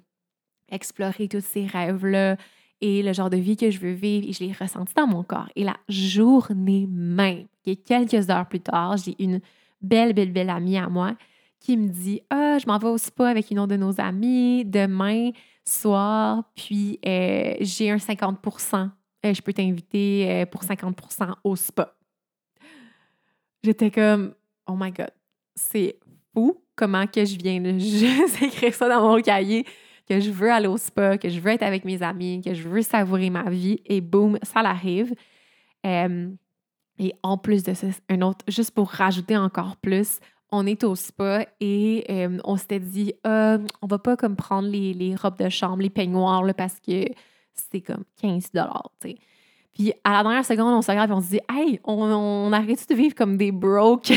exploré 0.70 1.30
tous 1.30 1.44
ces 1.44 1.66
rêves-là 1.66 2.36
et 2.82 3.04
le 3.04 3.14
genre 3.14 3.30
de 3.30 3.38
vie 3.38 3.56
que 3.56 3.70
je 3.72 3.80
veux 3.80 3.94
vivre 3.94 4.32
je 4.32 4.44
l'ai 4.44 4.52
ressenti 4.52 4.94
dans 4.96 5.08
mon 5.08 5.24
corps. 5.24 5.50
Et 5.56 5.64
la 5.64 5.78
journée 5.88 6.88
même, 6.88 7.46
quelques 7.86 8.30
heures 8.30 8.48
plus 8.48 8.60
tard, 8.60 8.98
j'ai 8.98 9.16
une 9.24 9.40
belle, 9.82 10.14
belle, 10.14 10.32
belle 10.32 10.50
amie 10.50 10.78
à 10.78 10.90
moi 10.90 11.16
qui 11.60 11.78
me 11.78 11.88
dit 11.88 12.22
Ah, 12.30 12.58
je 12.58 12.68
m'en 12.68 12.78
vais 12.78 12.88
au 12.88 12.98
spa 12.98 13.30
avec 13.30 13.52
une 13.52 13.60
autre 13.60 13.72
de 13.72 13.78
nos 13.78 14.02
amies 14.02 14.66
demain 14.66 15.32
soir, 15.64 16.44
puis 16.56 17.00
euh, 17.06 17.54
j'ai 17.62 17.92
un 17.92 17.98
50% 17.98 18.90
euh, 19.26 19.34
je 19.34 19.42
peux 19.42 19.54
t'inviter 19.54 20.28
euh, 20.30 20.46
pour 20.46 20.64
50% 20.64 21.34
au 21.44 21.56
spa. 21.56 21.96
J'étais 23.64 23.92
comme 23.92 24.34
Oh 24.68 24.76
my 24.76 24.92
God, 24.92 25.12
c'est 25.56 26.00
fou 26.34 26.64
comment 26.76 27.06
que 27.06 27.24
je 27.24 27.38
viens 27.38 27.62
de 27.62 27.72
juste 27.78 28.42
écrire 28.42 28.74
ça 28.74 28.90
dans 28.90 29.08
mon 29.08 29.22
cahier, 29.22 29.66
que 30.12 30.20
je 30.20 30.30
veux 30.30 30.52
aller 30.52 30.68
au 30.68 30.76
spa, 30.76 31.18
que 31.18 31.30
je 31.30 31.40
veux 31.40 31.52
être 31.52 31.64
avec 31.64 31.86
mes 31.86 32.04
amis, 32.04 32.42
que 32.44 32.54
je 32.54 32.68
veux 32.68 32.82
savourer 32.82 33.30
ma 33.30 33.50
vie, 33.50 33.80
et 33.86 34.02
boum, 34.02 34.38
ça 34.44 34.62
l'arrive. 34.62 35.14
et 35.86 37.14
en 37.24 37.38
plus 37.38 37.64
de 37.64 37.74
ça, 37.74 37.88
un 38.10 38.22
autre, 38.22 38.44
juste 38.50 38.72
pour 38.72 38.90
rajouter 38.90 39.38
encore 39.38 39.78
plus, 39.78 40.20
on 40.52 40.68
est 40.68 40.84
au 40.84 40.96
spa 40.96 41.46
et 41.62 42.06
on 42.44 42.58
s'était 42.58 42.82
dit, 42.82 43.14
euh, 43.26 43.58
on 43.82 43.88
va 43.88 44.00
pas 44.00 44.18
comme 44.18 44.36
prendre 44.36 44.68
les, 44.68 45.16
robes 45.16 45.38
de 45.38 45.48
chambre, 45.48 45.82
les 45.82 45.90
peignoirs, 45.90 46.44
là, 46.44 46.54
parce 46.54 46.80
que 46.82 47.06
c'est 47.54 47.80
comme 47.80 48.04
15 48.22 48.52
tu 49.02 49.16
Puis 49.74 49.94
à 50.04 50.12
la 50.12 50.24
dernière 50.24 50.46
seconde, 50.46 50.74
on 50.74 50.82
se 50.82 50.92
regarde 50.92 51.10
et 51.10 51.14
on 51.14 51.22
se 51.22 51.30
dit, 51.30 51.40
hey, 51.50 51.80
on, 51.86 52.52
arrête 52.52 52.90
de 52.90 52.96
vivre 52.96 53.16
comme 53.16 53.38
des 53.38 53.54
broke? 53.54 54.12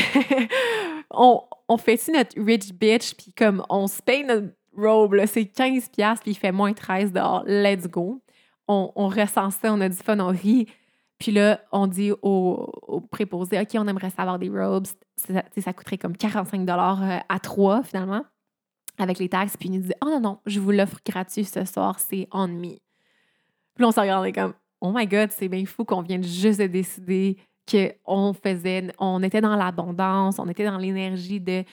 on, 1.09 1.41
on 1.69 1.77
fait-tu 1.77 2.11
notre 2.11 2.37
rich 2.37 2.73
bitch, 2.73 3.15
puis 3.15 3.31
comme 3.31 3.63
on 3.69 3.87
se 3.87 4.01
paye 4.01 4.25
notre 4.25 4.49
robe, 4.77 5.17
c'est 5.25 5.45
15 5.45 5.89
puis 5.89 6.31
il 6.31 6.35
fait 6.35 6.51
moins 6.51 6.73
13 6.73 7.11
dehors, 7.11 7.43
let's 7.45 7.87
go. 7.87 8.21
On, 8.67 8.91
on 8.95 9.09
on 9.09 9.81
a 9.81 9.89
du 9.89 9.95
fun, 9.95 10.19
on 10.19 10.27
rit. 10.27 10.67
Puis 11.17 11.31
là, 11.31 11.61
on 11.71 11.87
dit 11.87 12.11
au, 12.11 12.71
au 12.87 12.99
préposé, 12.99 13.59
OK, 13.59 13.69
on 13.75 13.87
aimerait 13.87 14.09
savoir 14.09 14.37
des 14.37 14.49
robes. 14.49 14.87
Ça, 15.15 15.43
ça 15.57 15.73
coûterait 15.73 15.97
comme 15.97 16.17
45 16.17 16.69
euh, 16.69 17.19
à 17.29 17.39
trois, 17.39 17.83
finalement, 17.83 18.25
avec 18.97 19.19
les 19.19 19.29
taxes. 19.29 19.55
Puis 19.55 19.69
il 19.69 19.73
nous 19.73 19.81
dit, 19.81 19.93
oh 20.01 20.07
non, 20.09 20.19
non, 20.19 20.39
je 20.45 20.59
vous 20.59 20.71
l'offre 20.71 20.97
gratuit 21.05 21.45
ce 21.45 21.63
soir, 21.63 21.99
c'est 21.99 22.27
on 22.31 22.47
me. 22.47 22.75
Puis 23.75 23.81
là, 23.81 23.87
on 23.87 23.91
s'en 23.91 24.01
regardait 24.01 24.33
comme, 24.33 24.53
oh 24.81 24.91
my 24.93 25.07
God, 25.07 25.31
c'est 25.31 25.47
bien 25.47 25.65
fou 25.65 25.85
qu'on 25.85 26.01
vienne 26.01 26.23
juste 26.23 26.59
de 26.59 26.67
décider 26.67 27.37
qu'on 27.69 28.33
faisait, 28.33 28.91
on 28.99 29.23
était 29.23 29.41
dans 29.41 29.55
l'abondance, 29.55 30.37
on 30.39 30.47
était 30.47 30.65
dans 30.65 30.77
l'énergie 30.77 31.39
de 31.39 31.63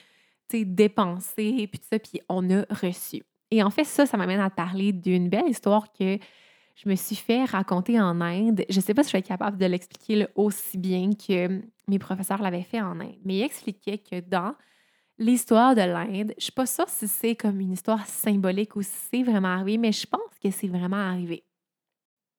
dépenser, 0.51 1.67
puis 1.67 1.79
tout 1.79 1.87
ça, 1.91 1.99
puis 1.99 2.21
on 2.29 2.49
a 2.49 2.65
reçu. 2.69 3.23
Et 3.51 3.63
en 3.63 3.69
fait, 3.69 3.83
ça, 3.83 4.05
ça 4.05 4.17
m'amène 4.17 4.39
à 4.39 4.49
parler 4.49 4.91
d'une 4.93 5.29
belle 5.29 5.47
histoire 5.47 5.91
que 5.91 6.17
je 6.75 6.89
me 6.89 6.95
suis 6.95 7.15
fait 7.15 7.45
raconter 7.45 7.99
en 8.01 8.19
Inde. 8.21 8.65
Je 8.69 8.77
ne 8.77 8.81
sais 8.81 8.93
pas 8.93 9.03
si 9.03 9.11
je 9.11 9.17
être 9.17 9.27
capable 9.27 9.57
de 9.57 9.65
l'expliquer 9.65 10.25
aussi 10.35 10.77
bien 10.77 11.11
que 11.11 11.61
mes 11.87 11.99
professeurs 11.99 12.41
l'avaient 12.41 12.63
fait 12.63 12.81
en 12.81 12.99
Inde, 12.99 13.17
mais 13.23 13.37
il 13.37 13.43
expliquait 13.43 13.99
que 13.99 14.19
dans 14.21 14.55
l'histoire 15.19 15.75
de 15.75 15.81
l'Inde, 15.81 16.31
je 16.31 16.35
ne 16.35 16.41
suis 16.41 16.51
pas 16.51 16.65
sûre 16.65 16.89
si 16.89 17.07
c'est 17.07 17.35
comme 17.35 17.59
une 17.59 17.73
histoire 17.73 18.05
symbolique 18.07 18.75
ou 18.75 18.81
si 18.81 18.91
c'est 19.11 19.23
vraiment 19.23 19.49
arrivé, 19.49 19.77
mais 19.77 19.91
je 19.91 20.07
pense 20.07 20.21
que 20.41 20.49
c'est 20.49 20.67
vraiment 20.67 20.97
arrivé. 20.97 21.43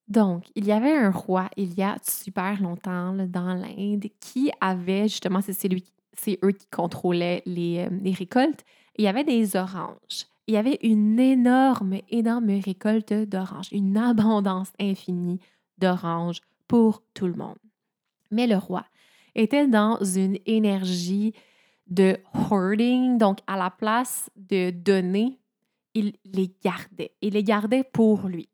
Donc, 0.08 0.44
il 0.54 0.66
y 0.66 0.72
avait 0.72 0.92
un 0.92 1.10
roi 1.10 1.48
il 1.56 1.72
y 1.74 1.82
a 1.82 1.96
super 2.02 2.60
longtemps 2.60 3.14
dans 3.14 3.54
l'Inde 3.54 4.04
qui 4.20 4.50
avait 4.60 5.08
justement, 5.08 5.40
c'est 5.40 5.68
lui, 5.68 5.84
c'est 6.16 6.38
eux 6.44 6.52
qui 6.52 6.66
contrôlaient 6.70 7.42
les, 7.46 7.86
euh, 7.86 7.88
les 8.02 8.12
récoltes. 8.12 8.64
Il 8.96 9.04
y 9.04 9.08
avait 9.08 9.24
des 9.24 9.56
oranges 9.56 10.26
il 10.46 10.54
y 10.54 10.56
avait 10.56 10.78
une 10.82 11.18
énorme, 11.18 11.98
énorme 12.10 12.60
récolte 12.60 13.12
d'oranges, 13.12 13.68
une 13.72 13.96
abondance 13.96 14.72
infinie 14.78 15.40
d'oranges 15.78 16.40
pour 16.68 17.02
tout 17.14 17.26
le 17.26 17.34
monde. 17.34 17.56
Mais 18.30 18.46
le 18.46 18.56
roi 18.56 18.84
était 19.34 19.66
dans 19.66 20.02
une 20.02 20.38
énergie 20.46 21.34
de 21.86 22.18
hoarding, 22.34 23.18
donc 23.18 23.38
à 23.46 23.56
la 23.56 23.70
place 23.70 24.30
de 24.36 24.70
donner, 24.70 25.38
il 25.94 26.14
les 26.24 26.52
gardait. 26.62 27.12
Il 27.20 27.34
les 27.34 27.44
gardait 27.44 27.84
pour 27.84 28.26
lui. 28.28 28.48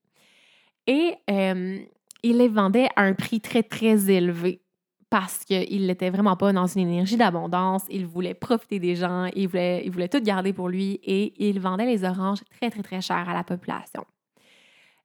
Et 0.86 1.14
euh, 1.30 1.78
il 2.22 2.38
les 2.38 2.48
vendait 2.48 2.88
à 2.96 3.02
un 3.02 3.14
prix 3.14 3.40
très, 3.40 3.62
très 3.62 4.10
élevé 4.10 4.62
parce 5.10 5.44
qu'il 5.44 5.86
n'était 5.86 6.08
vraiment 6.08 6.36
pas 6.36 6.52
dans 6.52 6.66
une 6.66 6.88
énergie 6.88 7.16
d'abondance. 7.16 7.82
Il 7.90 8.06
voulait 8.06 8.34
profiter 8.34 8.78
des 8.78 8.94
gens, 8.94 9.28
il 9.34 9.48
voulait, 9.48 9.82
il 9.84 9.90
voulait 9.90 10.08
tout 10.08 10.20
garder 10.20 10.52
pour 10.52 10.68
lui 10.68 11.00
et 11.02 11.48
il 11.48 11.58
vendait 11.58 11.84
les 11.84 12.04
oranges 12.04 12.42
très, 12.50 12.70
très, 12.70 12.82
très 12.82 13.00
cher 13.00 13.28
à 13.28 13.34
la 13.34 13.42
population. 13.42 14.04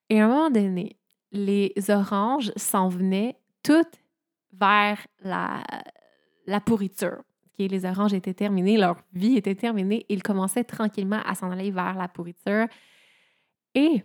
Et 0.10 0.22
à 0.22 0.26
un 0.26 0.28
moment 0.28 0.49
donné, 0.51 0.97
les 1.32 1.74
oranges 1.89 2.51
s'en 2.56 2.88
venaient 2.88 3.36
toutes 3.64 3.99
vers 4.53 4.99
la, 5.24 5.64
la 6.45 6.62
pourriture. 6.62 7.24
les 7.58 7.86
oranges 7.86 8.14
étaient 8.14 8.36
terminées, 8.36 8.78
leur 8.78 8.97
vie 9.12 9.38
était 9.38 9.56
terminée. 9.56 10.06
Ils 10.08 10.22
commençaient 10.22 10.64
tranquillement 10.64 11.22
à 11.26 11.34
s'en 11.34 11.49
aller 11.49 11.72
vers 11.72 11.95
la 11.95 12.08
pourriture. 12.08 12.68
Et 13.74 14.03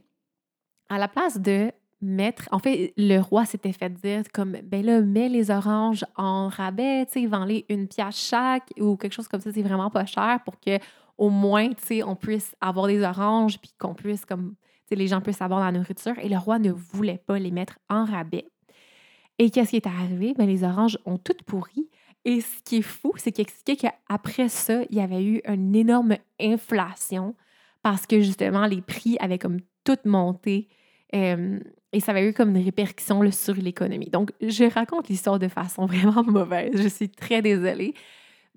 à 0.88 0.98
la 0.98 1.08
place 1.08 1.38
de 1.38 1.70
mettre. 2.02 2.48
En 2.50 2.58
fait, 2.58 2.92
le 2.96 3.18
roi 3.18 3.44
s'était 3.44 3.72
fait 3.72 3.90
dire 3.90 4.22
comme 4.32 4.56
ben 4.64 4.84
là, 4.84 5.00
mets 5.00 5.28
les 5.28 5.50
oranges 5.50 6.04
en 6.16 6.48
rabais, 6.48 7.06
tu 7.06 7.20
sais, 7.20 7.26
vends-les 7.26 7.66
une 7.68 7.88
pièce 7.88 8.16
chaque 8.16 8.70
ou 8.78 8.96
quelque 8.96 9.12
chose 9.12 9.28
comme 9.28 9.40
ça, 9.40 9.52
c'est 9.52 9.62
vraiment 9.62 9.90
pas 9.90 10.06
cher 10.06 10.40
pour 10.44 10.58
que 10.60 10.78
au 11.18 11.28
moins, 11.28 11.68
tu 11.68 11.86
sais, 11.86 12.02
on 12.02 12.16
puisse 12.16 12.56
avoir 12.60 12.86
des 12.86 13.02
oranges 13.02 13.58
puis 13.58 13.72
qu'on 13.78 13.94
puisse 13.94 14.24
comme 14.24 14.54
tu 14.60 14.88
sais, 14.88 14.94
les 14.96 15.06
gens 15.06 15.20
puissent 15.20 15.42
avoir 15.42 15.60
la 15.60 15.70
nourriture. 15.70 16.18
Et 16.20 16.28
le 16.28 16.38
roi 16.38 16.58
ne 16.58 16.72
voulait 16.72 17.22
pas 17.24 17.38
les 17.38 17.50
mettre 17.50 17.78
en 17.88 18.04
rabais. 18.04 18.46
Et 19.38 19.50
qu'est-ce 19.50 19.70
qui 19.70 19.76
est 19.76 19.86
arrivé? 19.86 20.34
Ben, 20.36 20.46
les 20.46 20.64
oranges 20.64 20.98
ont 21.04 21.18
toutes 21.18 21.42
pourri. 21.42 21.88
Et 22.24 22.40
ce 22.40 22.62
qui 22.62 22.78
est 22.78 22.82
fou, 22.82 23.12
c'est 23.16 23.32
qu'il 23.32 23.46
qu'après 23.76 24.48
ça, 24.48 24.82
il 24.90 24.96
y 24.96 25.00
avait 25.00 25.24
eu 25.24 25.40
une 25.46 25.74
énorme 25.74 26.16
inflation 26.40 27.34
parce 27.82 28.06
que 28.06 28.20
justement, 28.20 28.66
les 28.66 28.82
prix 28.82 29.16
avaient 29.20 29.38
comme 29.38 29.60
tout 29.84 29.96
monté. 30.04 30.68
Euh, 31.14 31.58
et 31.92 32.00
ça 32.00 32.12
avait 32.12 32.28
eu 32.28 32.32
comme 32.32 32.54
une 32.54 32.64
répercussion 32.64 33.28
sur 33.30 33.54
l'économie. 33.54 34.10
Donc, 34.10 34.32
je 34.40 34.64
raconte 34.64 35.08
l'histoire 35.08 35.38
de 35.38 35.48
façon 35.48 35.86
vraiment 35.86 36.22
mauvaise. 36.22 36.80
Je 36.80 36.88
suis 36.88 37.08
très 37.08 37.42
désolée. 37.42 37.94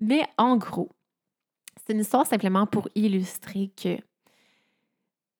Mais 0.00 0.22
en 0.38 0.56
gros, 0.56 0.90
c'est 1.76 1.92
une 1.92 2.00
histoire 2.00 2.26
simplement 2.26 2.66
pour 2.66 2.88
illustrer 2.94 3.70
que 3.80 3.96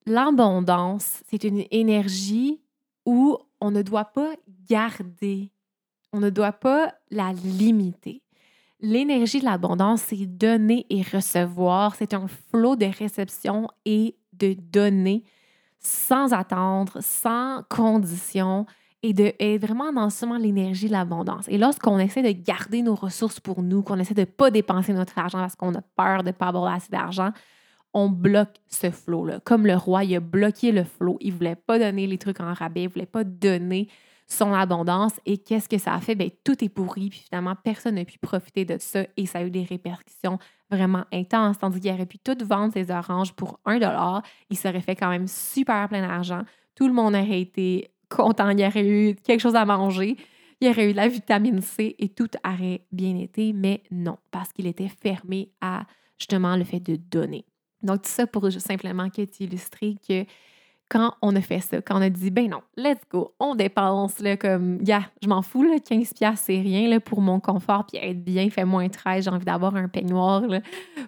l'abondance, 0.06 1.22
c'est 1.28 1.44
une 1.44 1.64
énergie 1.70 2.60
où 3.06 3.38
on 3.60 3.70
ne 3.70 3.82
doit 3.82 4.04
pas 4.04 4.34
garder, 4.68 5.50
on 6.12 6.20
ne 6.20 6.30
doit 6.30 6.52
pas 6.52 6.94
la 7.10 7.32
limiter. 7.32 8.22
L'énergie 8.80 9.40
de 9.40 9.44
l'abondance, 9.44 10.02
c'est 10.02 10.26
donner 10.26 10.84
et 10.90 11.02
recevoir. 11.02 11.94
C'est 11.94 12.12
un 12.12 12.26
flot 12.28 12.76
de 12.76 12.86
réception 12.86 13.68
et 13.86 14.16
de 14.34 14.54
donner 14.54 15.24
sans 15.84 16.32
attendre, 16.32 16.98
sans 17.00 17.62
condition 17.68 18.66
et 19.02 19.12
de 19.12 19.32
être 19.38 19.60
vraiment 19.60 19.92
dans 19.92 20.08
seulement 20.08 20.38
l'énergie 20.38 20.88
l'abondance. 20.88 21.46
Et 21.48 21.58
lorsqu'on 21.58 21.98
essaie 21.98 22.22
de 22.22 22.42
garder 22.42 22.80
nos 22.80 22.94
ressources 22.94 23.38
pour 23.38 23.62
nous, 23.62 23.82
qu'on 23.82 23.98
essaie 23.98 24.14
de 24.14 24.20
ne 24.20 24.24
pas 24.24 24.50
dépenser 24.50 24.94
notre 24.94 25.18
argent 25.18 25.38
parce 25.38 25.56
qu'on 25.56 25.74
a 25.74 25.82
peur 25.94 26.22
de 26.22 26.28
ne 26.28 26.32
pas 26.32 26.46
avoir 26.46 26.72
assez 26.72 26.88
d'argent, 26.90 27.30
on 27.92 28.08
bloque 28.08 28.56
ce 28.68 28.90
flot-là. 28.90 29.40
Comme 29.44 29.66
le 29.66 29.76
roi, 29.76 30.04
il 30.04 30.16
a 30.16 30.20
bloqué 30.20 30.72
le 30.72 30.84
flot. 30.84 31.18
Il 31.20 31.32
ne 31.32 31.38
voulait 31.38 31.54
pas 31.54 31.78
donner 31.78 32.06
les 32.06 32.18
trucs 32.18 32.40
en 32.40 32.54
rabais, 32.54 32.82
il 32.82 32.88
ne 32.88 32.92
voulait 32.92 33.06
pas 33.06 33.24
donner 33.24 33.88
son 34.26 34.52
abondance. 34.52 35.12
Et 35.26 35.38
qu'est-ce 35.38 35.68
que 35.68 35.78
ça 35.78 35.94
a 35.94 36.00
fait? 36.00 36.14
Bien, 36.14 36.28
tout 36.44 36.64
est 36.64 36.68
pourri. 36.68 37.10
Puis 37.10 37.24
finalement, 37.28 37.54
personne 37.54 37.96
n'a 37.96 38.04
pu 38.04 38.18
profiter 38.18 38.64
de 38.64 38.76
ça 38.78 39.04
et 39.16 39.26
ça 39.26 39.40
a 39.40 39.44
eu 39.44 39.50
des 39.50 39.64
répercussions 39.64 40.38
vraiment 40.70 41.04
intense. 41.12 41.58
Tandis 41.58 41.80
qu'il 41.80 41.92
aurait 41.92 42.06
pu 42.06 42.18
tout 42.18 42.36
vendre 42.44 42.72
ses 42.72 42.90
oranges 42.90 43.32
pour 43.32 43.60
un 43.64 43.74
dollar. 43.74 44.22
Il 44.50 44.56
serait 44.56 44.80
fait 44.80 44.96
quand 44.96 45.10
même 45.10 45.28
super 45.28 45.88
plein 45.88 46.06
d'argent. 46.06 46.42
Tout 46.74 46.86
le 46.86 46.94
monde 46.94 47.14
aurait 47.14 47.40
été 47.40 47.90
content. 48.08 48.50
Il 48.50 48.60
y 48.60 48.66
aurait 48.66 48.86
eu 48.86 49.14
quelque 49.14 49.40
chose 49.40 49.56
à 49.56 49.64
manger. 49.64 50.16
Il 50.60 50.68
y 50.68 50.70
aurait 50.70 50.88
eu 50.88 50.92
de 50.92 50.96
la 50.96 51.08
vitamine 51.08 51.60
C 51.60 51.94
et 51.98 52.08
tout 52.08 52.30
aurait 52.44 52.86
bien 52.92 53.16
été. 53.16 53.52
Mais 53.52 53.82
non, 53.90 54.16
parce 54.30 54.52
qu'il 54.52 54.66
était 54.66 54.88
fermé 54.88 55.50
à 55.60 55.84
justement 56.18 56.56
le 56.56 56.64
fait 56.64 56.80
de 56.80 56.96
donner. 56.96 57.44
Donc, 57.82 58.02
tout 58.02 58.08
ça 58.08 58.26
pour 58.26 58.50
simplement 58.50 59.08
illustrer 59.38 59.96
que 60.08 60.24
quand 60.94 61.12
on 61.22 61.34
a 61.34 61.40
fait 61.40 61.58
ça, 61.58 61.82
quand 61.82 61.98
on 61.98 62.02
a 62.02 62.08
dit, 62.08 62.30
ben 62.30 62.48
non, 62.48 62.62
let's 62.76 63.00
go, 63.10 63.34
on 63.40 63.56
dépense, 63.56 64.20
là, 64.20 64.36
comme, 64.36 64.78
yeah, 64.80 65.10
je 65.20 65.26
m'en 65.26 65.42
fous, 65.42 65.64
là, 65.64 65.80
15 65.80 66.12
c'est 66.36 66.60
rien, 66.60 66.88
là, 66.88 67.00
pour 67.00 67.20
mon 67.20 67.40
confort, 67.40 67.84
puis 67.84 67.98
être 68.00 68.22
bien, 68.22 68.48
fait 68.48 68.64
moins 68.64 68.88
13, 68.88 69.24
j'ai 69.24 69.30
envie 69.30 69.44
d'avoir 69.44 69.74
un 69.74 69.88
peignoir, 69.88 70.44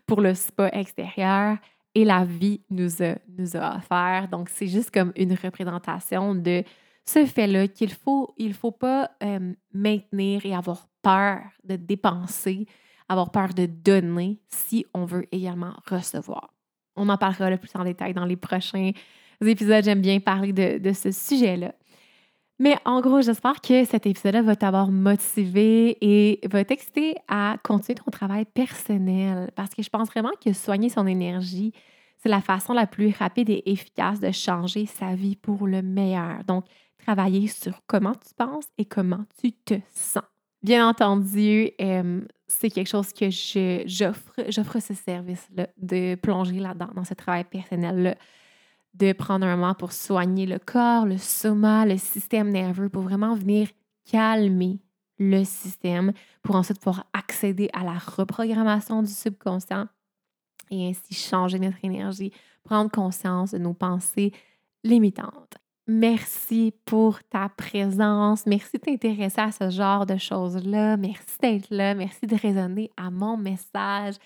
pour 0.05 0.21
le 0.21 0.35
spa 0.35 0.71
extérieur. 0.73 1.59
Et 1.95 2.05
la 2.05 2.25
vie 2.25 2.61
nous 2.69 3.01
a, 3.01 3.15
nous 3.39 3.57
a 3.57 3.77
offert. 3.77 4.27
Donc, 4.29 4.49
c'est 4.49 4.67
juste 4.67 4.91
comme 4.91 5.13
une 5.15 5.35
représentation 5.35 6.35
de 6.35 6.65
ce 7.05 7.25
fait-là 7.25 7.69
qu'il 7.69 7.93
faut, 7.93 8.35
il 8.39 8.55
faut 8.55 8.73
pas 8.73 9.13
euh, 9.23 9.53
maintenir 9.73 10.45
et 10.45 10.53
avoir 10.53 10.89
peur 11.01 11.43
de 11.63 11.77
dépenser, 11.77 12.67
avoir 13.09 13.31
peur 13.31 13.55
de 13.55 13.67
donner 13.67 14.41
si 14.49 14.85
on 14.95 15.05
veut 15.05 15.27
également 15.31 15.75
recevoir. 15.89 16.53
On 16.97 17.09
en 17.09 17.17
parlera 17.17 17.51
le 17.51 17.57
plus 17.57 17.71
en 17.77 17.85
détail 17.85 18.15
dans 18.15 18.25
les 18.25 18.37
prochains 18.37 18.91
épisodes, 19.41 19.85
j'aime 19.85 20.01
bien 20.01 20.21
parler 20.21 20.53
de, 20.53 20.93
ce 20.93 21.11
sujet-là. 21.11 21.75
Mais 22.59 22.77
en 22.87 23.01
gros, 23.03 23.21
j'espère 23.21 23.61
que 23.61 23.85
cet 23.85 24.07
épisode-là 24.07 24.41
va 24.41 24.57
t'avoir 24.57 24.91
motivé 24.91 25.99
et 26.01 26.41
va 26.49 26.65
t'exciter 26.65 27.17
à 27.29 27.57
continuer 27.63 27.97
ton 27.97 28.11
travail 28.11 28.47
personnel 28.47 29.51
parce 29.55 29.75
que 29.75 29.83
je 29.83 29.91
pense 29.91 30.09
vraiment 30.09 30.31
que 30.43 30.55
soigner 30.55 30.89
son 30.89 31.07
énergie, 31.07 31.73
c'est 32.17 32.31
la 32.31 32.41
façon 32.41 32.73
la 32.73 32.87
plus 32.87 33.15
rapide 33.19 33.51
et 33.51 33.63
efficace 33.67 34.21
de 34.21 34.31
changer 34.31 34.87
sa 34.87 35.15
vie 35.15 35.37
pour 35.37 35.67
le 35.67 35.83
meilleur. 35.83 36.45
Donc, 36.45 36.65
travailler 36.99 37.47
sur 37.47 37.83
comment 37.87 38.15
tu 38.15 38.35
penses 38.35 38.67
et 38.79 38.87
comment 38.87 39.25
tu 39.39 39.53
te 39.53 39.75
sens. 39.93 40.25
Bien 40.63 40.89
entendu, 40.89 41.71
euh, 41.81 42.23
c'est 42.47 42.71
quelque 42.71 42.89
chose 42.89 43.13
que 43.13 43.29
j'offre. 43.87 44.33
J'offre 44.49 44.81
ce 44.81 44.95
service-là 44.95 45.69
de 45.77 46.15
plonger 46.17 46.59
là-dedans, 46.59 46.89
dans 46.95 47.05
ce 47.05 47.15
travail 47.15 47.45
personnel-là 47.45 48.17
de 48.99 49.13
prendre 49.13 49.47
un 49.47 49.57
moment 49.57 49.75
pour 49.75 49.93
soigner 49.93 50.47
le 50.47 50.59
corps, 50.59 51.07
le 51.07 51.19
soma, 51.19 51.85
le 51.87 51.99
système 51.99 52.51
nerveux, 52.51 52.89
pour 52.89 53.03
vraiment 53.03 53.35
venir 53.35 53.69
calmer 54.11 54.79
le 55.19 55.45
système, 55.45 56.13
pour 56.43 56.57
ensuite 56.57 56.79
pouvoir 56.79 57.07
accéder 57.13 57.69
à 57.73 57.85
la 57.85 57.99
reprogrammation 57.99 59.03
du 59.03 59.11
subconscient 59.11 59.87
et 60.71 60.89
ainsi 60.89 61.15
changer 61.15 61.59
notre 61.59 61.79
énergie, 61.83 62.33
prendre 62.65 62.91
conscience 62.91 63.53
de 63.53 63.59
nos 63.59 63.75
pensées 63.75 64.33
limitantes. 64.85 65.59
Merci 65.89 66.75
pour 66.85 67.23
ta 67.25 67.49
présence. 67.49 68.45
Merci 68.47 68.73
de 68.75 68.79
t'intéresser 68.79 69.41
à 69.41 69.53
ce 69.53 69.71
genre 69.71 70.05
de 70.05 70.17
choses-là. 70.17 70.97
Merci 70.97 71.39
d'être 71.41 71.71
là. 71.71 71.95
Merci 71.95 72.27
de 72.27 72.35
raisonner 72.35 72.91
à 72.97 73.11
mon 73.11 73.37
message. 73.37 74.17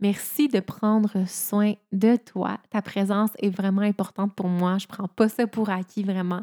Merci 0.00 0.48
de 0.48 0.60
prendre 0.60 1.26
soin 1.28 1.74
de 1.92 2.16
toi. 2.16 2.58
Ta 2.70 2.80
présence 2.80 3.30
est 3.38 3.50
vraiment 3.50 3.82
importante 3.82 4.34
pour 4.34 4.48
moi. 4.48 4.78
Je 4.78 4.86
ne 4.86 4.88
prends 4.88 5.08
pas 5.08 5.28
ça 5.28 5.46
pour 5.46 5.68
acquis 5.68 6.02
vraiment 6.02 6.42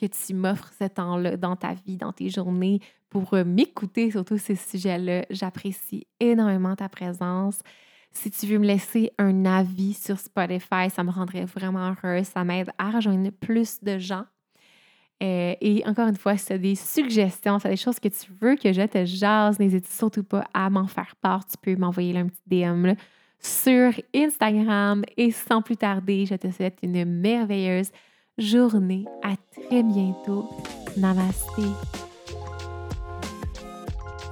que 0.00 0.06
tu 0.06 0.34
m'offres 0.34 0.72
ce 0.78 0.84
temps-là 0.84 1.36
dans 1.36 1.54
ta 1.54 1.74
vie, 1.74 1.96
dans 1.96 2.12
tes 2.12 2.28
journées, 2.28 2.80
pour 3.08 3.34
euh, 3.34 3.44
m'écouter 3.44 4.10
sur 4.10 4.24
tous 4.24 4.38
ces 4.38 4.56
sujets-là. 4.56 5.24
J'apprécie 5.30 6.06
énormément 6.18 6.74
ta 6.74 6.88
présence. 6.88 7.60
Si 8.12 8.30
tu 8.30 8.46
veux 8.46 8.58
me 8.58 8.66
laisser 8.66 9.12
un 9.18 9.44
avis 9.44 9.94
sur 9.94 10.18
Spotify, 10.18 10.90
ça 10.90 11.04
me 11.04 11.10
rendrait 11.10 11.44
vraiment 11.44 11.94
heureuse. 11.94 12.26
Ça 12.26 12.44
m'aide 12.44 12.70
à 12.78 12.90
rejoindre 12.90 13.30
plus 13.30 13.82
de 13.82 13.98
gens 13.98 14.24
euh, 15.22 15.54
et 15.60 15.82
encore 15.86 16.08
une 16.08 16.16
fois, 16.16 16.36
si 16.36 16.46
tu 16.46 16.52
as 16.52 16.58
des 16.58 16.74
suggestions, 16.74 17.58
si 17.58 17.62
tu 17.62 17.66
as 17.68 17.70
des 17.70 17.76
choses 17.76 17.98
que 17.98 18.08
tu 18.08 18.32
veux 18.40 18.56
que 18.56 18.72
je 18.72 18.82
te 18.82 19.04
jase, 19.04 19.58
n'hésite 19.58 19.88
surtout 19.88 20.24
pas 20.24 20.44
à 20.52 20.68
m'en 20.68 20.86
faire 20.86 21.14
part. 21.20 21.46
Tu 21.46 21.56
peux 21.60 21.76
m'envoyer 21.76 22.16
un 22.18 22.26
petit 22.26 22.42
DM 22.46 22.92
sur 23.40 23.92
Instagram. 24.14 25.04
Et 25.16 25.30
sans 25.30 25.62
plus 25.62 25.76
tarder, 25.76 26.26
je 26.26 26.34
te 26.34 26.50
souhaite 26.50 26.78
une 26.82 27.04
merveilleuse 27.04 27.90
journée. 28.38 29.04
À 29.22 29.34
très 29.52 29.82
bientôt. 29.82 30.48
Namasté. 30.96 31.62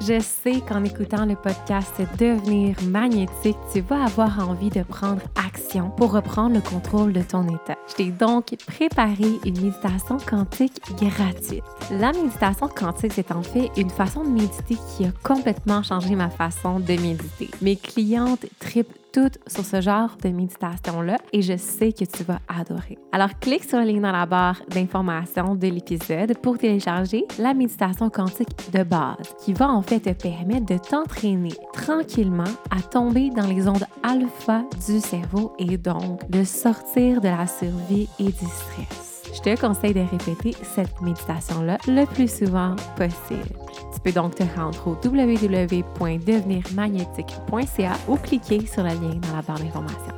Je 0.00 0.20
sais 0.20 0.60
qu'en 0.60 0.84
écoutant 0.84 1.24
le 1.24 1.36
podcast 1.36 1.94
Devenir 2.18 2.76
magnétique, 2.84 3.56
tu 3.72 3.80
vas 3.80 4.04
avoir 4.04 4.48
envie 4.48 4.68
de 4.68 4.82
prendre 4.82 5.22
action 5.46 5.90
pour 5.90 6.12
reprendre 6.12 6.56
le 6.56 6.60
contrôle 6.60 7.12
de 7.12 7.22
ton 7.22 7.46
état. 7.48 7.76
Je 7.88 7.94
t'ai 7.94 8.10
donc 8.10 8.54
préparé 8.66 9.38
une 9.44 9.60
méditation 9.60 10.18
quantique 10.18 10.80
gratuite. 10.96 11.64
La 11.90 12.12
méditation 12.12 12.68
quantique, 12.68 13.12
c'est 13.14 13.32
en 13.32 13.42
fait 13.42 13.70
une 13.76 13.90
façon 13.90 14.24
de 14.24 14.30
méditer 14.30 14.76
qui 14.96 15.04
a 15.06 15.12
complètement 15.22 15.82
changé 15.82 16.14
ma 16.14 16.28
façon 16.28 16.80
de 16.80 16.92
méditer. 17.00 17.48
Mes 17.62 17.76
clientes 17.76 18.46
tripent 18.58 18.96
toutes 19.14 19.38
sur 19.46 19.64
ce 19.64 19.80
genre 19.80 20.16
de 20.22 20.28
méditation-là 20.30 21.18
et 21.32 21.40
je 21.40 21.56
sais 21.56 21.92
que 21.92 22.04
tu 22.04 22.24
vas 22.24 22.40
adorer. 22.48 22.98
Alors, 23.12 23.38
clique 23.38 23.62
sur 23.62 23.78
le 23.78 23.84
lien 23.84 24.00
dans 24.00 24.10
la 24.10 24.26
barre 24.26 24.60
d'information 24.68 25.54
de 25.54 25.68
l'épisode 25.68 26.36
pour 26.38 26.58
télécharger 26.58 27.24
la 27.38 27.54
méditation 27.54 28.10
quantique 28.10 28.72
de 28.72 28.82
base 28.82 29.34
qui 29.44 29.52
va 29.52 29.68
en 29.68 29.82
fait 29.82 30.00
te 30.00 30.10
permettre 30.10 30.66
de 30.66 30.78
t'entraîner 30.78 31.54
tranquillement 31.72 32.42
à 32.70 32.82
tomber 32.82 33.30
dans 33.30 33.46
les 33.46 33.68
ondes 33.68 33.86
alpha 34.02 34.64
du 34.86 34.98
cerveau 34.98 35.52
et 35.60 35.78
donc 35.78 36.28
de 36.28 36.42
sortir 36.42 37.20
de 37.20 37.28
la 37.28 37.46
survie 37.46 38.08
et 38.18 38.24
du 38.24 38.32
stress. 38.32 39.13
Je 39.34 39.40
te 39.40 39.60
conseille 39.60 39.94
de 39.94 40.00
répéter 40.00 40.54
cette 40.62 41.00
méditation-là 41.00 41.78
le 41.86 42.04
plus 42.06 42.32
souvent 42.32 42.76
possible 42.96 43.64
peux 44.04 44.12
donc 44.12 44.36
te 44.36 44.44
rendre 44.56 44.86
au 44.86 44.96
www.devenirmagnétique.ca 45.02 47.92
ou 48.06 48.16
cliquer 48.16 48.66
sur 48.66 48.82
le 48.82 48.90
lien 48.90 49.14
dans 49.16 49.34
la 49.34 49.40
barre 49.42 49.58
d'informations. 49.58 50.14